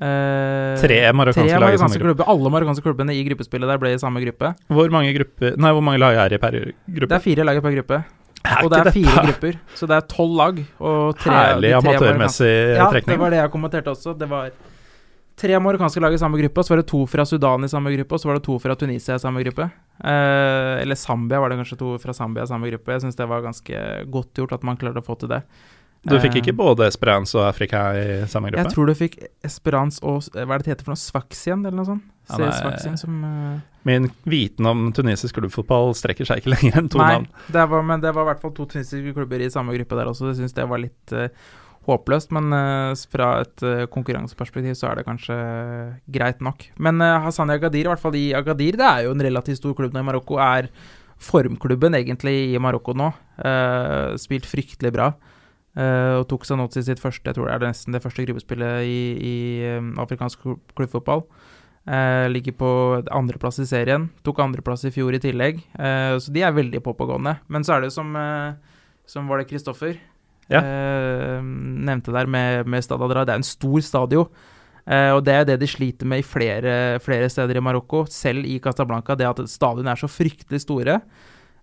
Eh, 0.00 0.76
Tre 0.80 0.98
marokkanske 1.12 1.50
tre 1.50 1.58
lag 1.60 1.74
i 1.74 1.80
samme 1.80 1.98
gruppe. 1.98 2.24
Alle 2.30 2.52
marokkanske 2.54 2.84
klubbene 2.86 3.14
i 3.16 3.24
gruppespillet 3.26 3.68
der 3.68 3.80
ble 3.82 3.90
i 3.96 3.98
samme 4.00 4.22
gruppe. 4.22 4.52
Hvor 4.70 4.90
mange 4.94 5.10
gruppe, 5.16 5.50
Nei, 5.58 5.72
hvor 5.74 5.82
mange 5.84 5.98
lag 6.00 6.14
er 6.14 6.28
det 6.36 6.40
per 6.40 6.54
gruppe? 6.54 7.08
Det 7.10 7.18
er 7.18 7.24
fire 7.26 7.44
lag 7.44 7.60
per 7.62 7.74
gruppe, 7.74 7.98
Er 8.46 8.64
og 8.64 8.70
det 8.70 8.78
er 8.86 8.90
fire 8.94 9.10
dette 9.10 9.26
grupper. 9.26 9.58
Så 9.74 9.88
det 9.90 9.96
er 9.98 10.06
tolv 10.08 10.36
lag. 10.38 10.60
Og 10.80 11.18
tre, 11.18 11.34
herlig 11.34 11.74
amatørmessig 11.80 12.52
trekning 12.78 12.78
marokkanske- 12.78 12.78
Ja, 12.78 12.90
det 13.12 13.18
var 13.18 13.30
det 13.30 13.40
jeg 13.42 13.50
kommenterte 13.56 13.90
også. 13.96 14.14
Det 14.18 14.28
var 14.30 14.50
tre 15.36 15.58
marokkanske 15.58 16.00
lag 16.00 16.12
i 16.14 16.18
samme 16.22 16.38
gruppe, 16.38 16.58
og 16.58 16.64
så 16.64 16.68
var 16.70 16.76
det 16.82 16.86
to 16.86 17.06
fra 17.06 17.24
Sudan 17.26 17.64
i 17.64 17.68
samme 17.68 17.90
gruppe, 17.96 18.12
og 18.12 18.20
så 18.20 18.26
var 18.30 18.34
det 18.38 18.44
to 18.44 18.58
fra 18.58 18.74
Tunisia 18.76 19.14
i 19.14 19.18
samme 19.18 19.42
gruppe. 19.42 19.70
Eh, 20.04 20.80
eller 20.82 20.94
Zambia 20.94 21.40
var 21.40 21.48
det 21.50 21.58
kanskje 21.58 21.78
to 21.78 21.98
fra 21.98 22.12
Zambia 22.14 22.44
i 22.44 22.46
samme 22.46 22.70
gruppe. 22.70 22.92
Jeg 22.92 23.02
syns 23.02 23.16
det 23.16 23.26
var 23.28 23.42
ganske 23.42 24.06
godt 24.10 24.32
gjort 24.34 24.52
at 24.52 24.62
man 24.62 24.76
klarte 24.76 25.02
å 25.02 25.04
få 25.04 25.18
til 25.18 25.28
det. 25.28 25.42
Du 26.08 26.14
fikk 26.16 26.38
Eh, 26.38 26.40
ikke 26.40 26.56
både 26.56 26.86
Esperance 26.88 27.36
og 27.36 27.44
Afrika 27.44 27.90
i 27.92 28.04
samme 28.30 28.48
gruppe? 28.48 28.62
Jeg 28.64 28.72
tror 28.72 28.88
du 28.88 28.94
fikk 28.96 29.18
Esperance 29.44 30.00
og 30.00 30.22
Hva 30.32 30.46
er 30.46 30.62
det 30.62 30.64
det 30.64 30.72
heter 30.72 30.86
for 30.86 30.94
noe? 30.94 31.00
svaksien 31.00 31.60
eller 31.60 31.76
noe 31.76 31.88
sånt? 31.88 32.06
Ja, 32.30 32.50
Se 32.50 32.88
nei. 32.88 32.96
Som 32.96 33.24
uh, 33.24 33.60
Min 33.84 34.08
viten 34.24 34.66
om 34.66 34.92
tunisisk 34.96 35.36
klubbfotball 35.36 35.92
strekker 35.98 36.28
seg 36.28 36.40
ikke 36.40 36.54
lenger 36.54 36.78
enn 36.78 36.88
to 36.92 37.00
Nei, 37.00 37.16
navn. 37.18 37.26
det 37.52 37.64
var, 37.72 37.82
men 37.82 38.00
det 38.04 38.14
var 38.14 38.24
i 38.24 38.30
hvert 38.30 38.44
fall 38.44 38.54
to 38.56 38.68
tunisiske 38.70 39.12
klubber 39.16 39.42
i 39.42 39.50
samme 39.52 39.74
gruppe 39.76 39.98
der 39.98 40.12
også. 40.12 40.30
Jeg 40.30 40.38
syns 40.40 40.56
det 40.56 40.68
var 40.70 40.80
litt 40.80 41.16
uh, 41.16 41.26
håpløst, 41.88 42.30
men 42.36 42.52
uh, 42.52 42.92
fra 43.10 43.30
et 43.42 43.64
eh, 43.66 43.86
konkurranseperspektiv 43.90 44.76
så 44.78 44.90
er 44.90 45.00
det 45.00 45.06
kanskje 45.08 45.36
greit 46.12 46.42
nok. 46.44 46.68
Men 46.78 47.00
uh, 47.02 47.18
Hassani 47.24 47.56
Agadir, 47.56 47.88
i 47.88 47.92
hvert 47.92 48.02
fall 48.02 48.18
i 48.20 48.30
Agadir, 48.36 48.78
det 48.78 48.86
er 48.86 49.06
jo 49.08 49.14
en 49.16 49.24
relativt 49.26 49.62
stor 49.62 49.74
klubb 49.78 49.96
nå 49.96 50.04
i 50.04 50.08
Marokko. 50.10 50.38
Er 50.44 50.68
formklubben 51.20 51.96
egentlig 51.98 52.54
i 52.54 52.60
Marokko 52.62 52.94
nå. 52.96 53.10
Eh, 53.44 54.16
spilt 54.20 54.48
fryktelig 54.48 54.92
bra. 54.94 55.10
Eh, 55.76 56.18
og 56.18 56.26
tok 56.30 56.46
seg 56.48 56.58
nå 56.60 56.66
til 56.72 56.84
sitt 56.86 57.02
første, 57.02 57.26
jeg 57.26 57.36
tror 57.36 57.48
det 57.48 57.56
er 57.56 57.64
nesten 57.68 57.96
det 57.96 58.02
første 58.04 58.26
gruppespillet 58.26 58.84
i, 58.88 59.00
i 59.16 59.34
eh, 59.68 59.88
afrikansk 60.02 60.44
klubbfotball. 60.78 61.24
Eh, 61.90 62.26
ligger 62.30 62.54
på 62.60 62.70
andreplass 63.10 63.60
i 63.62 63.68
serien. 63.68 64.08
Tok 64.26 64.42
andreplass 64.44 64.84
i 64.86 64.92
fjor 64.94 65.16
i 65.16 65.22
tillegg. 65.22 65.62
Eh, 65.74 66.14
så 66.20 66.34
de 66.34 66.44
er 66.44 66.54
veldig 66.56 66.82
påpågående. 66.84 67.38
Men 67.48 67.66
så 67.66 67.76
er 67.76 67.86
det 67.86 67.92
som, 67.94 68.14
som 69.08 69.28
var 69.30 69.42
det 69.42 69.50
Kristoffer 69.50 69.98
Ja. 70.50 70.60
nevnte 70.60 72.10
der 72.10 72.26
med, 72.26 72.66
med 72.66 72.82
Stad 72.82 73.02
Adra. 73.02 73.24
Det 73.24 73.36
er 73.36 73.42
en 73.42 73.46
stor 73.46 73.80
stadion. 73.86 74.32
Uh, 74.90 75.14
og 75.14 75.20
det 75.26 75.34
er 75.34 75.44
det 75.46 75.60
de 75.60 75.68
sliter 75.68 76.08
med 76.08 76.22
i 76.22 76.26
flere, 76.26 76.98
flere 77.04 77.28
steder 77.30 77.58
i 77.58 77.62
Marokko, 77.62 78.06
selv 78.10 78.46
i 78.48 78.58
Casablanca. 78.62 79.14
Det 79.14 79.28
at 79.28 79.42
stadionene 79.50 79.92
er 79.92 80.00
så 80.00 80.08
fryktelig 80.10 80.62
store. 80.64 80.96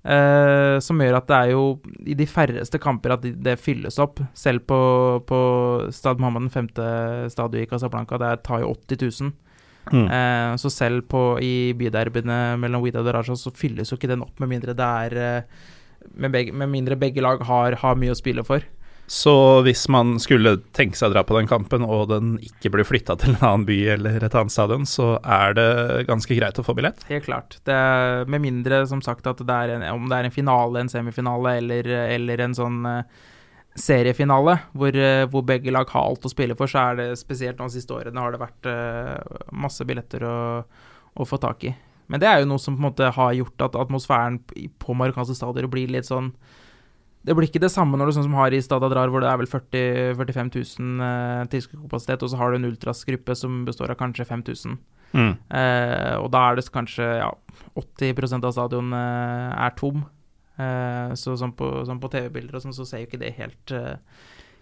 Eh, 0.08 0.78
som 0.84 1.02
gjør 1.02 1.20
at 1.20 1.28
det 1.30 1.38
er 1.38 1.52
jo 1.54 1.64
i 2.08 2.16
de 2.18 2.28
færreste 2.30 2.80
kamper 2.82 3.16
at 3.18 3.26
de, 3.26 3.34
det 3.34 3.58
fylles 3.62 4.00
opp. 4.04 4.22
Selv 4.38 4.66
på, 4.70 4.80
på 5.28 5.40
Stad 5.96 6.22
Mohammed, 6.22 6.48
den 6.48 6.54
femte 6.54 6.88
stadion 7.34 7.66
i 7.66 7.70
Casablanca, 7.70 8.20
det 8.22 8.34
tar 8.48 8.64
jo 8.64 8.74
80 8.76 9.04
000. 9.22 9.36
Mm. 9.88 10.08
Uh, 10.12 10.54
så 10.60 10.70
selv 10.74 11.06
på, 11.08 11.22
i 11.40 11.72
byderbyene 11.78 12.58
mellom 12.60 12.84
Wida 12.84 13.00
og 13.00 13.14
Raja 13.16 13.38
så 13.40 13.54
fylles 13.56 13.92
jo 13.92 13.96
ikke 14.00 14.10
den 14.12 14.26
opp, 14.26 14.36
med 14.44 14.52
mindre 14.52 14.76
det 14.76 14.88
er 15.08 15.16
uh, 15.16 15.68
med, 16.16 16.32
begge, 16.34 16.52
med 16.52 16.72
mindre 16.72 16.98
begge 17.00 17.24
lag 17.24 17.42
har, 17.48 17.78
har 17.82 18.00
mye 18.00 18.14
å 18.14 18.18
spille 18.18 18.44
for. 18.48 18.66
Så 19.08 19.34
hvis 19.64 19.86
man 19.88 20.18
skulle 20.20 20.58
tenke 20.76 21.00
seg 21.00 21.10
å 21.10 21.14
dra 21.14 21.22
på 21.24 21.38
den 21.38 21.48
kampen, 21.48 21.86
og 21.88 22.10
den 22.12 22.34
ikke 22.44 22.74
blir 22.74 22.88
flytta 22.88 23.16
til 23.20 23.38
en 23.38 23.40
annen 23.40 23.64
by 23.70 23.78
eller 23.94 24.20
et 24.20 24.36
annet 24.36 24.52
stadion, 24.52 24.84
så 24.84 25.14
er 25.24 25.56
det 25.56 25.70
ganske 26.10 26.36
greit 26.36 26.60
å 26.60 26.66
få 26.68 26.76
billett? 26.76 27.06
Helt 27.08 27.24
klart. 27.30 27.56
Er, 27.72 28.28
med 28.28 28.44
mindre, 28.44 28.82
som 28.92 29.00
sagt, 29.06 29.30
at 29.32 29.40
det 29.40 29.62
en, 29.78 29.88
om 29.94 30.12
det 30.12 30.20
er 30.20 30.28
en 30.28 30.36
finale, 30.36 30.84
en 30.84 30.92
semifinale 30.92 31.56
eller, 31.62 31.88
eller 32.18 32.44
en 32.44 32.58
sånn 32.58 32.84
eh, 32.92 33.24
seriefinale 33.80 34.58
hvor, 34.76 35.00
eh, 35.00 35.24
hvor 35.32 35.48
begge 35.48 35.72
lag 35.72 35.88
har 35.96 36.12
alt 36.12 36.28
å 36.28 36.34
spille 36.34 36.60
for, 36.60 36.68
så 36.68 36.90
er 36.90 37.00
det 37.00 37.10
spesielt 37.22 37.64
de 37.64 37.72
siste 37.78 37.96
årene 37.96 38.22
har 38.22 38.36
det 38.36 38.44
vært 38.44 38.70
uh, 38.70 39.42
masse 39.56 39.88
billetter 39.88 40.28
å, 40.28 40.38
å 41.16 41.28
få 41.32 41.40
tak 41.42 41.64
i. 41.70 41.76
Men 42.12 42.24
det 42.24 42.28
er 42.28 42.42
jo 42.42 42.52
noe 42.52 42.60
som 42.60 42.76
på 42.76 42.82
en 42.82 42.90
måte 42.90 43.12
har 43.16 43.36
gjort 43.40 43.70
at 43.70 43.76
atmosfæren 43.88 44.42
på 44.84 44.96
marokkanske 45.00 45.36
stadioner 45.38 45.72
blir 45.72 45.96
litt 45.96 46.08
sånn 46.08 46.34
Det 47.26 47.36
blir 47.36 47.50
ikke 47.50 47.64
det 47.64 47.72
samme 47.74 47.98
når 48.00 48.10
du 48.10 48.16
sånn 48.16 48.28
som 48.30 48.38
har 48.40 48.54
i 48.56 48.62
Stad 48.64 48.86
drar, 48.88 49.10
hvor 49.12 49.24
det 49.24 49.30
er 49.30 49.40
vel 49.42 49.50
40 49.50 50.14
45 50.20 50.52
000 50.54 51.02
eh, 51.04 52.20
og 52.22 52.30
så 52.30 52.40
har 52.40 52.52
du 52.52 52.60
en 52.60 52.70
ultrasgruppe 52.70 53.36
som 53.36 53.66
består 53.68 53.92
av 53.92 54.00
kanskje 54.00 54.28
5000. 54.30 54.78
Mm. 55.14 55.34
Eh, 55.34 56.16
og 56.22 56.30
da 56.32 56.44
er 56.48 56.60
det 56.60 56.68
kanskje 56.72 57.08
ja, 57.20 57.32
80% 57.80 58.48
av 58.48 58.56
stadion 58.56 58.94
eh, 58.96 59.58
er 59.66 59.76
tom. 59.80 60.06
Eh, 60.58 61.14
så 61.20 61.36
sånn 61.38 61.54
på, 61.58 61.70
sånn 61.88 62.00
på 62.02 62.12
TV-bilder 62.14 62.58
og 62.58 62.66
sånn, 62.66 62.76
så 62.76 62.88
ser 62.88 63.04
jo 63.04 63.10
ikke 63.10 63.22
det 63.22 63.36
helt, 63.38 63.76
eh, 63.76 63.98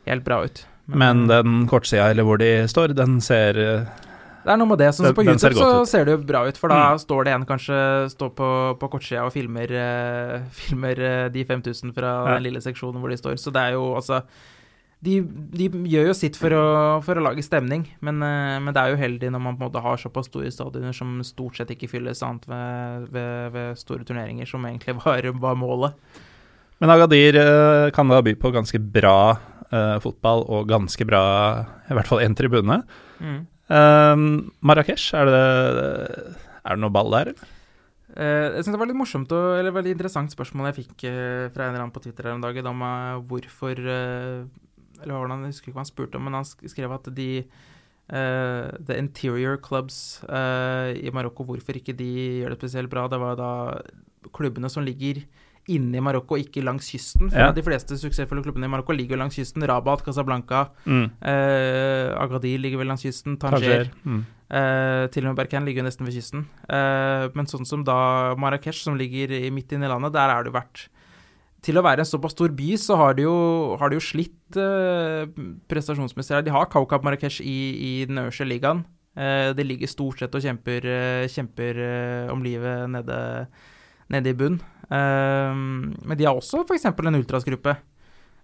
helt 0.09 0.25
bra 0.25 0.41
ut. 0.45 0.65
Men 0.85 0.99
Men 0.99 1.27
den 1.31 1.67
kortsida, 1.69 2.09
eller 2.09 2.27
hvor 2.27 2.37
de 2.41 2.67
står, 2.69 2.93
den 2.97 3.19
ser 3.21 3.57
eh, 3.57 3.93
det 4.45 4.51
er 4.53 4.57
noe 4.61 4.69
med 4.69 4.77
det. 4.77 4.87
Sånn 4.93 5.07
som 5.09 5.15
på 5.17 5.23
den 5.25 5.33
YouTube 5.35 5.57
så 5.57 5.69
ut. 5.81 5.89
ser 5.89 6.05
det 6.05 6.13
jo 6.13 6.23
bra 6.29 6.43
ut, 6.47 6.57
for 6.61 6.69
da 6.69 6.81
Mm. 6.93 6.99
står 7.01 7.23
det 7.25 7.31
en 7.33 7.45
kanskje 7.49 7.77
står 8.13 8.29
på, 8.37 8.49
på 8.79 8.89
kortsida 8.93 9.23
og 9.25 9.33
filmer, 9.33 9.71
uh, 9.73 10.43
filmer 10.61 10.99
uh, 11.01 11.29
de 11.33 11.43
5000 11.49 11.93
fra 11.97 12.11
Ja. 12.29 12.35
den 12.35 12.43
lille 12.45 12.61
seksjonen 12.61 13.01
hvor 13.01 13.09
de 13.09 13.17
står. 13.17 13.39
Så 13.41 13.51
det 13.51 13.61
er 13.63 13.71
jo 13.79 13.95
altså 13.97 14.21
De, 15.05 15.19
de 15.21 15.67
gjør 15.69 16.07
jo 16.07 16.13
sitt 16.17 16.37
for 16.39 16.49
å, 16.55 17.01
for 17.03 17.19
å 17.19 17.21
lage 17.21 17.43
stemning, 17.43 17.83
men, 18.01 18.23
eh, 18.23 18.57
men 18.63 18.73
det 18.73 18.79
er 18.81 18.89
jo 18.89 18.95
uheldig 18.97 19.29
når 19.29 19.41
man 19.43 19.57
på 19.57 19.61
en 19.65 19.67
måte 19.69 19.81
har 19.83 19.97
såpass 20.01 20.25
store 20.31 20.49
stadioner 20.49 20.95
som 20.95 21.19
stort 21.21 21.57
sett 21.59 21.69
ikke 21.69 21.89
fylles 21.91 22.23
annet 22.25 22.47
ved, 22.49 23.09
ved, 23.13 23.51
ved 23.53 23.77
store 23.77 24.07
turneringer, 24.07 24.47
som 24.49 24.65
egentlig 24.65 24.95
var, 25.05 25.27
var 25.43 25.55
målet. 25.59 25.93
Men 26.81 26.89
Agadir 26.95 27.37
kan 27.93 28.07
da 28.09 28.21
by 28.25 28.33
på 28.39 28.49
ganske 28.55 28.79
bra 28.81 29.35
uh, 29.35 29.99
fotball 30.01 30.41
og 30.47 30.65
ganske 30.71 31.05
bra, 31.05 31.21
i 31.91 31.93
hvert 31.93 32.09
fall 32.09 32.23
én 32.25 32.33
tribune. 32.39 32.81
Mm. 33.19 33.43
Um, 33.65 34.51
Marrakech, 34.61 35.07
er 35.17 35.31
er 36.65 36.77
det 36.77 36.81
noe 36.81 36.93
ball 36.93 37.13
der, 37.13 37.31
eller? 37.33 37.53
Uh, 38.15 38.53
jeg 38.55 38.63
synes 38.63 38.75
det 38.75 38.79
var 38.79 38.87
litt 38.87 38.97
morsomt 38.99 39.31
og 39.35 39.57
eller 39.59 39.73
veldig 39.75 39.95
interessant 39.95 40.31
spørsmål 40.31 40.69
jeg 40.69 40.77
fikk 40.77 41.07
uh, 41.09 41.47
fra 41.51 41.65
en 41.65 41.73
eller 41.73 41.81
annen 41.83 41.95
på 41.95 42.03
Twitter 42.05 42.29
her 42.29 42.37
om 42.37 42.43
dagen 42.43 42.69
om 42.69 42.83
uh, 42.85 43.17
hvorfor 43.27 43.75
eh, 43.75 44.45
Eller 45.01 45.25
han 45.27 45.43
jeg 45.43 45.51
husker 45.51 45.71
ikke 45.71 45.75
hva 45.75 45.83
han 45.83 45.89
spurte 45.89 46.19
om, 46.19 46.23
men 46.29 46.37
han 46.37 46.47
skrev 46.47 46.93
at 46.95 47.09
de 47.13 47.29
The 48.05 48.95
interior 49.01 49.57
clubs 49.57 50.21
i 50.29 51.09
Marokko, 51.09 51.41
hvorfor 51.41 51.73
ikke 51.73 51.95
de 51.97 52.05
gjør 52.37 52.53
det 52.53 52.59
spesielt 52.59 52.91
bra? 52.91 53.07
Det 53.09 53.17
var 53.17 53.33
da 53.39 53.49
klubbene 54.29 54.69
som 54.69 54.85
ligger 54.85 55.23
inne 55.67 55.97
i 55.97 56.01
Marokko, 56.01 56.37
ikke 56.37 56.63
langs 56.63 56.89
kysten. 56.91 57.29
For 57.31 57.39
Ja. 57.39 57.51
De 57.51 57.61
fleste 57.65 57.97
suksessfulle 57.97 58.43
klubbene 58.43 58.65
i 58.65 58.69
Marokko 58.69 58.93
ligger 58.93 59.17
langs 59.17 59.35
kysten. 59.35 59.63
Rabat, 59.67 60.03
Casablanca, 60.05 60.69
Mm. 60.85 61.11
eh, 61.21 62.13
Agadir 62.21 62.59
ligger 62.59 62.77
vel 62.77 62.87
langs 62.87 63.01
kysten. 63.03 63.37
Tanger. 63.37 63.59
Tanger. 63.59 63.89
Mm. 64.05 64.25
Eh, 64.51 65.07
til 65.07 65.25
og 65.25 65.35
med 65.35 65.37
Berkan 65.37 65.65
ligger 65.65 65.81
jo 65.83 65.87
nesten 65.89 66.05
ved 66.05 66.13
kysten. 66.13 66.45
Eh, 66.69 67.29
men 67.33 67.45
sånn 67.47 67.65
som 67.65 67.83
da 67.83 68.35
Marrakech, 68.35 68.83
som 68.83 68.95
ligger 68.97 69.27
midt 69.51 69.71
inne 69.73 69.85
i 69.85 69.89
landet, 69.89 70.13
der 70.13 70.29
er 70.29 70.43
det 70.43 70.53
jo 70.53 70.59
vært 70.59 70.87
Til 71.65 71.79
å 71.79 71.81
være 71.81 71.97
en 71.99 72.05
såpass 72.05 72.33
stor 72.35 72.49
by, 72.49 72.73
så 72.77 72.95
har 72.95 73.15
de 73.15 73.23
jo, 73.23 73.75
har 73.79 73.89
de 73.89 73.95
jo 73.95 73.99
slitt 73.99 74.55
eh, 74.55 75.25
prestasjonsmessig. 75.67 76.43
De 76.45 76.51
har 76.53 76.67
Kaukab 76.69 77.01
Marrakech 77.03 77.39
i, 77.41 77.55
i 78.01 78.05
den 78.05 78.19
øverste 78.21 78.45
ligaen. 78.45 78.83
Eh, 79.17 79.51
de 79.57 79.63
ligger 79.63 79.87
stort 79.89 80.19
sett 80.19 80.35
og 80.35 80.43
kjemper, 80.43 80.85
eh, 80.85 81.25
kjemper 81.31 81.79
eh, 81.79 82.31
om 82.31 82.43
livet 82.43 82.85
nede, 82.91 83.47
nede 84.13 84.29
i 84.29 84.33
bunn. 84.37 84.59
Eh, 84.91 85.51
men 85.55 86.17
de 86.17 86.27
har 86.27 86.37
også 86.37 86.63
f.eks. 86.65 86.85
en 86.85 87.21
ultrasgruppe. 87.21 87.75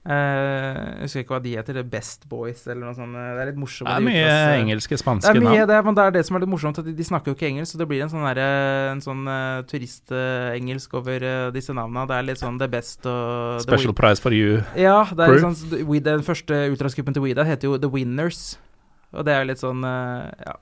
Eh, 0.01 0.77
jeg 0.97 1.05
husker 1.05 1.21
ikke 1.21 1.35
hva 1.35 1.39
de 1.43 1.51
heter. 1.59 1.77
det 1.77 1.81
er 1.83 1.89
Best 1.91 2.23
Boys 2.29 2.63
eller 2.65 2.87
noe 2.87 2.95
sånt. 2.97 3.13
Det 3.13 3.43
er 3.43 3.49
litt 3.51 3.59
morsomt. 3.61 3.85
Det 3.85 3.97
er 3.99 4.05
mye 4.07 4.23
de 4.23 4.31
eh, 4.31 4.53
engelske, 4.63 4.97
det 4.97 5.03
spanske 5.03 5.33
navn. 5.37 5.59
det, 5.69 5.77
men 5.85 5.97
det 5.99 6.05
er 6.07 6.15
det 6.15 6.23
som 6.25 6.37
er 6.39 6.43
litt 6.45 6.51
morsomt, 6.55 6.79
at 6.81 6.87
de, 6.87 6.95
de 6.97 7.05
snakker 7.05 7.31
jo 7.31 7.37
ikke 7.37 7.51
engelsk, 7.51 7.75
så 7.75 7.81
det 7.83 7.87
blir 7.91 8.01
en 8.01 8.09
sånn, 8.09 8.25
en 8.25 9.03
sånn 9.05 9.21
uh, 9.29 9.61
turistengelsk 9.69 10.97
over 10.97 11.27
uh, 11.27 11.51
disse 11.53 11.75
navnene. 11.77 12.07
Det 12.09 12.17
er 12.17 12.27
litt 12.31 12.41
sånn 12.41 12.57
The 12.61 12.69
Best 12.73 13.05
og 13.11 13.61
Special 13.67 13.93
prize 13.97 14.23
for 14.23 14.33
you. 14.33 14.63
Ja, 14.73 15.03
det 15.05 15.27
er 15.27 15.37
litt 15.37 15.45
sånn 15.45 15.85
We- 15.85 16.01
Den 16.01 16.25
første 16.25 16.63
ultraskuppen 16.73 17.13
til 17.13 17.27
Weeda 17.27 17.45
heter 17.45 17.69
jo 17.69 17.77
The 17.77 17.91
Winners, 17.93 18.57
og 19.13 19.27
det 19.29 19.35
er 19.37 19.45
jo 19.45 19.51
litt 19.53 19.61
sånn 19.61 19.85
uh, 19.85 20.33
Ja. 20.41 20.57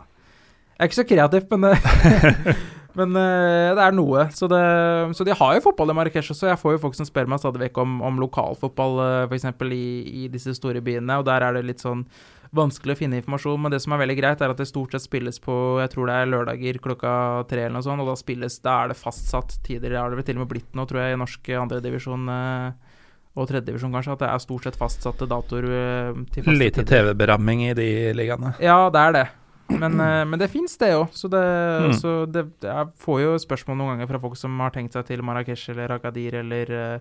Jeg 0.80 0.86
er 0.86 0.92
ikke 0.94 0.96
så 0.96 1.04
kreativ, 1.08 1.48
men 1.52 1.74
eh, 1.74 2.60
Men 3.00 3.16
uh, 3.16 3.76
det 3.78 3.84
er 3.86 3.96
noe. 3.96 4.26
Så, 4.36 4.50
det, 4.52 4.64
så 5.16 5.28
de 5.28 5.36
har 5.38 5.56
jo 5.56 5.64
fotball 5.70 5.94
i 5.94 5.98
Marrakech 5.98 6.34
også. 6.34 6.50
Jeg 6.52 6.60
får 6.62 6.76
jo 6.76 6.82
folk 6.88 6.98
som 6.98 7.08
spør 7.08 7.30
meg 7.32 7.42
stadig 7.42 7.64
vekk 7.68 7.80
om, 7.84 8.00
om 8.06 8.20
lokalfotball, 8.22 9.00
uh, 9.00 9.30
f.eks. 9.30 9.48
I, 9.70 9.86
i 10.26 10.28
disse 10.32 10.56
store 10.58 10.84
byene, 10.84 11.22
og 11.22 11.28
der 11.30 11.46
er 11.46 11.58
det 11.58 11.68
litt 11.68 11.86
sånn 11.86 12.06
vanskelig 12.56 12.96
å 12.96 13.00
finne 13.00 13.20
informasjon. 13.20 13.62
Men 13.62 13.74
det 13.74 13.82
som 13.84 13.94
er 13.94 14.04
veldig 14.04 14.18
greit, 14.18 14.44
er 14.44 14.54
at 14.54 14.60
det 14.60 14.68
stort 14.70 14.96
sett 14.96 15.06
spilles 15.06 15.42
på 15.44 15.56
jeg 15.84 15.94
tror 15.94 16.10
det 16.10 16.18
er 16.18 16.32
lørdager 16.34 16.82
klokka 16.84 17.14
tre 17.50 17.68
eller 17.68 17.78
noe 17.78 17.86
sånt, 17.86 18.02
og 18.04 18.10
da 18.10 18.18
spilles 18.20 18.60
Da 18.66 18.80
er 18.84 18.94
det 18.94 19.00
fastsatt 19.00 19.60
tider. 19.66 19.94
Det 19.94 20.00
har 20.02 20.12
det 20.12 20.20
vel 20.22 20.30
til 20.30 20.40
og 20.40 20.46
med 20.46 20.54
blitt 20.56 20.78
nå, 20.78 20.88
tror 20.90 21.04
jeg, 21.04 21.16
i 21.16 21.22
norsk 21.22 21.52
andredivisjon 21.64 22.32
uh, 22.32 22.96
og 23.38 23.46
tredjedivisjon, 23.48 23.94
kanskje, 23.94 24.16
at 24.18 24.24
det 24.24 24.32
er 24.32 24.42
stort 24.44 24.66
sett 24.66 24.80
fastsatte 24.80 25.28
datoer 25.30 25.68
til 26.34 26.44
faste 26.44 26.58
Lite. 26.58 26.84
TV-beramming 26.90 27.70
i 27.70 27.76
de 27.78 27.92
ligaene. 28.18 28.56
Ja, 28.64 28.82
det 28.92 29.04
er 29.06 29.16
det. 29.16 29.28
Men, 29.70 30.00
eh, 30.02 30.24
men 30.26 30.40
det 30.42 30.50
fins, 30.52 30.78
det 30.82 30.94
òg. 30.98 31.10
Så, 31.14 31.30
det, 31.30 31.42
Mm. 31.86 31.94
så 31.94 32.14
det, 32.32 32.46
jeg 32.66 32.88
får 32.98 33.20
jo 33.22 33.34
spørsmål 33.38 33.78
noen 33.78 33.92
ganger 33.98 34.08
fra 34.10 34.20
folk 34.20 34.38
som 34.38 34.58
har 34.60 34.72
tenkt 34.72 34.94
seg 34.94 35.06
til 35.06 35.22
Marrakech 35.22 35.70
eller 35.70 35.94
Agadir 35.98 36.40
eller, 36.42 36.72
eh, 36.72 37.00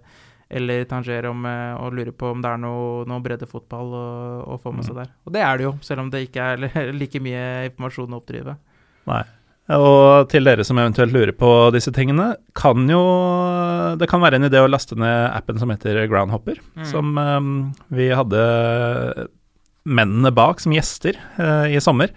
eller 0.51 0.85
Tanger 0.89 1.27
om, 1.31 1.45
eh, 1.47 1.75
og 1.81 1.93
lurer 1.97 2.13
på 2.13 2.31
om 2.33 2.41
det 2.43 2.51
er 2.51 2.59
noe, 2.59 3.05
noe 3.09 3.21
breddefotball 3.25 3.89
å, 3.93 4.05
å 4.55 4.61
få 4.61 4.73
med 4.73 4.85
Mm. 4.85 4.87
seg 4.89 4.95
der. 4.97 5.09
Og 5.27 5.33
det 5.33 5.43
er 5.43 5.57
det 5.59 5.65
jo, 5.65 5.73
selv 5.83 6.01
om 6.01 6.11
det 6.11 6.29
ikke 6.29 6.41
er 6.53 6.93
like 6.93 7.21
mye 7.21 7.71
informasjon 7.71 8.13
å 8.15 8.21
oppdrive. 8.23 8.57
Nei. 9.07 9.23
Og 9.71 10.29
til 10.31 10.45
dere 10.45 10.65
som 10.65 10.79
eventuelt 10.81 11.13
lurer 11.13 11.33
på 11.37 11.71
disse 11.75 11.93
tingene, 11.93 12.37
kan 12.57 12.89
jo 12.89 13.97
Det 13.99 14.09
kan 14.09 14.21
være 14.21 14.37
en 14.37 14.45
idé 14.49 14.61
å 14.65 14.69
laste 14.71 14.97
ned 14.97 15.31
appen 15.35 15.59
som 15.59 15.69
heter 15.69 16.07
Groundhopper, 16.09 16.57
Mm. 16.77 16.85
som 16.87 17.19
um, 17.19 17.75
vi 17.91 18.09
hadde 18.09 19.29
mennene 19.89 20.33
bak 20.35 20.61
som 20.61 20.73
gjester 20.73 21.17
uh, 21.39 21.65
i 21.69 21.79
sommer. 21.81 22.09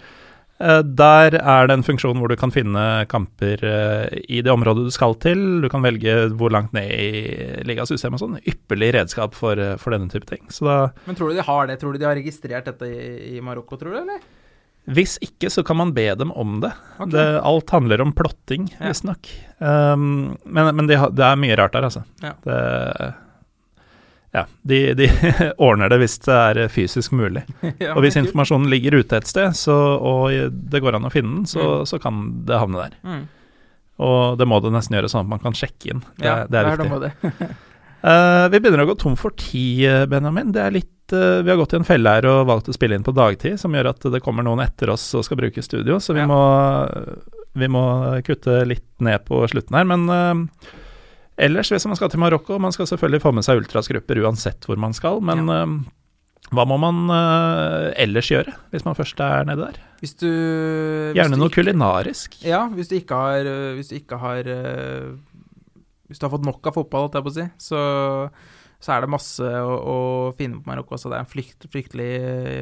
Eh, 0.62 0.82
der 0.86 1.34
er 1.40 1.66
det 1.66 1.74
en 1.74 1.82
funksjon 1.86 2.20
hvor 2.20 2.30
du 2.30 2.36
kan 2.38 2.52
finne 2.54 2.82
kamper 3.10 3.64
eh, 3.66 4.18
i 4.30 4.42
det 4.46 4.52
området 4.52 4.84
du 4.86 4.92
skal 4.94 5.16
til. 5.22 5.40
Du 5.64 5.68
kan 5.72 5.82
velge 5.82 6.28
hvor 6.38 6.52
langt 6.54 6.74
ned 6.76 6.92
i 6.92 7.62
ligasystemet 7.66 8.20
og 8.20 8.22
sånn. 8.22 8.36
Ypperlig 8.46 8.92
redskap 8.98 9.34
for, 9.38 9.58
eh, 9.58 9.74
for 9.82 9.94
denne 9.96 10.10
type 10.12 10.28
ting. 10.30 10.44
Men 10.52 11.18
tror 11.18 11.32
du 11.32 11.40
de 11.40 11.48
har 11.48 11.66
det? 11.70 11.80
Tror 11.82 11.96
du 11.96 11.98
de 12.02 12.06
har 12.06 12.18
registrert 12.18 12.70
dette 12.70 12.86
i, 12.86 13.36
i 13.38 13.42
Marokko, 13.44 13.80
tror 13.80 13.96
du, 13.96 13.98
eller? 14.04 14.22
Hvis 14.92 15.16
ikke, 15.22 15.46
så 15.50 15.62
kan 15.66 15.78
man 15.78 15.92
be 15.94 16.08
dem 16.18 16.32
om 16.34 16.56
det. 16.62 16.72
Okay. 16.98 17.12
det 17.14 17.26
alt 17.46 17.70
handler 17.70 18.00
om 18.02 18.10
plotting, 18.18 18.64
Ja. 18.80 18.88
visstnok. 18.90 19.28
Um, 19.62 20.36
men 20.42 20.72
men 20.74 20.88
det, 20.90 20.98
det 21.14 21.22
er 21.22 21.38
mye 21.38 21.54
rart 21.58 21.76
der, 21.76 21.86
altså. 21.86 22.02
Ja. 22.22 22.32
Det, 22.42 23.14
ja, 24.32 24.46
de, 24.64 24.78
de 24.96 25.08
ordner 25.66 25.90
det 25.92 25.98
hvis 26.00 26.18
det 26.24 26.36
er 26.38 26.68
fysisk 26.72 27.12
mulig. 27.12 27.42
Og 27.94 28.00
hvis 28.04 28.16
informasjonen 28.16 28.70
ligger 28.72 28.96
ute 29.02 29.18
et 29.20 29.28
sted, 29.28 29.52
så, 29.58 29.76
og 30.00 30.32
det 30.72 30.80
går 30.82 30.96
an 30.96 31.08
å 31.08 31.12
finne 31.12 31.42
den, 31.42 31.46
så, 31.50 31.60
Mm. 31.82 31.86
så 31.90 32.00
kan 32.00 32.22
det 32.48 32.58
havne 32.62 32.86
der. 32.86 32.96
mm. 33.04 33.22
Og 34.02 34.38
det 34.40 34.46
må 34.48 34.56
det 34.64 34.72
nesten 34.72 34.96
gjøre 34.96 35.10
sånn 35.12 35.26
at 35.26 35.30
man 35.30 35.38
kan 35.44 35.52
sjekke 35.54 35.92
inn. 35.92 36.00
Det, 36.16 36.24
Ja, 36.26 36.46
det 36.48 36.58
er 36.58 36.72
viktig. 36.76 37.02
det. 37.04 37.50
Eh, 38.02 38.48
vi 38.50 38.58
begynner 38.58 38.82
å 38.82 38.86
gå 38.88 38.94
tom 38.98 39.14
for 39.14 39.30
tid, 39.38 39.84
eh, 39.86 40.06
Benjamin. 40.10 40.48
Det 40.50 40.58
er 40.58 40.72
litt, 40.74 41.12
uh, 41.14 41.38
vi 41.46 41.52
har 41.52 41.56
gått 41.60 41.76
i 41.76 41.78
en 41.78 41.84
felle 41.86 42.10
her 42.16 42.26
og 42.26 42.48
valgt 42.48 42.66
å 42.66 42.74
spille 42.74 42.96
inn 42.98 43.04
på 43.06 43.14
dagtid, 43.14 43.60
som 43.62 43.70
gjør 43.76 43.92
at 43.92 44.02
det 44.10 44.18
kommer 44.24 44.42
noen 44.42 44.58
etter 44.64 44.90
oss 44.90 45.04
og 45.14 45.22
skal 45.22 45.38
bruke 45.38 45.62
studio, 45.62 46.00
så 46.02 46.10
vi, 46.16 46.18
Ja. 46.18 46.26
må, 46.26 46.40
vi 47.54 47.68
må 47.70 47.82
kutte 48.26 48.64
litt 48.66 48.82
ned 48.98 49.22
på 49.28 49.44
slutten 49.46 49.78
her. 49.78 49.86
Men 49.86 50.08
eh, 50.10 50.34
ellers, 51.38 51.70
hvis 51.72 51.86
man 51.88 51.96
skal 51.96 52.10
til 52.12 52.20
Marokko 52.20 52.58
Man 52.60 52.72
skal 52.74 52.86
selvfølgelig 52.90 53.22
få 53.24 53.32
med 53.32 53.44
seg 53.46 53.60
ultrasgrupper 53.62 54.20
uansett 54.22 54.64
hvor 54.68 54.78
man 54.80 54.92
skal, 54.96 55.20
men 55.24 55.48
eh, 55.48 55.74
hva 56.52 56.64
må 56.68 56.76
man 56.82 56.98
uh, 57.08 57.92
ellers 57.96 58.28
gjøre 58.28 58.52
hvis 58.72 58.84
man 58.84 58.96
først 58.98 59.20
er 59.24 59.46
nede 59.48 59.62
der? 59.70 59.78
Hvis 60.02 60.12
du 60.20 60.26
hvis 60.28 61.16
Gjerne 61.16 61.38
du 61.38 61.40
noe 61.40 61.48
ikke- 61.48 61.62
kulinarisk. 61.62 62.36
Ja, 62.44 62.66
hvis 62.68 62.88
du 62.90 62.96
ikke 62.98 63.14
har 63.16 63.46
øh, 63.46 63.74
Hvis 63.78 63.88
du 63.88 63.94
ikke 63.96 64.18
har 64.18 64.42
øh, 64.50 65.14
Hvis 66.10 66.18
du 66.18 66.26
har 66.26 66.32
fått 66.34 66.44
nok 66.44 66.66
av 66.66 66.74
fotball, 66.74 67.06
holdt 67.06 67.14
jeg 67.14 67.24
på 67.24 67.30
å 67.32 67.36
si, 67.38 67.46
så, 67.62 67.80
så 68.82 68.92
er 68.96 69.00
det 69.06 69.12
masse 69.14 69.40
å, 69.46 69.72
å 69.94 69.96
finne 70.36 70.58
på 70.60 70.68
Marokko 70.68 70.98
Så 70.98 71.08
Det 71.08 71.16
er 71.20 71.24
en 71.24 71.30
frykt, 71.32 71.68
fryktelig 71.72 72.10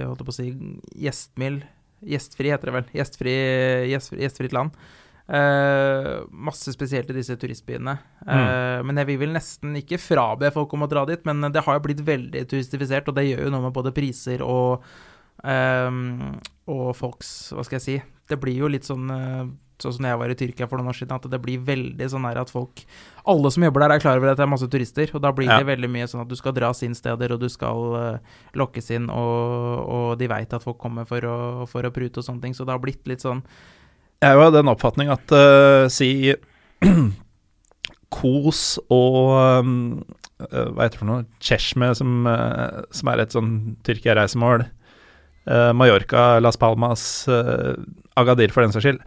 holdt 0.07 0.21
jeg 0.23 0.29
på 0.29 0.35
å 0.37 0.39
si, 0.39 0.49
gjestmild 1.09 1.65
Gjestfri 2.01 2.49
heter 2.49 2.71
det 2.71 2.73
vel. 2.79 2.87
Gjestfri, 2.97 3.33
gjestfri, 3.91 4.23
gjestfritt 4.23 4.55
land. 4.57 4.71
Eh, 5.31 6.25
masse 6.35 6.73
spesielt 6.75 7.11
i 7.13 7.15
disse 7.15 7.37
turistbyene. 7.39 7.93
Eh, 8.27 8.83
Men 8.83 8.97
jeg 8.99 9.07
vil 9.13 9.21
vel 9.23 9.33
nesten 9.37 9.77
ikke 9.79 10.01
frabe 10.03 10.51
folk 10.53 10.73
om 10.75 10.83
å 10.83 10.91
dra 10.91 11.05
dit, 11.07 11.23
men 11.29 11.53
det 11.53 11.63
har 11.63 11.79
jo 11.79 11.85
blitt 11.87 12.03
veldig 12.03 12.43
turistifisert, 12.51 13.07
og 13.09 13.15
det 13.15 13.29
gjør 13.29 13.45
jo 13.47 13.53
noe 13.55 13.69
med 13.69 13.77
både 13.77 13.93
priser 13.95 14.43
og 14.43 14.83
ehm, 15.45 16.39
og 16.71 16.91
folks 16.99 17.53
Hva 17.55 17.65
skal 17.65 17.79
jeg 17.79 17.87
si? 17.87 17.97
Det 18.31 18.39
blir 18.43 18.59
jo 18.65 18.69
litt 18.71 18.85
sånn 18.89 19.07
Sånn 19.81 19.95
som 19.97 20.05
jeg 20.05 20.19
var 20.21 20.29
i 20.29 20.35
Tyrkia 20.37 20.67
for 20.69 20.77
noen 20.77 20.91
år 20.93 20.97
siden, 20.99 21.17
at 21.17 21.25
det 21.33 21.39
blir 21.41 21.63
veldig 21.65 22.05
sånn 22.13 22.27
her 22.29 22.37
at 22.43 22.51
folk 22.53 22.83
Alle 23.25 23.49
som 23.55 23.65
jobber 23.65 23.81
der, 23.87 23.95
er 23.97 24.03
klar 24.03 24.19
over 24.21 24.29
at 24.35 24.37
det 24.37 24.45
er 24.45 24.51
masse 24.53 24.69
turister, 24.69 25.09
og 25.17 25.23
da 25.25 25.31
blir 25.33 25.49
Ja. 25.49 25.57
det 25.63 25.71
veldig 25.71 25.89
mye 25.89 26.05
sånn 26.11 26.21
at 26.21 26.29
du 26.29 26.37
skal 26.37 26.53
dras 26.53 26.83
inn 26.85 26.93
steder, 26.95 27.33
og 27.33 27.41
du 27.41 27.49
skal 27.49 27.81
uh, 27.97 28.19
lokkes 28.61 28.91
inn, 28.93 29.09
og, 29.09 29.89
og 29.89 30.19
de 30.21 30.29
veit 30.29 30.53
at 30.53 30.63
folk 30.67 30.77
kommer 30.79 31.07
for 31.09 31.25
å, 31.25 31.67
for 31.67 31.83
å 31.89 31.91
prute 31.95 32.21
og 32.21 32.27
sånne 32.27 32.43
ting, 32.43 32.53
så 32.55 32.67
det 32.67 32.75
har 32.77 32.83
blitt 32.83 33.09
litt 33.09 33.25
sånn 33.25 33.41
Jeg 34.21 34.35
er 34.35 34.37
jo 34.37 34.49
av 34.51 34.53
den 34.53 34.69
oppfatning 34.69 35.09
at 35.13 35.33
uh, 35.33 35.87
si 35.89 36.35
Kos 38.11 38.61
og 38.93 39.17
um, 39.63 39.73
eh, 40.43 40.67
Hva 40.75 40.83
heter 40.83 40.97
det 40.97 41.01
for 41.01 41.09
noe? 41.09 41.25
Cheshme, 41.41 41.89
som, 41.97 42.27
uh, 42.29 42.83
som 42.93 43.11
er 43.13 43.23
et 43.23 43.33
sånn 43.37 43.51
Tyrkia-reisemål. 43.87 44.67
uh, 45.49 45.71
Mallorca, 45.73 46.41
Las 46.43 46.59
Palmas, 46.61 47.05
Agadir 48.21 48.53
for 48.53 48.67
den 48.67 48.75
saks 48.75 48.89
skyld. 48.89 49.01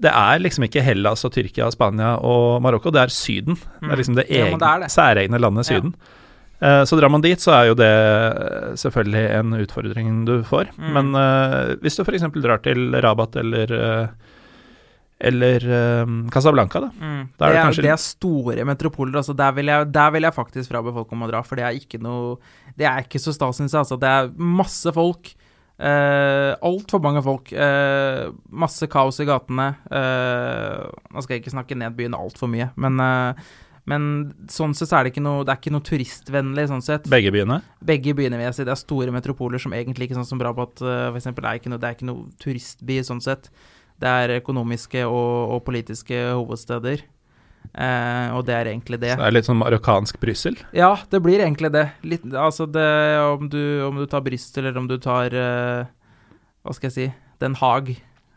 Det 0.00 0.10
er 0.10 0.40
liksom 0.40 0.64
ikke 0.66 0.82
Hellas 0.82 1.26
og 1.26 1.34
Tyrkia, 1.34 1.68
Spania 1.74 2.14
og 2.24 2.62
Marokko, 2.64 2.90
det 2.94 3.02
er 3.04 3.12
Syden. 3.12 3.58
Det 3.82 3.90
er 3.90 4.00
liksom 4.00 4.16
det, 4.16 4.28
Ja, 4.32 4.48
det 4.48 4.70
er 4.70 4.84
det. 4.86 4.90
særegne 4.94 5.38
landet 5.42 5.68
Syden. 5.68 5.92
Ja. 6.62 6.84
så 6.88 6.96
drar 6.96 7.10
man 7.12 7.20
dit, 7.20 7.42
så 7.42 7.52
er 7.52 7.68
jo 7.68 7.74
det 7.76 7.90
selvfølgelig 8.80 9.24
en 9.38 9.58
utfordring 9.60 10.24
du 10.24 10.38
får. 10.46 10.72
Mm. 10.78 10.92
Men 10.96 11.12
uh, 11.18 11.74
hvis 11.82 11.98
du 11.98 12.02
f.eks. 12.06 12.24
drar 12.40 12.62
til 12.64 12.94
Rabat 13.04 13.36
eller 13.42 13.74
eh, 13.76 14.32
eller 15.30 15.64
eh, 15.78 16.12
Casablanca, 16.34 16.82
da. 16.84 16.90
Mm. 17.00 17.22
Det, 17.32 17.44
er 17.48 17.54
det, 17.56 17.62
kanskje- 17.64 17.84
det 17.86 17.92
er 17.94 18.02
store 18.02 18.66
metropoler. 18.68 19.16
Altså 19.22 19.34
der, 19.38 19.54
vil 19.56 19.72
jeg, 19.72 19.88
der 19.94 20.12
vil 20.14 20.28
jeg 20.28 20.36
faktisk 20.36 20.70
frabe 20.72 20.92
folk 20.96 21.12
om 21.16 21.24
å 21.24 21.30
dra, 21.32 21.40
for 21.46 21.56
det 21.60 21.64
er 21.68 21.78
ikke 21.80 22.00
noe 22.04 22.36
Det 22.76 22.86
er 22.90 23.04
ikke 23.06 23.20
så 23.22 23.32
stas, 23.34 23.56
syns 23.60 23.72
jeg. 23.72 23.80
Altså, 23.84 23.98
det 24.02 24.10
er 24.10 24.30
masse 24.36 24.92
folk. 24.94 25.32
Uh, 25.74 26.54
Altfor 26.62 27.00
mange 27.02 27.22
folk. 27.26 27.50
Uh, 27.50 28.30
masse 28.54 28.86
kaos 28.90 29.18
i 29.22 29.26
gatene. 29.26 29.72
Uh, 29.90 30.86
nå 31.10 31.22
skal 31.24 31.36
jeg 31.36 31.42
ikke 31.44 31.54
snakke 31.56 31.78
ned 31.78 31.96
byen 31.98 32.14
altfor 32.14 32.50
mye, 32.50 32.68
men, 32.78 33.00
uh, 33.02 33.34
men 33.90 34.06
sånn 34.48 34.72
sett 34.78 34.88
så 34.88 34.96
er 35.00 35.04
det 35.04 35.10
ikke 35.12 35.24
noe 35.26 35.42
Det 35.44 35.52
er 35.52 35.58
ikke 35.60 35.72
noe 35.74 35.84
turistvennlig, 35.84 36.68
sånn 36.70 36.84
sett. 36.86 37.08
Begge 37.10 37.32
byene. 37.34 37.58
Begge 37.84 38.14
byene 38.16 38.38
vil 38.38 38.46
jeg 38.48 38.56
si. 38.60 38.66
Det 38.68 38.72
er 38.74 38.80
store 38.80 39.14
metropoler 39.14 39.60
som 39.62 39.74
egentlig 39.76 40.08
ikke 40.08 40.20
sånn 40.20 40.30
som 40.30 40.40
Brabat, 40.40 40.78
uh, 40.82 41.08
for 41.10 41.20
eksempel, 41.20 41.46
er 41.50 41.58
ikke 41.60 41.72
noe, 41.74 41.82
det 41.82 41.90
er 41.90 41.98
ikke 41.98 42.08
noe 42.08 42.30
turistby 42.42 43.00
sånn 43.04 43.22
sett. 43.24 43.50
Det 44.04 44.12
er 44.12 44.36
økonomiske 44.42 45.06
og, 45.08 45.56
og 45.56 45.60
politiske 45.64 46.18
hovedsteder. 46.36 47.04
Eh, 47.72 48.28
og 48.36 48.44
det 48.46 48.54
er 48.54 48.68
egentlig 48.70 49.00
det. 49.02 49.14
Så 49.14 49.22
det 49.22 49.26
er 49.26 49.34
litt 49.34 49.48
sånn 49.48 49.60
marokkansk 49.62 50.18
Brussel. 50.22 50.58
Ja, 50.76 50.92
det 51.10 51.20
blir 51.24 51.42
egentlig 51.42 51.72
det. 51.74 51.86
Litt, 52.06 52.26
altså 52.36 52.66
det 52.70 52.88
om 53.24 53.48
du, 53.50 53.62
om 53.86 53.96
du 53.98 54.04
tar 54.10 54.22
Brussel, 54.26 54.66
eller 54.66 54.82
om 54.82 54.90
du 54.90 54.98
tar 55.02 55.34
eh, 55.34 55.86
Hva 56.64 56.74
skal 56.76 56.90
jeg 56.90 56.94
si 56.94 57.06
Den 57.42 57.56
Haag. 57.58 57.94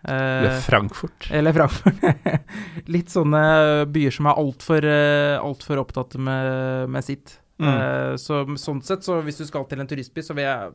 eh, 0.07 0.13
Eller 0.13 0.61
Frankfurt. 0.63 1.27
eller 1.29 1.53
Frankfurt. 1.53 2.07
Litt 2.95 3.11
sånne 3.13 3.43
byer 3.91 4.15
som 4.15 4.31
er 4.31 4.39
altfor 4.39 4.87
uh, 4.87 5.35
alt 5.43 5.67
for 5.67 5.83
opptatt 5.83 6.15
med, 6.15 6.87
med 6.95 7.05
sitt. 7.05 7.35
Mm. 7.59 7.69
Eh, 7.73 8.15
så 8.21 8.45
sånn 8.55 8.81
sett, 8.85 9.03
så 9.05 9.19
hvis 9.25 9.43
du 9.43 9.45
skal 9.49 9.67
til 9.69 9.83
en 9.83 9.89
turistby, 9.89 10.23
så 10.23 10.33
vil 10.37 10.47
jeg 10.47 10.73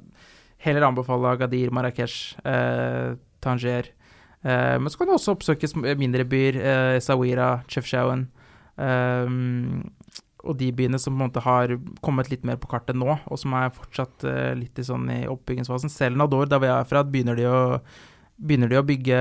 heller 0.63 0.87
anbefale 0.87 1.35
Agadir, 1.35 1.73
Marrakech, 1.75 2.37
Tanger. 3.43 3.89
Eh, 4.45 4.77
men 4.79 4.91
så 4.91 4.99
kan 4.99 5.07
du 5.11 5.15
også 5.15 5.37
oppsøke 5.37 5.69
mindre 5.99 6.25
byer, 6.27 6.61
Sawira, 7.01 7.63
Chefchaouen. 7.71 8.27
eh, 8.79 9.27
og 10.43 10.57
de 10.59 10.73
byene 10.75 10.99
som 10.99 11.15
på 11.15 11.21
en 11.23 11.29
måte 11.31 11.43
har 11.45 11.77
kommet 12.03 12.27
litt 12.33 12.43
mer 12.43 12.57
på 12.59 12.67
kartet 12.73 12.97
nå, 12.99 13.07
og 13.31 13.39
som 13.39 13.53
er 13.55 13.69
fortsatt 13.71 14.25
eh, 14.27 14.55
litt 14.59 14.75
i, 14.83 14.83
sånn 14.83 15.05
i 15.15 15.21
oppbyggingsfasen. 15.31 15.93
Selv 15.93 16.19
Nador, 16.19 16.49
der 16.51 16.59
hvor 16.59 16.67
jeg 16.67 16.81
er 16.83 16.89
fra, 16.91 17.05
begynner 17.07 17.39
de 17.39 17.45
å, 17.47 17.61
begynner 18.43 18.73
de 18.73 18.81
å 18.81 18.83
bygge 18.89 19.21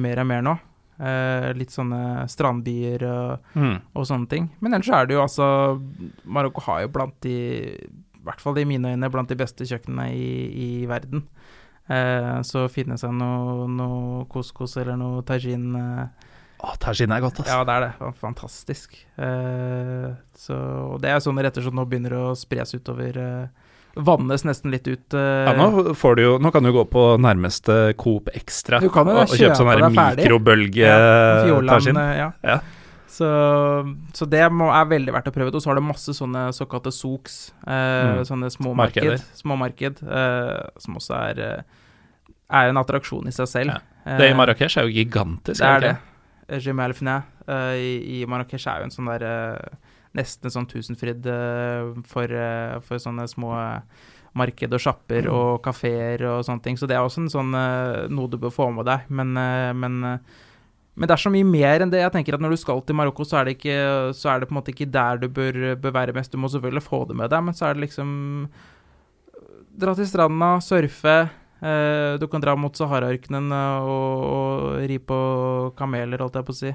mer 0.00 0.22
og 0.22 0.30
mer 0.30 0.46
nå. 0.46 0.54
Eh, 0.96 1.50
litt 1.60 1.74
sånne 1.74 2.24
strandbyer 2.32 3.04
og, 3.04 3.50
Mm. 3.52 3.74
og 3.92 4.06
sånne 4.08 4.28
ting. 4.32 4.48
Men 4.64 4.72
ellers 4.78 4.88
er 4.88 5.04
det 5.10 5.18
jo 5.18 5.20
altså 5.26 5.48
Marokko 6.24 6.62
har 6.70 6.86
jo 6.86 6.88
blant 6.88 7.20
de 7.20 7.34
I 7.76 8.24
hvert 8.24 8.40
fall 8.40 8.56
i 8.58 8.64
mine 8.64 8.94
øyne 8.96 9.10
blant 9.12 9.28
de 9.28 9.36
beste 9.36 9.62
kjøkkenene 9.68 10.08
i, 10.16 10.80
i 10.80 10.86
verden. 10.88 11.26
Eh, 11.88 12.40
så 12.42 12.64
finne 12.72 12.96
seg 12.98 13.12
noe, 13.14 13.68
noe 13.70 14.24
couscous 14.32 14.74
eller 14.80 14.96
noe 14.98 15.22
tagine 15.22 15.82
eh, 16.02 16.08
Å, 16.66 16.72
tagine 16.82 17.14
er 17.14 17.20
godt, 17.22 17.38
ass. 17.44 17.48
Ja, 17.52 17.60
det 17.68 17.74
er 17.76 17.80
det. 17.84 17.92
Fantastisk. 18.18 18.96
Eh, 19.20 20.08
så 20.34 20.56
det 21.02 21.10
er 21.12 21.20
sånne 21.22 21.42
retter 21.46 21.62
som 21.62 21.76
nå 21.78 21.84
begynner 21.86 22.12
å 22.16 22.32
spres 22.38 22.74
utover 22.74 23.18
eh, 23.22 23.46
Vannes 23.96 24.42
nesten 24.44 24.70
litt 24.74 24.88
ut. 24.90 25.14
eh, 25.14 25.46
Ja, 25.46 25.52
nå, 25.56 25.92
får 25.96 26.16
du 26.18 26.22
jo, 26.24 26.32
nå 26.42 26.50
kan 26.52 26.62
du 26.66 26.72
gå 26.74 26.82
på 26.90 27.04
nærmeste 27.22 27.94
Coop 27.96 28.28
Extra 28.34 28.80
Du 28.82 28.88
kan 28.92 29.06
jo 29.08 29.12
og, 29.16 29.22
og 29.30 29.36
kjøpe 29.38 29.56
sånn 29.56 29.70
mikrobølge-tagine. 29.94 32.02
Eh, 32.12 32.18
ja. 32.18 32.30
Ja. 32.44 32.58
Så, 33.06 33.26
så 34.12 34.26
det 34.28 34.42
må, 34.52 34.66
er 34.74 34.88
veldig 34.90 35.12
verdt 35.14 35.28
å 35.30 35.34
prøve 35.34 35.48
ut. 35.52 35.56
Og 35.58 35.62
så 35.62 35.70
har 35.70 35.78
det 35.78 35.84
masse 35.86 36.14
sånne 36.16 36.48
såkalte 36.56 36.92
soks, 36.92 37.52
eh, 37.66 38.16
Mm. 38.16 38.24
sånne 38.28 38.50
små 38.50 38.74
Markeder. 38.74 39.16
marked, 39.16 39.38
små 39.40 39.56
marked 39.58 40.02
eh, 40.02 40.68
som 40.82 40.96
også 40.98 41.14
er, 41.30 41.40
eh, 41.40 41.62
er 42.50 42.68
en 42.70 42.76
attraksjon 42.82 43.26
i 43.28 43.34
seg 43.34 43.46
selv. 43.48 43.70
Ja. 43.76 43.80
Det 44.18 44.28
i 44.28 44.30
Eh, 44.32 44.36
Marrakech 44.36 44.76
er 44.78 44.86
jo 44.86 44.94
gigantisk. 44.94 45.58
Det 45.58 45.66
er 45.66 45.80
det. 45.80 46.62
Jemal 46.62 46.92
eh, 46.92 47.74
i, 47.74 48.22
i 48.22 48.26
Marrakech 48.26 48.66
er 48.66 48.78
jo 48.78 48.84
en 48.84 48.90
sånn 48.94 49.18
der 49.18 49.22
eh, 49.26 49.76
Nesten 50.16 50.48
sånn 50.48 50.66
tusenfryd 50.66 51.26
eh, 51.28 52.02
for, 52.08 52.24
eh, 52.24 52.78
for 52.80 52.96
sånne 52.96 53.26
små 53.28 53.50
eh, 53.52 53.80
marked 54.36 54.72
og 54.72 54.80
sjapper 54.80 55.26
og 55.28 55.62
kafeer 55.64 56.22
og 56.30 56.44
sånne 56.46 56.62
ting. 56.64 56.76
Så 56.76 56.86
det 56.88 56.96
er 56.96 57.04
også 57.04 57.24
en 57.24 57.28
sånn 57.32 57.52
eh, 57.54 58.06
noe 58.08 58.30
du 58.30 58.38
bør 58.40 58.52
få 58.54 58.70
med 58.72 58.86
deg. 58.88 59.00
Men, 59.10 59.36
eh, 59.36 59.72
men, 59.76 59.98
eh, 60.04 60.18
men 60.96 61.08
det 61.08 61.12
er 61.12 61.20
så 61.20 61.32
mye 61.32 61.44
mer 61.44 61.84
enn 61.84 61.90
det. 61.92 62.00
Jeg 62.00 62.12
tenker 62.14 62.36
at 62.36 62.40
Når 62.40 62.54
du 62.54 62.60
skal 62.60 62.80
til 62.82 62.96
Marokko, 62.96 63.24
så 63.28 63.40
er 63.40 63.48
det, 63.48 63.58
ikke, 63.58 63.76
så 64.16 64.30
er 64.32 64.40
det 64.40 64.48
på 64.48 64.54
en 64.54 64.58
måte 64.60 64.72
ikke 64.72 64.88
der 64.88 65.20
du 65.20 65.28
bør, 65.28 65.76
bør 65.76 65.92
være 65.92 66.14
mest. 66.16 66.32
Du 66.32 66.40
må 66.40 66.48
selvfølgelig 66.48 66.82
få 66.86 67.04
det 67.10 67.16
med 67.20 67.28
deg, 67.32 67.44
men 67.44 67.56
så 67.56 67.68
er 67.68 67.76
det 67.76 67.84
liksom 67.84 68.48
Dra 69.76 69.92
til 69.92 70.08
stranda, 70.08 70.54
surfe. 70.64 71.16
Eh, 71.60 72.14
du 72.16 72.24
kan 72.32 72.40
dra 72.40 72.54
mot 72.56 72.72
Sahara-ørkenen 72.72 73.52
eh, 73.52 73.88
og, 73.92 74.22
og 74.24 74.86
ri 74.88 74.96
på 74.96 75.18
kameler, 75.76 76.22
holdt 76.24 76.38
jeg 76.40 76.48
på 76.48 76.54
å 76.54 76.56
si. 76.56 76.72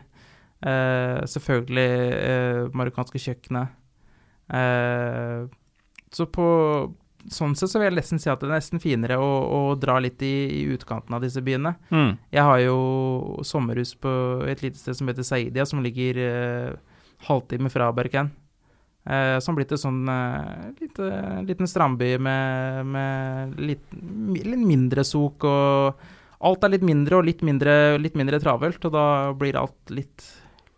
Eh, 0.61 1.22
selvfølgelig 1.34 1.88
eh, 2.13 2.61
marokkanske 2.78 3.22
kjøkkenet. 3.24 3.74
Eh, 4.53 5.49
så 6.13 6.28
på 6.30 6.45
sånn 7.30 7.53
sett 7.57 7.72
så 7.72 7.80
vil 7.80 7.89
jeg 7.89 7.97
nesten 7.99 8.22
si 8.22 8.30
at 8.32 8.41
det 8.41 8.49
er 8.49 8.55
nesten 8.55 8.82
finere 8.82 9.17
å, 9.22 9.30
å 9.45 9.61
dra 9.80 9.99
litt 10.01 10.22
i, 10.26 10.34
i 10.57 10.61
utkanten 10.74 11.13
av 11.17 11.24
disse 11.24 11.43
byene. 11.45 11.76
Mm. 11.91 12.15
Jeg 12.34 12.45
har 12.47 12.61
jo 12.63 12.78
sommerhus 13.47 13.93
på 14.01 14.13
et 14.49 14.63
lite 14.65 14.80
sted 14.80 14.97
som 14.97 15.11
heter 15.11 15.28
Saidia, 15.28 15.67
som 15.69 15.84
ligger 15.86 16.22
eh, 16.26 16.72
halvtime 17.28 17.69
fra 17.74 17.91
Berken. 17.95 18.32
Eh, 19.01 19.39
som 19.41 19.57
blitt 19.57 19.72
en 19.74 19.82
sånn 19.82 20.01
eh, 20.13 20.65
lite, 20.82 21.11
liten 21.47 21.69
strandby 21.69 22.15
med, 22.22 22.89
med 22.93 23.61
litt, 23.61 23.86
litt 24.38 24.65
mindre 24.65 25.05
sok 25.07 25.47
og 25.49 26.09
Alt 26.41 26.63
er 26.65 26.72
litt 26.74 26.86
mindre 26.86 27.19
og 27.19 27.28
litt 27.28 27.43
mindre, 27.45 27.99
litt 28.01 28.15
mindre 28.17 28.39
travelt, 28.41 28.82
og 28.88 28.95
da 28.95 29.05
blir 29.38 29.57
alt 29.59 29.91
litt, 29.93 30.24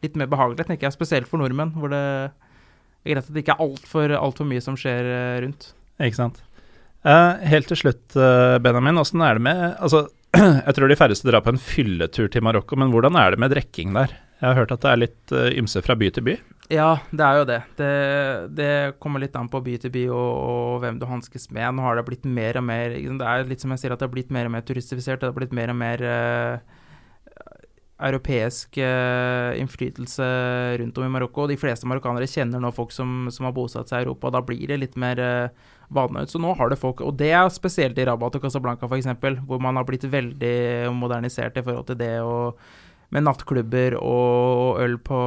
litt 0.04 0.18
mer 0.20 0.28
behagelig, 0.28 0.66
tenker 0.68 0.90
jeg. 0.90 0.96
Spesielt 0.98 1.30
for 1.30 1.40
nordmenn, 1.40 1.72
hvor 1.80 1.94
det 1.94 2.02
er 2.04 3.14
greit 3.14 3.24
at 3.24 3.32
det 3.32 3.44
ikke 3.46 3.56
er 3.56 3.64
altfor 3.64 4.16
alt 4.18 4.42
for 4.42 4.50
mye 4.50 4.64
som 4.64 4.76
skjer 4.80 5.08
eh, 5.08 5.38
rundt. 5.46 5.70
Ikke 6.04 6.20
sant. 6.20 6.42
Uh, 7.04 7.36
helt 7.52 7.68
til 7.68 7.82
slutt, 7.82 8.16
eh, 8.16 8.58
Benjamin, 8.64 8.96
åssen 9.02 9.20
er 9.28 9.36
det 9.36 9.44
med 9.44 9.64
Altså, 9.84 10.06
jeg 10.40 10.76
tror 10.78 10.88
de 10.88 10.96
færreste 10.96 11.28
drar 11.28 11.44
på 11.44 11.52
en 11.52 11.60
fylletur 11.60 12.30
til 12.32 12.46
Marokko, 12.46 12.78
men 12.80 12.94
hvordan 12.94 13.18
er 13.20 13.34
det 13.34 13.42
med 13.44 13.52
drikking 13.52 13.92
der? 13.98 14.14
Jeg 14.40 14.48
har 14.48 14.58
hørt 14.62 14.72
at 14.76 14.84
det 14.84 14.92
er 14.92 15.02
litt 15.02 15.34
eh, 15.36 15.50
ymse 15.60 15.84
fra 15.84 15.96
by 16.00 16.10
til 16.16 16.26
by. 16.28 16.38
Ja, 16.72 16.90
det 17.12 17.26
er 17.28 17.38
jo 17.40 17.48
det. 17.48 17.60
Det, 17.80 17.92
det 18.56 18.72
kommer 19.04 19.22
litt 19.24 19.36
an 19.40 19.50
på 19.52 19.60
by 19.64 19.76
til 19.84 19.92
by 19.94 20.06
og, 20.12 20.32
og 20.54 20.80
hvem 20.84 20.98
du 21.00 21.06
hanskes 21.08 21.50
med. 21.52 21.68
Nå 21.76 21.84
har 21.86 22.00
det 22.00 22.06
blitt 22.08 22.28
mer 22.28 22.60
og 22.60 22.66
mer 22.68 22.96
Det 22.96 23.28
er 23.30 23.48
litt 23.48 23.64
som 23.64 23.76
jeg 23.76 23.84
sier, 23.84 23.96
at 23.96 24.00
det 24.00 24.08
har 24.08 24.16
blitt 24.16 24.32
mer 24.36 24.48
og 24.48 24.56
mer 24.56 24.64
turistifisert. 24.68 25.22
Det 25.22 25.30
har 25.30 25.38
blitt 25.38 25.56
mer 25.56 25.72
og 25.72 25.80
mer 25.80 26.04
eh, 26.08 26.82
europeisk 28.04 28.78
eh, 28.78 29.60
innflytelse 29.62 30.26
rundt 30.82 30.98
om 30.98 31.06
i 31.08 31.12
Marokko. 31.14 31.46
Og 31.46 31.54
de 31.54 31.60
fleste 31.60 31.88
marokkanere 31.90 32.30
kjenner 32.30 32.62
nå 32.64 32.74
folk 32.76 32.94
som, 32.96 33.28
som 33.34 33.48
har 33.48 33.56
bosatt 33.56 33.92
seg 33.92 34.04
i 34.04 34.08
Europa, 34.08 34.30
og 34.30 34.38
da 34.38 34.44
blir 34.46 34.68
det 34.70 34.80
litt 34.82 34.98
mer 35.00 35.22
uh, 35.24 35.74
vanlig 35.94 36.26
ut. 36.26 36.34
Så 36.34 36.42
nå 36.42 36.54
har 36.60 36.72
det 36.72 36.80
folk 36.82 37.04
Og 37.06 37.16
det 37.20 37.32
er 37.36 37.52
spesielt 37.54 37.98
i 38.00 38.08
Rabat 38.08 38.40
og 38.40 38.46
Casablanca, 38.46 38.90
f.eks., 38.90 39.12
hvor 39.48 39.62
man 39.64 39.80
har 39.80 39.88
blitt 39.88 40.06
veldig 40.10 40.92
modernisert 40.96 41.60
i 41.60 41.66
forhold 41.66 41.88
til 41.92 42.02
det 42.02 42.16
og 42.24 42.60
med 43.14 43.28
nattklubber 43.28 43.94
og 44.02 44.80
øl 44.82 44.98
på, 44.98 45.20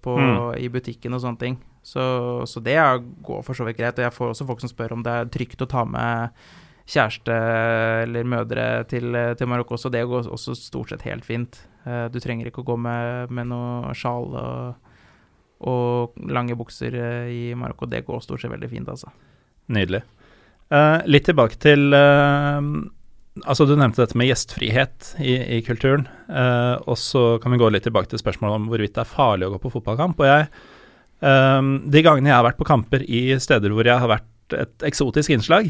på, 0.00 0.16
Mm. 0.16 0.54
i 0.56 0.68
butikken 0.72 1.12
og 1.12 1.20
sånne 1.20 1.38
ting. 1.38 1.58
Så, 1.82 2.00
så 2.48 2.60
det 2.64 2.76
går 3.24 3.42
for 3.44 3.56
så 3.56 3.66
vidt 3.66 3.76
greit. 3.76 3.98
Og 3.98 4.06
jeg 4.06 4.14
får 4.16 4.32
også 4.32 4.46
folk 4.48 4.60
som 4.60 4.72
spør 4.72 4.96
om 4.96 5.04
det 5.04 5.12
er 5.12 5.28
trygt 5.32 5.60
å 5.60 5.68
ta 5.68 5.84
med 5.84 6.30
kjæreste 6.90 7.34
eller 8.04 8.26
mødre 8.28 8.66
til, 8.90 9.14
til 9.38 9.50
Marokko, 9.50 9.78
så 9.78 9.90
det 9.92 10.04
går 10.10 10.30
også 10.30 10.56
stort 10.58 10.92
sett 10.92 11.06
helt 11.06 11.26
fint. 11.26 11.60
Eh, 11.86 12.06
Du 12.12 12.20
trenger 12.20 12.50
ikke 12.50 12.64
å 12.64 12.70
gå 12.72 12.78
med, 12.80 13.32
med 13.34 13.50
noe 13.52 13.94
sjal 13.96 14.30
og, 14.34 14.94
og 15.70 16.30
lange 16.30 16.58
bukser 16.58 16.96
eh, 16.96 17.28
i 17.32 17.42
Marokko. 17.58 17.88
Det 17.90 18.04
går 18.06 18.24
stort 18.24 18.42
sett 18.42 18.52
veldig 18.52 18.70
fint, 18.72 18.90
altså. 18.90 19.12
Nydelig. 19.70 20.02
Uh, 20.70 21.02
litt 21.10 21.24
tilbake 21.26 21.56
til 21.58 21.90
uh, 21.90 22.62
Altså, 23.40 23.64
du 23.66 23.72
nevnte 23.74 24.02
dette 24.02 24.18
med 24.18 24.28
gjestfrihet 24.28 25.14
i, 25.18 25.32
i 25.56 25.60
kulturen. 25.66 26.04
Uh, 26.28 26.76
og 26.90 26.98
så 26.98 27.38
kan 27.42 27.54
vi 27.54 27.58
gå 27.62 27.70
litt 27.72 27.86
tilbake 27.86 28.10
til 28.10 28.20
spørsmålet 28.20 28.58
om 28.58 28.68
hvorvidt 28.70 28.94
det 28.98 29.02
er 29.02 29.10
farlig 29.10 29.48
å 29.48 29.54
gå 29.54 29.60
på 29.62 29.72
fotballkamp. 29.78 30.20
Og 30.20 30.30
jeg 30.30 30.50
De 31.20 32.00
gangene 32.00 32.30
jeg 32.30 32.36
har 32.36 32.46
vært 32.46 32.56
på 32.56 32.64
kamper 32.64 33.02
i 33.04 33.34
steder 33.42 33.74
hvor 33.76 33.84
jeg 33.84 34.00
har 34.00 34.08
vært 34.08 34.54
et 34.56 34.86
eksotisk 34.88 35.34
innslag, 35.34 35.68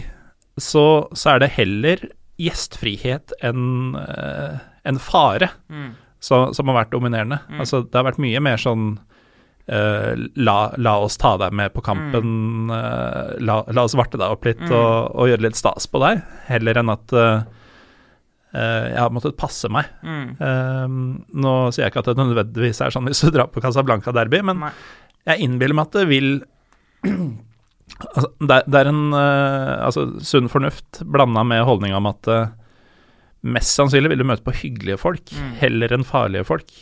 så, 0.59 0.87
så 1.13 1.35
er 1.35 1.45
det 1.45 1.53
heller 1.55 2.09
gjestfrihet 2.41 3.35
enn 3.45 3.95
eh, 4.01 4.59
enn 4.89 4.99
fare. 5.03 5.51
så, 6.21 6.51
som 6.57 6.69
har 6.69 6.83
vært 6.83 6.93
dominerende. 6.93 7.41
Altså, 7.61 7.83
det 7.85 7.97
har 7.97 8.07
vært 8.09 8.21
mye 8.23 8.43
mer 8.45 8.61
sånn 8.61 8.99
Uh, 9.71 10.17
la, 10.35 10.73
la 10.83 10.97
oss 10.99 11.15
ta 11.21 11.37
deg 11.39 11.53
med 11.55 11.71
på 11.71 11.83
kampen, 11.87 12.73
eh, 12.75 13.37
la, 13.39 13.61
la 13.71 13.85
oss 13.87 13.95
varte 13.95 14.19
deg 14.19 14.33
opp 14.35 14.49
litt 14.49 14.65
og, 14.65 15.13
og 15.15 15.29
gjøre 15.31 15.45
litt 15.45 15.59
stas 15.61 15.87
på 15.87 16.01
deg, 16.03 16.25
heller 16.49 16.81
enn 16.81 16.91
at 16.91 17.15
uh, 17.15 17.45
jeg 18.51 18.97
har 18.99 19.13
måttet 19.15 19.39
passe 19.39 19.71
meg. 19.71 19.87
Mm. 20.03 21.21
Nå 21.31 21.53
sier 21.71 21.85
jeg 21.85 21.93
ikke 21.93 22.03
at 22.03 22.11
det 22.11 22.19
nødvendigvis 22.19 22.83
er 22.83 22.91
sånn 22.91 23.07
hvis 23.07 23.23
du 23.23 23.31
drar 23.31 23.53
på 23.53 23.63
Casablanca 23.63 24.11
Derby, 24.17 24.41
men 24.49 24.65
Nei. 24.65 24.73
jeg 25.31 25.47
innbiller 25.47 25.79
meg 25.79 25.87
at 25.87 26.01
det 26.01 26.09
vil 26.11 26.33
altså, 27.99 28.29
det, 28.41 28.61
det 28.71 28.81
er 28.81 28.91
en 28.91 29.03
uh, 29.15 29.87
altså, 29.87 30.07
sunn 30.25 30.49
fornuft 30.53 31.03
blanda 31.05 31.45
med 31.47 31.65
holdninga 31.69 31.99
om 31.99 32.09
at 32.11 32.31
uh, 32.31 32.53
mest 33.43 33.75
sannsynlig 33.77 34.13
vil 34.13 34.23
du 34.23 34.29
møte 34.29 34.47
på 34.47 34.57
hyggelige 34.63 35.01
folk 35.01 35.33
Mm. 35.33 35.53
heller 35.61 35.95
enn 35.97 36.07
farlige 36.07 36.47
folk. 36.49 36.73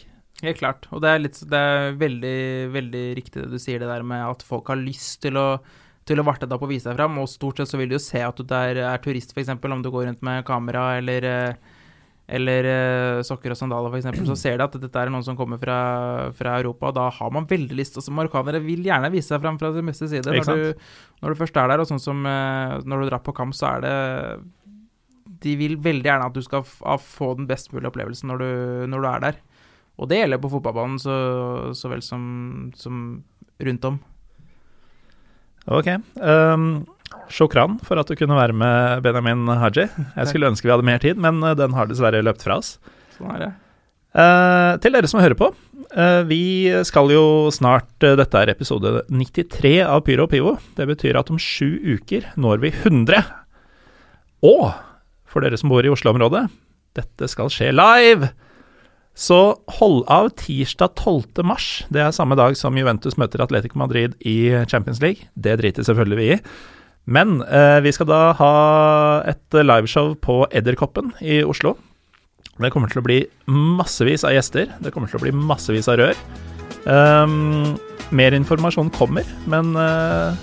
Helt 0.42 0.58
klart. 0.60 0.86
Og 0.94 1.02
det 1.02 1.10
er, 1.10 1.20
litt, 1.24 1.38
det 1.50 1.58
er 1.58 1.92
veldig, 1.98 2.38
veldig 2.74 3.04
riktig 3.18 3.42
det 3.42 3.50
du 3.50 3.58
sier, 3.58 3.82
det 3.82 3.90
der 3.90 4.06
med 4.06 4.22
at 4.22 4.44
folk 4.46 4.70
har 4.70 4.78
lyst 4.78 5.20
til 5.24 5.38
å 5.40 5.48
til 6.08 6.22
å 6.22 6.24
varte 6.24 6.46
deg 6.48 6.54
opp 6.56 6.62
og 6.64 6.70
vise 6.72 6.88
deg 6.88 6.96
fram, 6.96 7.18
og 7.20 7.28
stort 7.28 7.58
sett 7.60 7.68
så 7.68 7.76
vil 7.76 7.90
du 7.90 7.98
jo 7.98 8.00
se 8.00 8.22
at 8.24 8.38
du 8.38 8.46
der 8.48 8.78
er 8.80 9.00
turist, 9.04 9.34
f.eks., 9.36 9.50
om 9.52 9.82
du 9.84 9.90
går 9.92 10.06
rundt 10.08 10.22
med 10.24 10.40
kamera 10.48 10.96
eller 10.96 11.26
eh, 11.28 11.74
eller 12.28 12.66
eh, 12.68 13.20
sokker 13.24 13.54
og 13.54 13.56
sandaler, 13.56 13.94
f.eks., 13.94 14.20
så 14.28 14.36
ser 14.36 14.58
du 14.58 14.64
at 14.66 14.74
dette 14.76 15.00
er 15.00 15.08
noen 15.12 15.24
som 15.24 15.36
kommer 15.38 15.60
fra, 15.60 15.78
fra 16.36 16.58
Europa, 16.60 16.90
og 16.90 16.98
da 16.98 17.06
har 17.16 17.32
man 17.32 17.48
veldig 17.48 17.78
lyst 17.78 17.96
altså 17.96 18.12
Marokkanere 18.12 18.60
vil 18.64 18.84
gjerne 18.84 19.08
vise 19.14 19.32
seg 19.32 19.40
fram 19.40 19.56
fra 19.60 19.70
sin 19.72 19.88
beste 19.88 20.10
side. 20.10 20.34
Når 20.36 20.44
du, 20.60 20.90
når 21.24 21.32
du 21.32 21.40
først 21.40 21.56
er 21.56 21.72
der, 21.72 21.80
og 21.80 21.88
sånn 21.88 22.02
som 22.02 22.20
eh, 22.28 22.76
når 22.84 23.00
du 23.00 23.08
drar 23.08 23.24
på 23.24 23.32
kamp, 23.36 23.56
så 23.56 23.70
er 23.72 23.86
det 23.86 23.94
De 25.48 25.54
vil 25.56 25.78
veldig 25.80 26.10
gjerne 26.10 26.28
at 26.28 26.36
du 26.36 26.44
skal 26.44 26.66
få 26.66 27.32
den 27.38 27.48
best 27.48 27.72
mulige 27.72 27.88
opplevelsen 27.92 28.28
når 28.28 28.44
du, 28.44 28.50
når 28.92 29.00
du 29.00 29.08
er 29.08 29.24
der. 29.24 29.40
Og 29.98 30.10
det 30.10 30.20
gjelder 30.20 30.40
på 30.42 30.52
fotballbanen 30.52 31.00
så, 31.02 31.16
så 31.74 31.90
vel 31.90 32.04
som, 32.04 32.22
som 32.76 33.02
rundt 33.64 33.88
om. 33.88 33.98
Ok. 35.68 35.88
Um, 36.16 36.86
Shokran 37.32 37.78
for 37.86 38.00
at 38.00 38.08
du 38.08 38.16
kunne 38.18 38.36
være 38.38 38.56
med, 38.56 39.02
Benjamin 39.04 39.46
Haji. 39.60 39.88
Jeg 39.88 40.30
skulle 40.30 40.50
ønske 40.50 40.68
vi 40.68 40.74
hadde 40.74 40.86
mer 40.88 41.00
tid, 41.02 41.20
men 41.20 41.42
eh, 41.44 41.56
den 41.58 41.76
har 41.76 41.90
dessverre 41.90 42.24
løpt 42.24 42.44
fra 42.46 42.60
oss. 42.62 42.76
Sånn 43.16 43.32
er 43.36 43.46
det. 43.46 43.54
Eh, 44.18 44.72
til 44.82 44.94
dere 44.96 45.08
som 45.10 45.20
hører 45.20 45.36
på, 45.38 45.50
eh, 45.92 46.22
vi 46.26 46.72
skal 46.88 47.12
jo 47.12 47.50
snart 47.52 48.02
eh, 48.02 48.16
Dette 48.16 48.40
er 48.40 48.50
episode 48.54 49.02
93 49.12 49.82
av 49.84 50.02
Pyro 50.06 50.24
og 50.24 50.32
Pivo. 50.32 50.56
Det 50.78 50.88
betyr 50.88 51.18
at 51.20 51.30
om 51.30 51.38
sju 51.38 51.76
uker 51.98 52.30
når 52.40 52.64
vi 52.64 52.72
100. 52.72 53.20
Og 54.48 54.72
for 55.28 55.44
dere 55.44 55.58
som 55.60 55.68
bor 55.68 55.84
i 55.84 55.92
Oslo-området, 55.92 56.46
dette 56.96 57.28
skal 57.28 57.52
skje 57.52 57.72
live! 57.74 58.32
Så 59.18 59.58
hold 59.80 60.04
av 60.06 60.28
tirsdag 60.38 60.94
12. 60.94 61.42
mars. 61.42 61.82
Det 61.90 62.00
er 62.00 62.14
samme 62.14 62.36
dag 62.38 62.54
som 62.56 62.76
Juventus 62.78 63.16
møter 63.18 63.42
Atletico 63.42 63.80
Madrid 63.80 64.14
i 64.22 64.54
Champions 64.70 65.02
League. 65.02 65.26
Det 65.34 65.56
driter 65.58 65.82
selvfølgelig 65.82 66.18
vi 66.20 66.28
i. 66.36 66.38
Men 67.08 67.40
eh, 67.42 67.78
vi 67.84 67.92
skal 67.94 68.10
da 68.10 68.20
ha 68.36 68.54
et 69.28 69.56
liveshow 69.56 70.12
på 70.20 70.42
Edderkoppen 70.52 71.14
i 71.24 71.40
Oslo. 71.46 71.76
Det 72.58 72.72
kommer 72.74 72.90
til 72.92 73.00
å 73.00 73.06
bli 73.06 73.18
massevis 73.48 74.26
av 74.26 74.34
gjester. 74.34 74.68
Det 74.82 74.92
kommer 74.92 75.08
til 75.08 75.20
å 75.20 75.24
bli 75.24 75.32
massevis 75.32 75.88
av 75.88 76.00
rør. 76.02 76.22
Um, 76.84 77.76
mer 78.10 78.36
informasjon 78.36 78.90
kommer, 78.96 79.26
men 79.50 79.72
uh, 79.78 80.34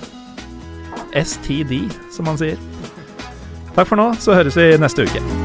STD, 1.15 1.85
som 2.13 2.29
man 2.29 2.39
sier. 2.39 2.61
Takk 3.75 3.91
for 3.91 3.99
nå, 3.99 4.13
så 4.21 4.37
høres 4.39 4.57
vi 4.57 4.71
neste 4.79 5.05
uke. 5.05 5.44